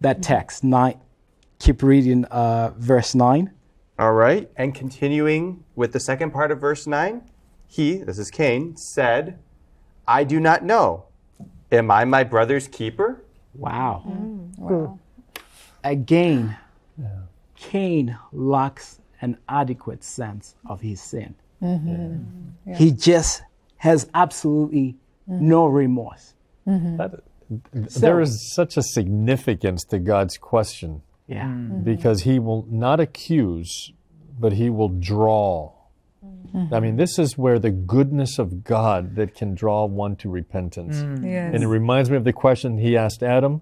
that 0.00 0.22
text. 0.22 0.64
Nine. 0.64 0.98
Keep 1.58 1.82
reading 1.82 2.24
uh, 2.26 2.72
verse 2.76 3.14
nine. 3.14 3.52
All 3.98 4.12
right. 4.12 4.48
And 4.56 4.74
continuing 4.74 5.64
with 5.74 5.92
the 5.92 5.98
second 5.98 6.30
part 6.30 6.52
of 6.52 6.60
verse 6.60 6.86
9, 6.86 7.22
he, 7.66 7.96
this 7.96 8.18
is 8.18 8.30
Cain, 8.30 8.76
said, 8.76 9.40
I 10.06 10.22
do 10.22 10.38
not 10.38 10.64
know. 10.64 11.06
Am 11.72 11.90
I 11.90 12.04
my 12.04 12.22
brother's 12.22 12.68
keeper? 12.68 13.24
Wow. 13.54 14.04
Mm. 14.06 14.56
Hmm. 14.56 14.94
Again, 15.82 16.56
Cain 17.58 18.16
lacks 18.32 19.00
an 19.20 19.36
adequate 19.48 20.04
sense 20.04 20.54
of 20.66 20.80
his 20.80 21.00
sin. 21.00 21.34
Mm-hmm. 21.62 22.74
He 22.74 22.92
just 22.92 23.42
has 23.78 24.08
absolutely 24.14 24.96
mm-hmm. 25.28 25.48
no 25.48 25.66
remorse. 25.66 26.34
Mm-hmm. 26.66 26.96
That, 26.98 27.20
there 27.98 28.20
is 28.20 28.52
such 28.54 28.76
a 28.76 28.82
significance 28.82 29.84
to 29.86 29.98
God's 29.98 30.36
question 30.38 31.02
Yeah. 31.26 31.48
because 31.48 32.22
he 32.22 32.38
will 32.38 32.66
not 32.70 33.00
accuse, 33.00 33.92
but 34.38 34.52
he 34.52 34.70
will 34.70 34.90
draw. 34.90 35.72
I 36.72 36.80
mean, 36.80 36.96
this 36.96 37.18
is 37.18 37.36
where 37.36 37.58
the 37.58 37.70
goodness 37.70 38.38
of 38.38 38.64
God 38.64 39.16
that 39.16 39.34
can 39.34 39.54
draw 39.54 39.84
one 39.84 40.16
to 40.16 40.30
repentance. 40.30 40.96
Yes. 41.22 41.54
And 41.54 41.62
it 41.62 41.66
reminds 41.66 42.10
me 42.10 42.16
of 42.16 42.24
the 42.24 42.32
question 42.32 42.78
he 42.78 42.96
asked 42.96 43.22
Adam, 43.22 43.60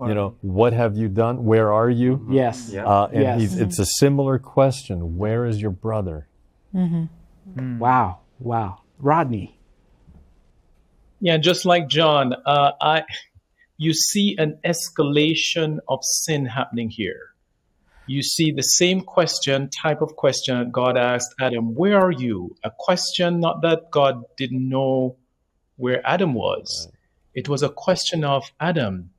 you 0.00 0.14
know, 0.14 0.36
what 0.42 0.72
have 0.72 0.96
you 0.96 1.08
done? 1.08 1.44
Where 1.44 1.72
are 1.72 1.88
you? 1.88 2.26
Yes. 2.30 2.74
Uh, 2.74 3.08
and 3.12 3.22
Yes. 3.22 3.40
he's, 3.40 3.58
it's 3.58 3.78
a 3.78 3.86
similar 3.86 4.38
question. 4.38 5.16
Where 5.16 5.46
is 5.46 5.60
your 5.60 5.70
brother? 5.70 6.28
Wow. 7.56 8.20
Wow. 8.38 8.82
Rodney. 8.98 9.58
Yeah, 11.20 11.38
just 11.38 11.64
like 11.64 11.88
John, 11.88 12.34
uh, 12.44 12.72
I, 12.80 13.04
you 13.78 13.94
see 13.94 14.36
an 14.38 14.58
escalation 14.64 15.78
of 15.88 16.00
sin 16.02 16.44
happening 16.46 16.90
here. 16.90 17.30
You 18.06 18.22
see 18.22 18.52
the 18.52 18.62
same 18.62 19.00
question, 19.00 19.68
type 19.70 20.02
of 20.02 20.14
question 20.14 20.58
that 20.58 20.70
God 20.70 20.96
asked 20.96 21.34
Adam, 21.40 21.74
Where 21.74 21.98
are 21.98 22.12
you? 22.12 22.54
A 22.62 22.70
question 22.78 23.40
not 23.40 23.62
that 23.62 23.90
God 23.90 24.22
didn't 24.36 24.68
know 24.68 25.16
where 25.76 26.06
Adam 26.06 26.34
was. 26.34 26.88
It 27.34 27.48
was 27.48 27.62
a 27.62 27.68
question 27.68 28.22
of 28.24 28.44
Adam, 28.60 29.10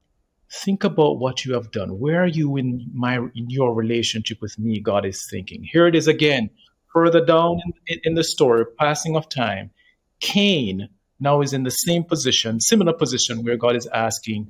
think 0.52 0.84
about 0.84 1.20
what 1.20 1.46
you 1.46 1.54
have 1.54 1.72
done. 1.72 2.00
Where 2.00 2.24
are 2.24 2.28
you 2.28 2.58
in 2.58 2.90
my 2.94 3.18
in 3.18 3.50
your 3.50 3.74
relationship 3.74 4.42
with 4.42 4.58
me? 4.58 4.80
God 4.80 5.06
is 5.06 5.28
thinking. 5.30 5.64
Here 5.64 5.88
it 5.88 5.96
is 5.96 6.08
again, 6.08 6.50
further 6.94 7.24
down 7.24 7.60
in, 7.88 8.00
in 8.04 8.14
the 8.16 8.24
story, 8.24 8.66
passing 8.80 9.16
of 9.16 9.30
time. 9.30 9.72
Cain 10.20 10.90
now 11.20 11.42
is 11.42 11.54
in 11.54 11.64
the 11.64 11.72
same 11.72 12.04
position, 12.04 12.60
similar 12.60 12.94
position, 12.94 13.44
where 13.44 13.58
God 13.58 13.76
is 13.76 13.88
asking, 13.88 14.48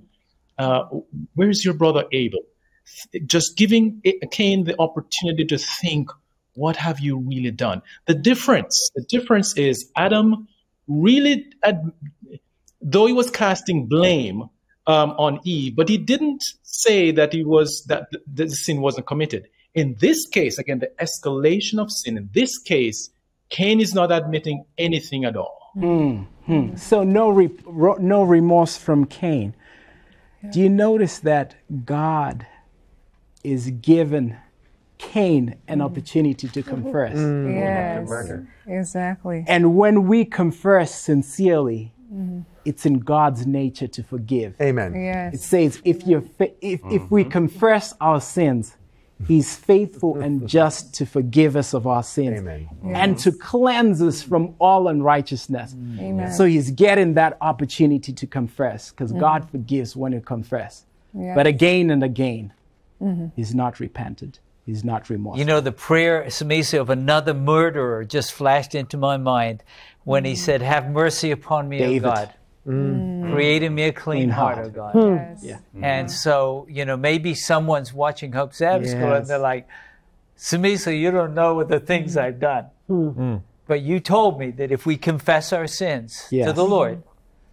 uh, 0.57 0.83
"Where's 1.33 1.65
your 1.65 1.73
brother 1.73 2.05
Abel?" 2.11 2.41
Just 3.25 3.57
giving 3.57 4.01
Cain 4.31 4.63
the 4.63 4.79
opportunity 4.79 5.45
to 5.45 5.57
think, 5.57 6.09
"What 6.53 6.77
have 6.77 6.99
you 6.99 7.17
really 7.17 7.51
done?" 7.51 7.81
The 8.05 8.13
difference, 8.13 8.91
the 8.95 9.03
difference 9.03 9.57
is 9.57 9.91
Adam 9.95 10.47
really, 10.87 11.45
though 12.81 13.07
he 13.07 13.13
was 13.13 13.29
casting 13.29 13.87
blame 13.87 14.49
um, 14.87 15.11
on 15.17 15.39
Eve, 15.43 15.75
but 15.75 15.89
he 15.89 15.97
didn't 15.97 16.43
say 16.63 17.11
that 17.11 17.33
he 17.33 17.43
was 17.43 17.83
that 17.87 18.09
th- 18.11 18.23
the 18.33 18.49
sin 18.49 18.81
wasn't 18.81 19.05
committed. 19.05 19.47
In 19.75 19.95
this 19.99 20.25
case, 20.27 20.57
again, 20.57 20.79
the 20.79 20.91
escalation 20.99 21.77
of 21.79 21.91
sin. 21.91 22.17
In 22.17 22.29
this 22.33 22.57
case, 22.57 23.11
Cain 23.49 23.79
is 23.79 23.93
not 23.93 24.11
admitting 24.11 24.65
anything 24.77 25.25
at 25.25 25.35
all. 25.35 25.71
Hmm, 25.73 26.23
hmm. 26.45 26.75
So 26.75 27.03
no 27.03 27.29
re- 27.29 27.55
ro- 27.65 27.97
no 27.99 28.23
remorse 28.23 28.77
from 28.77 29.05
Cain. 29.05 29.53
Do 30.51 30.59
you 30.59 30.69
notice 30.69 31.19
that 31.19 31.55
God 31.85 32.47
is 33.43 33.69
given 33.69 34.37
Cain 34.97 35.57
an 35.67 35.79
hmm. 35.79 35.85
opportunity 35.85 36.47
to 36.47 36.63
confess? 36.63 37.17
Mm. 37.17 37.53
yes. 37.53 38.47
Exactly. 38.65 39.43
And 39.47 39.75
when 39.75 40.07
we 40.07 40.25
confess 40.25 40.95
sincerely, 40.95 41.93
it's 42.65 42.85
in 42.85 42.99
God's 42.99 43.45
nature 43.45 43.87
to 43.87 44.03
forgive. 44.03 44.55
Amen. 44.61 44.95
Yes. 44.95 45.33
It 45.35 45.41
says 45.41 45.81
if 45.83 46.05
you 46.07 46.29
if 46.39 46.81
if 46.85 47.11
we 47.11 47.23
mm-hmm. 47.23 47.31
confess 47.31 47.93
our 47.99 48.21
sins, 48.21 48.77
He's 49.25 49.55
faithful 49.55 50.21
and 50.21 50.39
mm-hmm. 50.39 50.47
just 50.47 50.93
to 50.95 51.05
forgive 51.05 51.55
us 51.55 51.73
of 51.73 51.87
our 51.87 52.03
sins 52.03 52.39
Amen. 52.39 52.69
and 52.83 53.17
to 53.19 53.31
cleanse 53.31 54.01
us 54.01 54.21
from 54.21 54.53
all 54.59 54.87
unrighteousness. 54.87 55.73
Amen. 55.73 56.31
So 56.31 56.45
he's 56.45 56.69
getting 56.69 57.15
that 57.15 57.35
opportunity 57.41 58.13
to 58.13 58.27
confess 58.27 58.91
because 58.91 59.09
mm-hmm. 59.09 59.21
God 59.21 59.49
forgives 59.49 59.95
when 59.95 60.11
you 60.11 60.21
confess. 60.21 60.85
Yeah. 61.15 61.33
But 61.33 61.47
again 61.47 61.89
and 61.89 62.03
again, 62.03 62.53
he's 63.35 63.55
not 63.55 63.79
repented. 63.79 64.37
He's 64.67 64.83
not 64.83 65.09
remorseful. 65.09 65.39
You 65.39 65.45
know, 65.45 65.61
the 65.61 65.71
prayer, 65.71 66.25
Samisa, 66.25 66.79
of 66.79 66.89
another 66.89 67.33
murderer 67.33 68.03
just 68.03 68.33
flashed 68.33 68.75
into 68.75 68.97
my 68.97 69.15
mind 69.15 69.63
when 70.07 70.23
he 70.23 70.33
mm. 70.33 70.37
said, 70.37 70.61
Have 70.61 70.89
mercy 70.89 71.31
upon 71.31 71.67
me, 71.67 71.79
David. 71.79 72.05
O 72.05 72.11
God. 72.11 72.33
Mm. 72.65 73.23
Mm. 73.23 73.33
Create 73.33 73.61
in 73.61 73.75
me 73.75 73.83
a 73.83 73.91
clean, 73.91 74.19
Clean 74.19 74.29
heart, 74.29 74.55
heart. 74.55 74.67
O 74.67 74.69
God. 74.69 74.91
Hmm. 74.93 75.15
Yes. 75.15 75.43
Yeah. 75.43 75.57
And 75.81 76.07
mm-hmm. 76.07 76.15
so, 76.15 76.65
you 76.69 76.85
know, 76.85 76.95
maybe 76.95 77.35
someone's 77.35 77.93
watching 77.93 78.31
Hope 78.31 78.53
Sabbath 78.53 78.89
School 78.89 79.03
and 79.03 79.21
Yes. 79.23 79.27
they're 79.27 79.37
like, 79.37 79.67
Samisa, 80.37 80.97
you 80.97 81.11
don't 81.11 81.33
know 81.33 81.55
what 81.55 81.67
the 81.67 81.81
things 81.81 82.15
I've 82.15 82.39
done. 82.39 82.67
Hmm. 82.87 83.09
hmm. 83.09 83.35
But 83.67 83.81
you 83.81 83.99
told 83.99 84.39
me 84.39 84.51
that 84.51 84.71
if 84.71 84.85
we 84.85 84.95
confess 84.95 85.51
our 85.51 85.67
sins 85.67 86.25
to 86.29 86.53
the 86.53 86.63
Lord, 86.63 87.03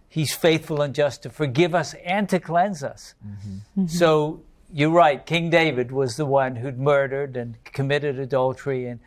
He's 0.07 0.33
faithful 0.33 0.81
and 0.81 0.95
just 0.95 1.23
to 1.23 1.29
forgive 1.29 1.75
us 1.75 1.93
and 2.05 2.29
to 2.29 2.39
cleanse 2.39 2.85
us. 2.85 3.15
Mm-hmm. 3.19 3.81
Mm-hmm. 3.81 3.87
So 3.87 4.43
you're 4.71 4.89
right. 4.89 5.25
King 5.25 5.49
David 5.49 5.91
was 5.91 6.15
the 6.15 6.25
one 6.25 6.55
who'd 6.55 6.79
murdered 6.79 7.35
and 7.35 7.61
committed 7.65 8.17
adultery, 8.17 8.87
and 8.87 9.01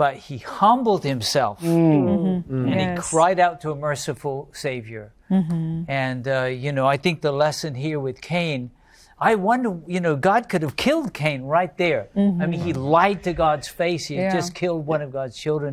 but 0.00 0.16
he 0.16 0.38
humbled 0.38 1.04
himself 1.04 1.60
mm. 1.60 1.66
mm-hmm. 1.68 2.54
Mm-hmm. 2.54 2.68
and 2.72 2.80
he 2.80 3.02
cried 3.10 3.38
out 3.38 3.60
to 3.60 3.70
a 3.70 3.76
merciful 3.76 4.48
Savior. 4.50 5.12
Mm-hmm. 5.30 5.82
And 5.88 6.26
uh, 6.26 6.44
you 6.44 6.72
know, 6.72 6.86
I 6.86 6.96
think 6.96 7.20
the 7.20 7.32
lesson 7.32 7.74
here 7.74 8.00
with 8.00 8.18
Cain. 8.22 8.70
I 9.18 9.34
wonder, 9.34 9.70
you 9.86 10.00
know, 10.00 10.16
God 10.16 10.48
could 10.48 10.62
have 10.62 10.76
killed 10.76 11.12
Cain 11.12 11.42
right 11.42 11.76
there. 11.76 12.08
I 12.16 12.46
mean, 12.46 12.60
he 12.68 12.72
lied 12.72 13.22
to 13.24 13.34
God's 13.34 13.68
face. 13.68 14.06
He 14.06 14.14
had 14.16 14.28
Yeah. 14.28 14.38
just 14.40 14.54
killed 14.54 14.86
one 14.86 15.02
of 15.02 15.12
God's 15.12 15.36
children. 15.36 15.72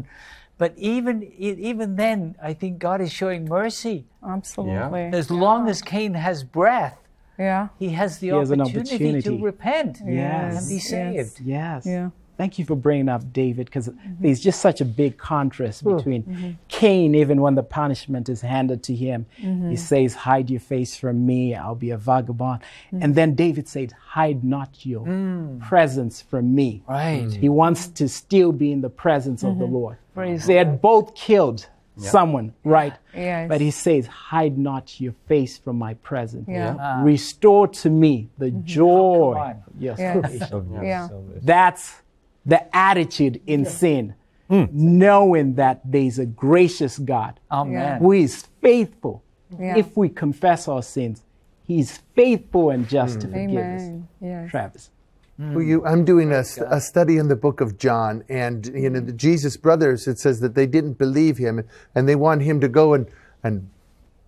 But 0.57 0.73
even 0.75 1.15
even 1.37 1.95
then, 1.95 2.35
I 2.49 2.53
think 2.53 2.79
God 2.79 2.99
is 2.99 3.11
showing 3.19 3.41
mercy. 3.61 3.97
Absolutely. 4.35 5.05
As 5.21 5.31
long 5.31 5.69
as 5.69 5.77
Cain 5.81 6.15
has 6.27 6.43
breath, 6.43 6.97
Yeah. 7.39 7.69
he 7.79 7.89
has 8.01 8.11
the 8.19 8.29
has 8.35 8.51
an 8.51 8.59
opportunity, 8.59 8.95
opportunity. 8.95 9.37
to 9.37 9.45
repent 9.51 9.93
Yes. 10.03 10.57
and 10.57 10.63
be 10.67 10.79
Yes. 10.83 10.89
saved. 10.95 11.35
Yes. 11.57 11.85
Yeah. 11.95 12.09
Thank 12.37 12.59
you 12.59 12.65
for 12.65 12.75
bringing 12.75 13.09
up 13.09 13.33
David 13.33 13.65
because 13.65 13.89
mm-hmm. 13.89 14.13
there's 14.19 14.39
just 14.39 14.61
such 14.61 14.79
a 14.79 14.85
big 14.85 15.17
contrast 15.17 15.83
between 15.83 16.23
mm-hmm. 16.23 16.51
Cain, 16.67 17.15
even 17.15 17.41
when 17.41 17.55
the 17.55 17.63
punishment 17.63 18.29
is 18.29 18.41
handed 18.41 18.83
to 18.83 18.95
him. 18.95 19.25
He 19.35 19.47
mm-hmm. 19.47 19.75
says, 19.75 20.13
Hide 20.13 20.49
your 20.51 20.59
face 20.59 20.95
from 20.95 21.25
me, 21.25 21.55
I'll 21.55 21.73
be 21.73 21.89
a 21.89 21.97
vagabond. 21.97 22.61
And 22.91 23.15
then 23.15 23.33
David 23.33 23.67
said, 23.67 23.91
Hide 23.91 24.43
not 24.43 24.85
your 24.85 25.05
mm. 25.05 25.59
presence 25.61 26.21
from 26.21 26.53
me. 26.53 26.83
Right. 26.87 27.31
He 27.31 27.49
wants 27.49 27.87
to 27.87 28.07
still 28.07 28.51
be 28.51 28.71
in 28.71 28.81
the 28.81 28.89
presence 28.89 29.43
of 29.43 29.57
the 29.57 29.65
Lord. 29.65 29.97
Praise 30.13 30.45
they 30.45 30.55
had 30.55 30.81
both 30.81 31.15
killed 31.15 31.67
someone, 31.97 32.53
right? 32.63 32.93
Yes. 33.15 33.49
But 33.49 33.61
he 33.61 33.71
says, 33.71 34.07
Hide 34.07 34.57
not 34.57 34.99
your 35.01 35.13
face 35.27 35.57
from 35.57 35.77
my 35.77 35.95
presence. 35.95 36.47
Yeah. 36.47 37.03
Restore 37.03 37.67
to 37.69 37.89
me 37.89 38.29
the 38.37 38.51
joy. 38.51 39.35
on. 39.37 39.63
Yes. 39.79 39.97
Yes. 39.99 40.51
Yeah. 40.81 41.07
That's 41.41 42.01
the 42.47 42.75
attitude 42.75 43.41
in 43.45 43.65
sin, 43.65 44.15
hmm. 44.49 44.63
knowing 44.71 45.55
that 45.55 45.81
there's 45.85 46.17
a 46.17 46.25
gracious 46.25 46.97
God 46.97 47.39
Amen. 47.51 47.99
who 47.99 48.13
is 48.13 48.47
faithful. 48.61 49.23
Yeah. 49.59 49.77
If 49.77 49.95
we 49.95 50.09
confess 50.09 50.67
our 50.67 50.81
sins, 50.81 51.21
He's 51.63 51.97
faithful 52.15 52.69
and 52.69 52.87
just 52.87 53.15
hmm. 53.15 53.19
to 53.19 53.27
forgive 53.27 53.65
us. 53.65 53.81
Yes. 54.21 54.49
Travis. 54.49 54.89
Hmm. 55.35 55.53
Well, 55.53 55.63
you, 55.63 55.85
I'm 55.85 56.05
doing 56.05 56.31
a, 56.31 56.43
a 56.69 56.79
study 56.79 57.17
in 57.17 57.27
the 57.27 57.35
book 57.35 57.61
of 57.61 57.77
John, 57.77 58.23
and 58.29 58.65
you 58.73 58.89
know, 58.89 59.01
the 59.01 59.11
Jesus 59.11 59.57
brothers. 59.57 60.07
It 60.07 60.17
says 60.17 60.39
that 60.39 60.55
they 60.55 60.65
didn't 60.65 60.93
believe 60.93 61.37
him, 61.37 61.63
and 61.93 62.07
they 62.07 62.15
want 62.15 62.41
him 62.41 62.61
to 62.61 62.69
go 62.69 62.93
and 62.93 63.05
and 63.43 63.69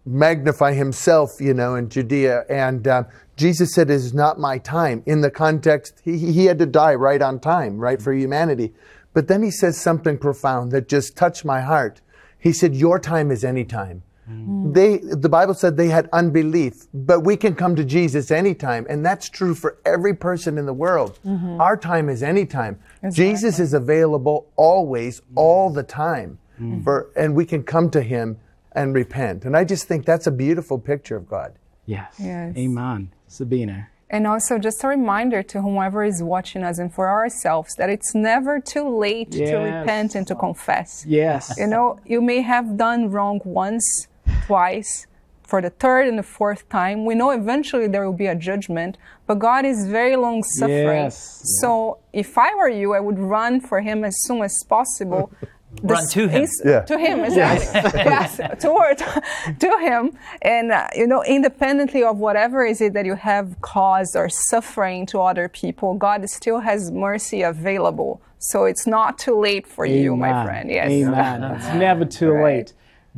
magnify 0.10 0.74
himself, 0.74 1.40
you 1.40 1.54
know, 1.54 1.76
in 1.76 1.90
Judea. 1.90 2.46
And 2.50 2.88
uh, 2.88 3.04
Jesus 3.38 3.74
said, 3.74 3.90
It 3.90 3.94
is 3.94 4.14
not 4.14 4.40
my 4.40 4.58
time. 4.58 5.04
In 5.06 5.22
the 5.22 5.32
context, 5.32 6.02
he, 6.04 6.18
he 6.18 6.46
had 6.46 6.60
to 6.60 6.66
die 6.66 6.96
right 6.96 7.22
on 7.22 7.40
time, 7.40 7.78
right, 7.78 8.02
for 8.02 8.14
humanity. 8.14 8.74
But 9.14 9.28
then 9.28 9.44
he 9.44 9.52
says 9.52 9.80
something 9.80 10.18
profound 10.18 10.72
that 10.72 10.88
just 10.88 11.16
touched 11.16 11.46
my 11.46 11.62
heart. 11.62 12.02
He 12.38 12.52
said, 12.52 12.76
Your 12.76 13.00
time 13.00 13.32
is 13.32 13.44
any 13.44 13.66
time. 13.66 14.04
Mm. 14.30 14.74
They, 14.74 14.98
the 14.98 15.30
Bible 15.30 15.54
said 15.54 15.76
they 15.76 15.90
had 15.90 16.08
unbelief, 16.14 16.86
but 16.94 17.22
we 17.22 17.36
can 17.36 17.56
come 17.56 17.76
to 17.76 17.84
Jesus 17.84 18.30
anytime. 18.30 18.86
And 18.90 19.06
that's 19.06 19.30
true 19.30 19.56
for 19.56 19.78
every 19.86 20.14
person 20.14 20.58
in 20.58 20.66
the 20.66 20.74
world. 20.74 21.20
Mm-hmm. 21.26 21.60
Our 21.60 21.76
time 21.78 22.10
is 22.10 22.22
anytime. 22.22 22.80
Jesus 23.12 23.60
is 23.60 23.74
available 23.74 24.52
always, 24.56 25.22
all 25.36 25.72
the 25.72 25.84
time. 25.84 26.38
Mm. 26.62 26.84
For, 26.84 27.10
and 27.16 27.36
we 27.36 27.46
can 27.46 27.64
come 27.64 27.90
to 27.92 28.02
him 28.02 28.38
and 28.80 28.96
repent. 28.96 29.46
And 29.46 29.56
I 29.58 29.64
just 29.66 29.88
think 29.88 30.06
that's 30.06 30.28
a 30.28 30.32
beautiful 30.32 30.80
picture 30.80 31.18
of 31.18 31.28
God. 31.28 31.54
Yes. 31.86 32.16
Yes. 32.18 32.56
Amen. 32.56 33.12
Sabina. 33.28 33.90
And 34.10 34.26
also, 34.26 34.58
just 34.58 34.84
a 34.84 34.88
reminder 34.88 35.44
to 35.44 35.62
whomever 35.62 36.04
is 36.04 36.24
watching 36.24 36.64
us 36.64 36.80
and 36.80 36.92
for 36.92 37.08
ourselves 37.10 37.76
that 37.76 37.90
it's 37.90 38.16
never 38.16 38.60
too 38.60 38.88
late 38.98 39.32
to 39.34 39.56
repent 39.58 40.16
and 40.16 40.26
to 40.28 40.34
confess. 40.34 41.06
Yes. 41.08 41.54
You 41.58 41.68
know, 41.68 42.00
you 42.06 42.20
may 42.22 42.42
have 42.42 42.76
done 42.76 43.12
wrong 43.12 43.40
once, 43.44 44.08
twice, 44.48 45.06
for 45.44 45.62
the 45.62 45.70
third 45.70 46.08
and 46.08 46.18
the 46.18 46.24
fourth 46.24 46.68
time. 46.70 47.06
We 47.06 47.14
know 47.14 47.30
eventually 47.30 47.88
there 47.88 48.04
will 48.04 48.18
be 48.26 48.28
a 48.28 48.36
judgment, 48.36 48.98
but 49.28 49.38
God 49.38 49.64
is 49.64 49.88
very 49.88 50.16
long 50.16 50.42
suffering. 50.44 51.04
Yes. 51.04 51.42
So 51.62 52.00
if 52.12 52.36
I 52.38 52.56
were 52.56 52.70
you, 52.70 52.96
I 52.96 53.00
would 53.00 53.20
run 53.20 53.60
for 53.60 53.82
Him 53.82 54.04
as 54.04 54.16
soon 54.26 54.42
as 54.42 54.56
possible. 54.68 55.32
Run 55.84 56.08
to 56.10 56.28
him. 56.28 56.44
is- 56.44 56.62
Yeah. 56.66 56.82
To 56.82 56.98
Him, 56.98 57.20
exactly. 57.24 58.02
yes, 58.14 58.40
toward 58.62 58.98
to 59.60 59.78
Him, 59.80 60.12
and 60.42 60.72
uh, 60.72 60.88
you 60.96 61.08
know, 61.08 61.24
independently 61.24 62.04
of 62.04 62.18
whatever 62.18 62.66
is 62.66 62.82
it 62.82 62.94
that 62.94 63.06
you 63.06 63.16
have 63.16 63.60
caused 63.62 64.16
or 64.16 64.30
suffering 64.30 65.06
to 65.08 65.20
other 65.22 65.48
people, 65.50 65.94
God 65.96 66.28
still 66.30 66.60
has 66.60 66.92
mercy 66.92 67.42
available. 67.42 68.22
So 68.40 68.66
it's 68.66 68.88
not 68.88 69.18
too 69.20 69.38
late 69.40 69.68
for 69.68 69.86
you, 69.86 70.16
my 70.16 70.46
friend. 70.46 70.70
Yes. 70.70 70.90
Amen. 70.92 71.44
It's 71.56 71.74
never 71.76 72.06
too 72.06 72.32
Right. 72.32 72.44
late. 72.58 72.74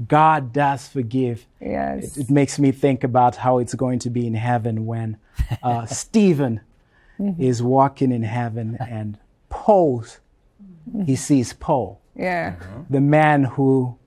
God 0.07 0.51
does 0.53 0.87
forgive. 0.87 1.45
Yes. 1.59 2.17
It, 2.17 2.21
it 2.23 2.29
makes 2.31 2.57
me 2.57 2.71
think 2.71 3.03
about 3.03 3.35
how 3.35 3.59
it's 3.59 3.75
going 3.75 3.99
to 3.99 4.09
be 4.09 4.25
in 4.25 4.33
heaven 4.33 4.85
when 4.85 5.17
uh, 5.63 5.85
Stephen 5.85 6.61
Mm-hmm. 7.19 7.39
is 7.39 7.61
walking 7.61 8.11
in 8.11 8.23
heaven 8.23 8.77
and 8.79 9.15
Paul, 9.49 10.03
he 11.05 11.15
sees 11.15 11.53
Paul, 11.53 12.00
Yeah. 12.15 12.55
Uh-huh. 12.59 12.81
the 12.89 13.01
man 13.01 13.43
who 13.43 13.97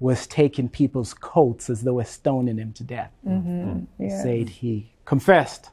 was 0.00 0.26
taking 0.26 0.68
people's 0.68 1.14
coats 1.14 1.70
as 1.70 1.82
they 1.82 1.90
were 1.90 2.04
stoning 2.04 2.58
him 2.58 2.72
to 2.74 2.84
death. 2.84 3.10
Mm-hmm. 3.26 3.50
Mm. 3.50 3.86
Yeah. 3.98 4.22
Said 4.22 4.48
he 4.48 4.92
confessed, 5.04 5.70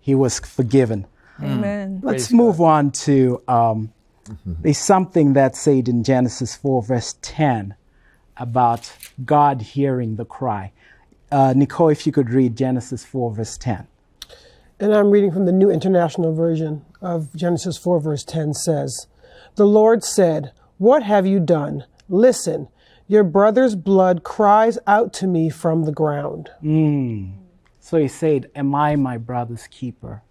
he 0.00 0.14
was 0.14 0.38
forgiven. 0.38 1.06
Amen. 1.42 2.00
Mm. 2.00 2.04
Let's 2.04 2.30
move 2.30 2.60
on 2.60 2.90
to 2.90 3.42
um, 3.48 3.92
mm-hmm. 4.24 4.54
there's 4.60 4.78
something 4.78 5.32
that's 5.32 5.60
said 5.60 5.88
in 5.88 6.04
Genesis 6.04 6.54
4, 6.56 6.82
verse 6.82 7.16
10 7.22 7.74
about 8.36 8.92
God 9.24 9.62
hearing 9.62 10.16
the 10.16 10.24
cry. 10.24 10.72
Uh, 11.30 11.52
Nicole, 11.56 11.88
if 11.88 12.06
you 12.06 12.12
could 12.12 12.30
read 12.30 12.56
Genesis 12.56 13.04
4, 13.04 13.32
verse 13.34 13.56
10. 13.56 13.86
And 14.80 14.94
I'm 14.94 15.10
reading 15.10 15.30
from 15.30 15.46
the 15.46 15.52
New 15.52 15.70
International 15.70 16.34
Version 16.34 16.84
of 17.00 17.34
Genesis 17.34 17.78
4, 17.78 18.00
verse 18.00 18.24
10 18.24 18.54
says, 18.54 19.06
The 19.54 19.66
Lord 19.66 20.04
said, 20.04 20.52
What 20.78 21.02
have 21.02 21.26
you 21.26 21.40
done? 21.40 21.84
Listen, 22.08 22.68
your 23.06 23.24
brother's 23.24 23.74
blood 23.74 24.22
cries 24.22 24.78
out 24.86 25.12
to 25.14 25.26
me 25.26 25.50
from 25.50 25.84
the 25.84 25.92
ground. 25.92 26.50
Hmm. 26.60 27.32
So 27.80 27.98
he 27.98 28.08
said, 28.08 28.50
Am 28.54 28.74
I 28.74 28.96
my 28.96 29.18
brother's 29.18 29.66
keeper? 29.66 30.22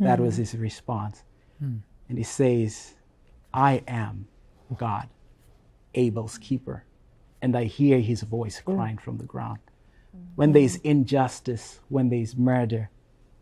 That 0.00 0.20
was 0.20 0.36
his 0.36 0.56
response. 0.56 1.22
Hmm. 1.60 1.78
And 2.08 2.18
he 2.18 2.24
says, 2.24 2.94
I 3.52 3.82
am 3.86 4.26
God, 4.76 5.08
Abel's 5.94 6.36
keeper. 6.38 6.84
And 7.40 7.56
I 7.56 7.64
hear 7.64 8.00
his 8.00 8.22
voice 8.22 8.58
hmm. 8.58 8.74
crying 8.74 8.98
from 8.98 9.18
the 9.18 9.24
ground. 9.24 9.60
When 10.36 10.52
there's 10.52 10.76
injustice, 10.76 11.80
when 11.88 12.08
there's 12.08 12.36
murder, 12.36 12.90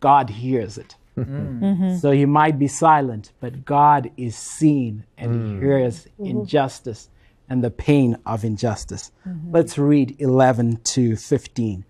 God 0.00 0.30
hears 0.30 0.78
it. 0.78 0.96
Mm. 1.16 1.60
Mm-hmm. 1.60 1.96
So 1.96 2.10
he 2.10 2.24
might 2.24 2.58
be 2.58 2.68
silent, 2.68 3.32
but 3.40 3.64
God 3.64 4.10
is 4.16 4.36
seen 4.36 5.04
and 5.18 5.34
he 5.34 5.40
mm. 5.40 5.60
hears 5.60 6.04
mm-hmm. 6.04 6.26
injustice 6.26 7.08
and 7.48 7.62
the 7.62 7.70
pain 7.70 8.16
of 8.24 8.44
injustice. 8.44 9.12
Mm-hmm. 9.28 9.52
Let's 9.52 9.76
read 9.76 10.16
11 10.18 10.78
to 10.84 11.16
15. 11.16 11.84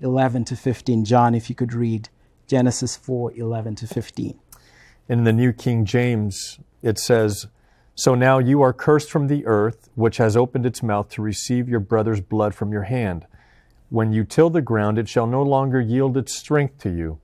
11 0.00 0.44
to 0.44 0.56
15. 0.56 1.04
John, 1.04 1.34
if 1.34 1.48
you 1.48 1.56
could 1.56 1.74
read 1.74 2.08
Genesis 2.46 2.96
4 2.96 3.32
11 3.34 3.74
to 3.76 3.86
15. 3.86 4.38
In 5.08 5.24
the 5.24 5.32
New 5.32 5.52
King 5.52 5.84
James, 5.84 6.58
it 6.82 6.98
says, 6.98 7.46
So 7.94 8.14
now 8.14 8.38
you 8.38 8.62
are 8.62 8.72
cursed 8.72 9.10
from 9.10 9.26
the 9.26 9.44
earth, 9.46 9.90
which 9.94 10.18
has 10.18 10.36
opened 10.36 10.66
its 10.66 10.82
mouth 10.82 11.08
to 11.10 11.22
receive 11.22 11.68
your 11.68 11.80
brother's 11.80 12.20
blood 12.20 12.54
from 12.54 12.72
your 12.72 12.84
hand. 12.84 13.26
When 13.90 14.12
you 14.12 14.24
till 14.24 14.50
the 14.50 14.62
ground, 14.62 14.98
it 14.98 15.08
shall 15.08 15.26
no 15.26 15.42
longer 15.42 15.80
yield 15.80 16.16
its 16.16 16.36
strength 16.36 16.78
to 16.80 16.90
you. 16.90 17.18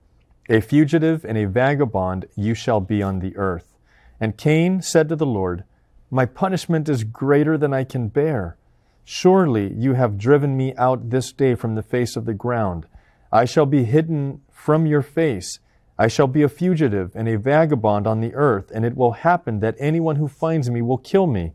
A 0.47 0.61
fugitive 0.61 1.25
and 1.25 1.37
a 1.37 1.45
vagabond 1.45 2.27
you 2.35 2.53
shall 2.53 2.79
be 2.79 3.01
on 3.01 3.19
the 3.19 3.35
earth. 3.35 3.73
And 4.19 4.37
Cain 4.37 4.81
said 4.81 5.09
to 5.09 5.15
the 5.15 5.25
Lord, 5.25 5.63
My 6.11 6.25
punishment 6.25 6.87
is 6.87 7.03
greater 7.03 7.57
than 7.57 7.73
I 7.73 7.83
can 7.83 8.09
bear. 8.09 8.57
Surely 9.03 9.73
you 9.73 9.93
have 9.93 10.19
driven 10.19 10.55
me 10.55 10.75
out 10.75 11.09
this 11.09 11.31
day 11.31 11.55
from 11.55 11.73
the 11.73 11.83
face 11.83 12.15
of 12.15 12.25
the 12.25 12.33
ground. 12.33 12.85
I 13.31 13.45
shall 13.45 13.65
be 13.65 13.85
hidden 13.85 14.41
from 14.51 14.85
your 14.85 15.01
face. 15.01 15.59
I 15.97 16.07
shall 16.07 16.27
be 16.27 16.43
a 16.43 16.49
fugitive 16.49 17.11
and 17.15 17.27
a 17.27 17.37
vagabond 17.37 18.05
on 18.05 18.21
the 18.21 18.35
earth, 18.35 18.71
and 18.73 18.85
it 18.85 18.95
will 18.95 19.13
happen 19.13 19.61
that 19.61 19.75
anyone 19.79 20.17
who 20.17 20.27
finds 20.27 20.69
me 20.69 20.81
will 20.81 20.97
kill 20.97 21.25
me. 21.25 21.53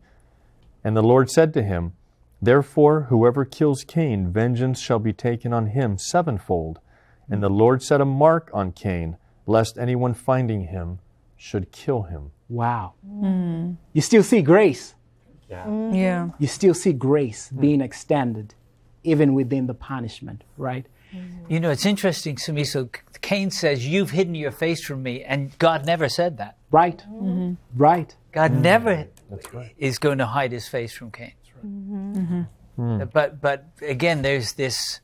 And 0.83 0.97
the 0.97 1.03
Lord 1.03 1.29
said 1.29 1.53
to 1.53 1.63
him, 1.63 1.93
Therefore, 2.41 3.03
whoever 3.03 3.45
kills 3.45 3.83
Cain, 3.83 4.31
vengeance 4.31 4.79
shall 4.81 4.99
be 4.99 5.13
taken 5.13 5.53
on 5.53 5.67
him 5.67 5.97
sevenfold. 5.97 6.79
And 7.29 7.41
the 7.41 7.49
Lord 7.49 7.81
set 7.81 8.01
a 8.01 8.05
mark 8.05 8.49
on 8.53 8.71
Cain, 8.71 9.17
lest 9.45 9.77
anyone 9.77 10.13
finding 10.13 10.67
him 10.67 10.99
should 11.37 11.71
kill 11.71 12.03
him. 12.03 12.31
Wow. 12.49 12.93
Hmm. 13.05 13.73
You 13.93 14.01
still 14.01 14.23
see 14.23 14.41
grace. 14.41 14.95
Yeah. 15.49 15.63
Mm-hmm. 15.63 15.95
Yeah. 15.95 16.29
You 16.39 16.47
still 16.47 16.73
see 16.73 16.93
grace 16.93 17.49
hmm. 17.49 17.61
being 17.61 17.81
extended 17.81 18.55
even 19.03 19.33
within 19.33 19.67
the 19.67 19.73
punishment, 19.73 20.43
right? 20.57 20.85
Mm-hmm. 21.13 21.51
You 21.51 21.59
know, 21.59 21.71
it's 21.71 21.85
interesting 21.85 22.35
to 22.37 22.53
me. 22.53 22.63
So 22.63 22.89
Cain 23.21 23.51
says, 23.51 23.85
You've 23.87 24.11
hidden 24.11 24.35
your 24.35 24.51
face 24.51 24.83
from 24.83 25.03
me. 25.03 25.23
And 25.23 25.57
God 25.59 25.85
never 25.85 26.09
said 26.09 26.37
that. 26.37 26.57
Right. 26.69 26.99
Mm-hmm. 26.99 27.53
Right. 27.75 28.15
God 28.31 28.51
mm. 28.51 28.61
never 28.61 29.07
is 29.77 29.99
going 29.99 30.19
to 30.19 30.25
hide 30.25 30.51
his 30.51 30.67
face 30.67 30.93
from 30.93 31.11
Cain. 31.11 31.33
But, 33.13 33.41
but 33.41 33.65
again, 33.81 34.21
there's 34.21 34.53
this 34.53 35.01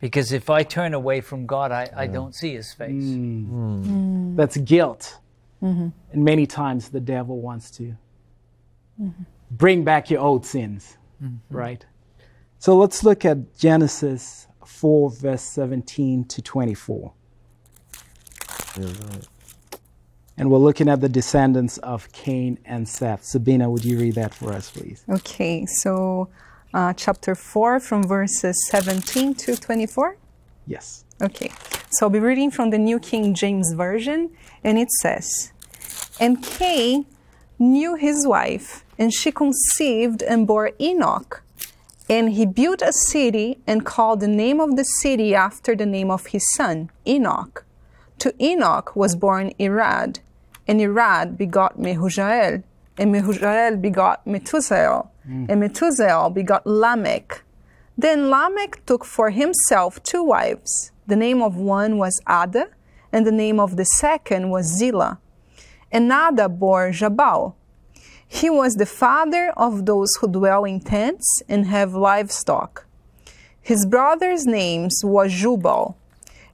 because 0.00 0.32
if 0.32 0.48
I 0.50 0.62
turn 0.62 0.94
away 0.94 1.20
from 1.20 1.46
God, 1.46 1.72
I, 1.72 1.88
I 1.94 2.06
mm. 2.06 2.12
don't 2.12 2.34
see 2.34 2.54
his 2.54 2.72
face. 2.72 3.04
Mm. 3.04 3.48
Mm. 3.48 4.36
That's 4.36 4.56
guilt. 4.58 5.18
Mm-hmm. 5.62 5.88
And 6.12 6.24
many 6.24 6.46
times 6.46 6.90
the 6.90 7.00
devil 7.00 7.40
wants 7.40 7.70
to 7.72 7.96
mm-hmm. 9.00 9.22
bring 9.50 9.82
back 9.82 10.10
your 10.10 10.20
old 10.20 10.46
sins, 10.46 10.96
mm-hmm. 11.22 11.36
right? 11.54 11.84
So 12.58 12.76
let's 12.76 13.02
look 13.02 13.24
at 13.24 13.56
Genesis 13.56 14.46
4, 14.64 15.10
verse 15.10 15.42
17 15.42 16.24
to 16.26 16.42
24. 16.42 17.12
And 20.36 20.50
we're 20.52 20.58
looking 20.58 20.88
at 20.88 21.00
the 21.00 21.08
descendants 21.08 21.78
of 21.78 22.10
Cain 22.12 22.60
and 22.64 22.88
Seth. 22.88 23.24
Sabina, 23.24 23.68
would 23.68 23.84
you 23.84 23.98
read 23.98 24.14
that 24.14 24.32
for 24.32 24.52
us, 24.52 24.70
please? 24.70 25.04
Okay, 25.08 25.66
so 25.66 26.28
uh, 26.74 26.92
chapter 26.92 27.34
4 27.34 27.80
from 27.80 28.02
verses 28.02 28.56
17 28.68 29.34
to 29.34 29.56
24. 29.56 30.16
Yes. 30.66 31.04
Okay, 31.20 31.50
so 31.90 32.06
I'll 32.06 32.10
be 32.10 32.20
reading 32.20 32.50
from 32.50 32.70
the 32.70 32.78
New 32.78 33.00
King 33.00 33.34
James 33.34 33.72
Version, 33.72 34.30
and 34.62 34.78
it 34.78 34.90
says, 35.00 35.52
And 36.20 36.42
Cain 36.42 37.06
knew 37.58 37.96
his 37.96 38.26
wife, 38.26 38.84
and 38.98 39.12
she 39.12 39.32
conceived 39.32 40.22
and 40.22 40.46
bore 40.46 40.70
Enoch. 40.80 41.42
And 42.08 42.30
he 42.32 42.46
built 42.46 42.82
a 42.82 42.92
city 42.92 43.58
and 43.66 43.84
called 43.84 44.20
the 44.20 44.28
name 44.28 44.60
of 44.60 44.76
the 44.76 44.84
city 44.84 45.34
after 45.34 45.74
the 45.74 45.86
name 45.86 46.10
of 46.10 46.26
his 46.26 46.48
son, 46.54 46.90
Enoch. 47.06 47.64
To 48.20 48.34
Enoch 48.42 48.94
was 48.94 49.16
born 49.16 49.52
Irad, 49.58 50.20
and 50.66 50.80
Irad 50.80 51.36
begot 51.36 51.78
Mehujael, 51.78 52.62
and 52.96 53.14
Mehujael 53.14 53.80
begot 53.80 54.24
Methusael, 55.28 55.46
and 55.48 55.60
Methuselah 55.60 56.30
begot 56.30 56.66
Lamech. 56.66 57.42
Then 57.96 58.30
Lamech 58.30 58.84
took 58.86 59.04
for 59.04 59.30
himself 59.30 60.02
two 60.02 60.22
wives. 60.22 60.92
The 61.06 61.16
name 61.16 61.42
of 61.42 61.56
one 61.56 61.98
was 61.98 62.20
Ada, 62.28 62.68
and 63.12 63.26
the 63.26 63.32
name 63.32 63.60
of 63.60 63.76
the 63.76 63.84
second 63.84 64.50
was 64.50 64.66
Zillah. 64.66 65.18
And 65.90 66.12
Ada 66.12 66.48
bore 66.48 66.90
Jabal. 66.92 67.56
He 68.26 68.50
was 68.50 68.74
the 68.74 68.86
father 68.86 69.52
of 69.56 69.86
those 69.86 70.14
who 70.20 70.28
dwell 70.28 70.64
in 70.64 70.80
tents 70.80 71.42
and 71.48 71.66
have 71.66 71.94
livestock. 71.94 72.86
His 73.60 73.86
brother's 73.86 74.46
name 74.46 74.88
was 75.02 75.32
Jubal. 75.32 75.96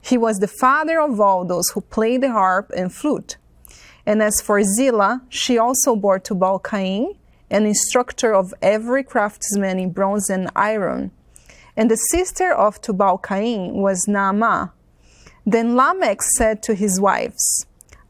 He 0.01 0.17
was 0.17 0.37
the 0.37 0.47
father 0.47 0.99
of 1.01 1.19
all 1.19 1.45
those 1.45 1.69
who 1.69 1.81
play 1.81 2.17
the 2.17 2.31
harp 2.31 2.71
and 2.75 2.93
flute. 2.93 3.37
And 4.05 4.21
as 4.21 4.39
for 4.41 4.61
Zillah, 4.63 5.21
she 5.29 5.57
also 5.57 5.95
bore 5.95 6.19
Tubal 6.19 6.59
Cain, 6.59 7.15
an 7.49 7.65
instructor 7.65 8.33
of 8.33 8.53
every 8.61 9.03
craftsman 9.03 9.79
in 9.79 9.91
bronze 9.91 10.29
and 10.29 10.49
iron. 10.55 11.11
And 11.77 11.91
the 11.91 11.97
sister 11.97 12.53
of 12.53 12.81
Tubal 12.81 13.17
Cain 13.17 13.73
was 13.75 14.05
Naamah. 14.07 14.71
Then 15.45 15.75
Lamech 15.75 16.21
said 16.21 16.63
to 16.63 16.73
his 16.73 16.99
wives, 16.99 17.65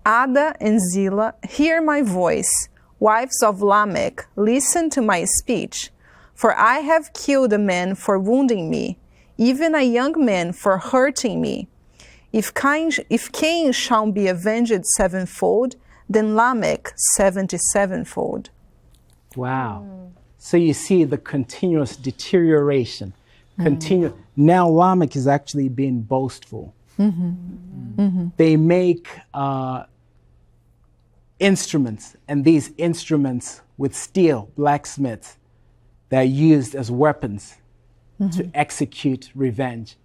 Ada 0.07 0.55
and 0.61 0.79
Zillah, 0.79 1.33
hear 1.49 1.81
my 1.81 2.01
voice. 2.01 2.69
Wives 2.99 3.43
of 3.43 3.61
Lamech, 3.61 4.25
listen 4.35 4.89
to 4.91 5.01
my 5.01 5.25
speech. 5.25 5.91
For 6.33 6.55
I 6.57 6.79
have 6.79 7.13
killed 7.13 7.53
a 7.53 7.57
man 7.57 7.95
for 7.95 8.19
wounding 8.19 8.69
me, 8.69 8.97
even 9.37 9.73
a 9.73 9.81
young 9.81 10.23
man 10.23 10.53
for 10.53 10.77
hurting 10.77 11.41
me. 11.41 11.67
If 12.31 12.53
Cain, 12.53 12.91
if 13.09 13.31
Cain 13.31 13.71
shall 13.71 14.11
be 14.11 14.27
avenged 14.27 14.85
sevenfold, 14.97 15.75
then 16.09 16.35
Lamech 16.35 16.93
seventy 17.15 17.57
sevenfold. 17.73 18.49
Wow. 19.35 19.85
Mm. 19.87 20.11
So 20.37 20.57
you 20.57 20.73
see 20.73 21.03
the 21.03 21.17
continuous 21.17 21.95
deterioration. 21.95 23.13
Mm. 23.59 23.63
Continue. 23.63 24.17
Now 24.35 24.67
Lamech 24.67 25.15
is 25.15 25.27
actually 25.27 25.69
being 25.69 26.01
boastful. 26.01 26.73
Mm-hmm. 26.99 27.29
Mm-hmm. 27.29 28.01
Mm-hmm. 28.01 28.27
They 28.37 28.57
make 28.57 29.07
uh, 29.33 29.83
instruments, 31.39 32.15
and 32.27 32.45
these 32.45 32.71
instruments 32.77 33.61
with 33.77 33.95
steel, 33.95 34.49
blacksmiths, 34.55 35.37
they're 36.09 36.23
used 36.23 36.75
as 36.75 36.89
weapons 36.89 37.55
to 38.31 38.49
execute 38.53 39.29
revenge. 39.35 39.97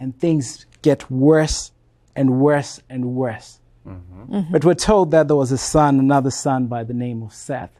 And 0.00 0.18
things 0.18 0.66
get 0.82 1.08
worse 1.08 1.70
and 2.16 2.40
worse 2.40 2.80
and 2.90 3.14
worse. 3.14 3.60
But 3.84 4.64
we're 4.64 4.74
told 4.74 5.12
that 5.12 5.28
there 5.28 5.36
was 5.36 5.52
a 5.52 5.58
son, 5.58 6.00
another 6.00 6.30
son 6.30 6.66
by 6.66 6.82
the 6.82 6.94
name 6.94 7.22
of 7.22 7.32
Seth. 7.32 7.70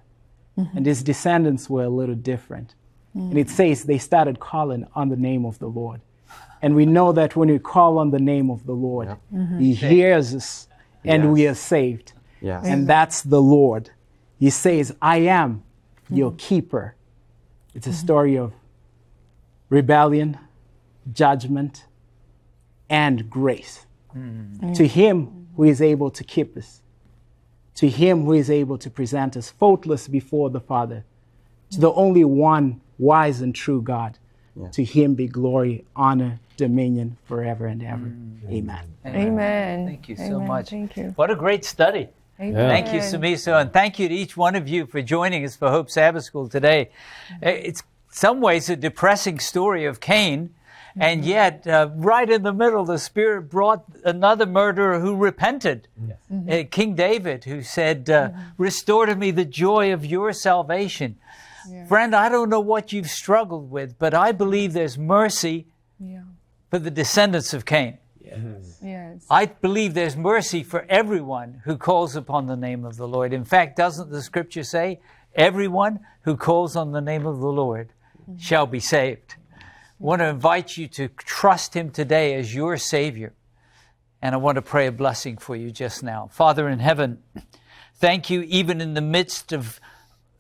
Mm-hmm. 0.59 0.77
And 0.77 0.87
his 0.87 1.03
descendants 1.03 1.71
were 1.71 1.85
a 1.85 1.89
little 1.89 2.15
different. 2.15 2.75
Mm. 3.17 3.31
And 3.31 3.39
it 3.39 3.51
says 3.51 3.85
they 3.85 3.99
started 3.99 4.41
calling 4.41 4.87
on 4.95 5.09
the 5.09 5.17
name 5.17 5.45
of 5.45 5.59
the 5.59 5.67
Lord. 5.67 6.01
And 6.61 6.75
we 6.75 6.87
know 6.87 7.13
that 7.13 7.35
when 7.35 7.49
we 7.49 7.59
call 7.59 7.99
on 7.99 8.11
the 8.11 8.21
name 8.21 8.51
of 8.51 8.67
the 8.67 8.73
Lord, 8.73 9.09
mm-hmm. 9.09 9.59
he 9.59 9.75
hears 9.75 10.35
us 10.35 10.69
and 11.05 11.33
we 11.33 11.47
are 11.47 11.55
saved. 11.55 12.13
Yes. 12.41 12.65
And 12.65 12.87
that's 12.87 13.23
the 13.23 13.43
Lord. 13.43 13.91
He 14.39 14.51
says, 14.51 14.95
I 15.01 15.19
am 15.19 15.63
your 16.09 16.31
mm-hmm. 16.31 16.37
keeper. 16.37 16.95
It's 17.75 17.87
a 17.87 17.93
story 17.93 18.37
of 18.37 18.53
rebellion, 19.71 20.39
judgment, 21.13 21.87
and 22.91 23.31
grace. 23.31 23.87
Mm. 24.15 24.77
To 24.77 24.87
him 24.87 25.49
who 25.57 25.65
is 25.65 25.81
able 25.81 26.11
to 26.11 26.23
keep 26.23 26.57
us, 26.57 26.82
to 27.77 27.89
him 27.89 28.25
who 28.25 28.33
is 28.33 28.51
able 28.51 28.79
to 28.79 28.91
present 28.91 29.37
us 29.37 29.51
faultless 29.51 30.09
before 30.09 30.51
the 30.51 30.61
Father, 30.61 31.05
to 31.71 31.81
the 31.81 31.93
only 31.93 32.25
one 32.25 32.81
wise 32.99 33.41
and 33.41 33.55
true 33.55 33.81
God, 33.81 34.19
to 34.73 34.85
him 34.85 35.15
be 35.15 35.27
glory, 35.27 35.85
honor, 35.97 36.39
dominion 36.57 37.17
forever 37.25 37.67
and 37.67 37.83
ever. 37.83 38.13
Amen. 38.49 38.85
Amen. 39.07 39.87
Thank 39.87 40.09
you 40.09 40.17
so 40.17 40.37
Amen. 40.37 40.47
much. 40.47 40.69
Thank 40.69 40.97
you. 40.97 41.13
What 41.17 41.31
a 41.31 41.37
great 41.37 41.65
study. 41.65 42.09
Amen. 42.39 42.69
Thank 42.69 42.93
you, 42.93 43.01
Samisa, 43.01 43.61
and 43.61 43.73
thank 43.73 43.99
you 43.99 44.09
to 44.09 44.15
each 44.15 44.37
one 44.37 44.55
of 44.55 44.69
you 44.69 44.87
for 44.87 45.01
joining 45.01 45.45
us 45.45 45.55
for 45.57 45.71
Hope 45.71 45.91
Sabbath 45.91 46.25
School 46.25 46.49
today. 46.49 46.91
Uh, 47.35 47.51
It's 47.51 47.83
some 48.11 48.41
ways 48.41 48.69
a 48.69 48.77
depressing 48.77 49.39
story 49.39 49.85
of 49.85 50.01
Cain, 50.01 50.51
and 50.99 51.25
yet, 51.25 51.67
uh, 51.67 51.91
right 51.95 52.29
in 52.29 52.43
the 52.43 52.53
middle, 52.53 52.85
the 52.85 52.99
Spirit 52.99 53.43
brought 53.51 53.85
another 54.05 54.47
murderer 54.47 55.01
who 55.01 55.17
repented, 55.17 55.89
Uh, 56.31 56.65
King 56.71 56.95
David, 56.95 57.45
who 57.45 57.63
said, 57.63 58.09
uh, 58.11 58.31
Restore 58.59 59.07
to 59.07 59.15
me 59.17 59.31
the 59.31 59.45
joy 59.45 59.93
of 59.93 60.05
your 60.05 60.33
salvation. 60.33 61.17
Friend, 61.89 62.15
I 62.15 62.29
don't 62.29 62.49
know 62.49 62.61
what 62.61 62.93
you've 62.93 63.11
struggled 63.11 63.71
with, 63.71 63.99
but 63.99 64.15
I 64.15 64.33
believe 64.33 64.73
there's 64.73 64.99
mercy 64.99 65.67
Yeah. 66.01 66.23
for 66.71 66.79
the 66.79 66.91
descendants 66.91 67.55
of 67.55 67.65
Cain. 67.65 67.99
Yes. 68.83 69.27
I 69.31 69.47
believe 69.47 69.95
there's 69.95 70.17
mercy 70.17 70.63
for 70.63 70.85
everyone 70.89 71.61
who 71.65 71.77
calls 71.77 72.17
upon 72.17 72.47
the 72.47 72.57
name 72.57 72.85
of 72.85 72.97
the 72.97 73.07
Lord. 73.07 73.33
In 73.33 73.45
fact, 73.45 73.77
doesn't 73.77 74.11
the 74.11 74.23
scripture 74.23 74.65
say, 74.65 75.01
everyone 75.35 76.01
who 76.23 76.37
calls 76.37 76.75
on 76.77 76.93
the 76.93 77.01
name 77.01 77.27
of 77.27 77.39
the 77.41 77.49
Lord 77.53 77.91
shall 78.39 78.67
be 78.67 78.81
saved? 78.81 79.37
I 80.03 80.05
want 80.05 80.19
to 80.19 80.27
invite 80.27 80.77
you 80.77 80.89
to 80.89 81.07
trust 81.07 81.75
him 81.75 81.93
today 81.93 82.35
as 82.35 82.53
your 82.53 82.77
Savior. 82.77 83.35
And 84.21 84.35
I 84.35 84.39
want 84.39 84.57
to 84.57 84.63
pray 84.63 84.89
a 84.89 84.93
blessing 84.93 85.37
for 85.37 85.55
you 85.55 85.71
just 85.71 86.03
now. 86.03 86.29
Father 86.33 86.69
in 86.69 86.81
heaven, 86.81 87.23
thank 87.95 88.29
you, 88.29 88.43
even 88.43 88.81
in 88.81 88.95
the 88.95 89.01
midst 89.01 89.53
of 89.53 89.79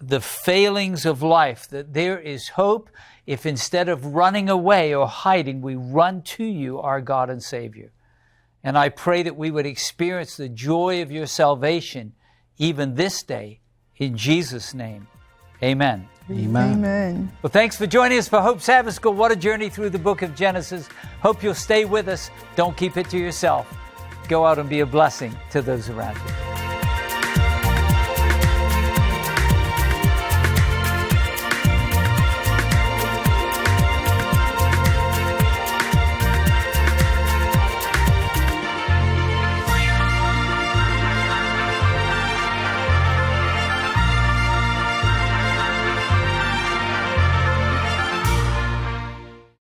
the 0.00 0.20
failings 0.20 1.06
of 1.06 1.22
life, 1.22 1.68
that 1.68 1.94
there 1.94 2.18
is 2.18 2.48
hope 2.48 2.90
if 3.24 3.46
instead 3.46 3.88
of 3.88 4.04
running 4.04 4.50
away 4.50 4.96
or 4.96 5.06
hiding, 5.06 5.60
we 5.62 5.76
run 5.76 6.22
to 6.22 6.44
you, 6.44 6.80
our 6.80 7.00
God 7.00 7.30
and 7.30 7.40
Savior. 7.40 7.92
And 8.64 8.76
I 8.76 8.88
pray 8.88 9.22
that 9.22 9.36
we 9.36 9.52
would 9.52 9.66
experience 9.66 10.36
the 10.36 10.48
joy 10.48 11.02
of 11.02 11.12
your 11.12 11.26
salvation 11.26 12.14
even 12.58 12.96
this 12.96 13.22
day. 13.22 13.60
In 13.96 14.16
Jesus' 14.16 14.74
name, 14.74 15.06
amen. 15.62 16.08
Amen. 16.30 16.72
Amen. 16.72 17.32
Well, 17.42 17.50
thanks 17.50 17.76
for 17.76 17.86
joining 17.86 18.18
us 18.18 18.28
for 18.28 18.40
Hope 18.40 18.60
Sabbath 18.60 18.94
School. 18.94 19.12
What 19.12 19.32
a 19.32 19.36
journey 19.36 19.68
through 19.68 19.90
the 19.90 19.98
book 19.98 20.22
of 20.22 20.34
Genesis. 20.34 20.88
Hope 21.20 21.42
you'll 21.42 21.54
stay 21.54 21.84
with 21.84 22.08
us. 22.08 22.30
Don't 22.56 22.76
keep 22.76 22.96
it 22.96 23.10
to 23.10 23.18
yourself. 23.18 23.66
Go 24.28 24.46
out 24.46 24.58
and 24.58 24.68
be 24.68 24.80
a 24.80 24.86
blessing 24.86 25.34
to 25.50 25.60
those 25.60 25.90
around 25.90 26.16
you. 26.16 26.51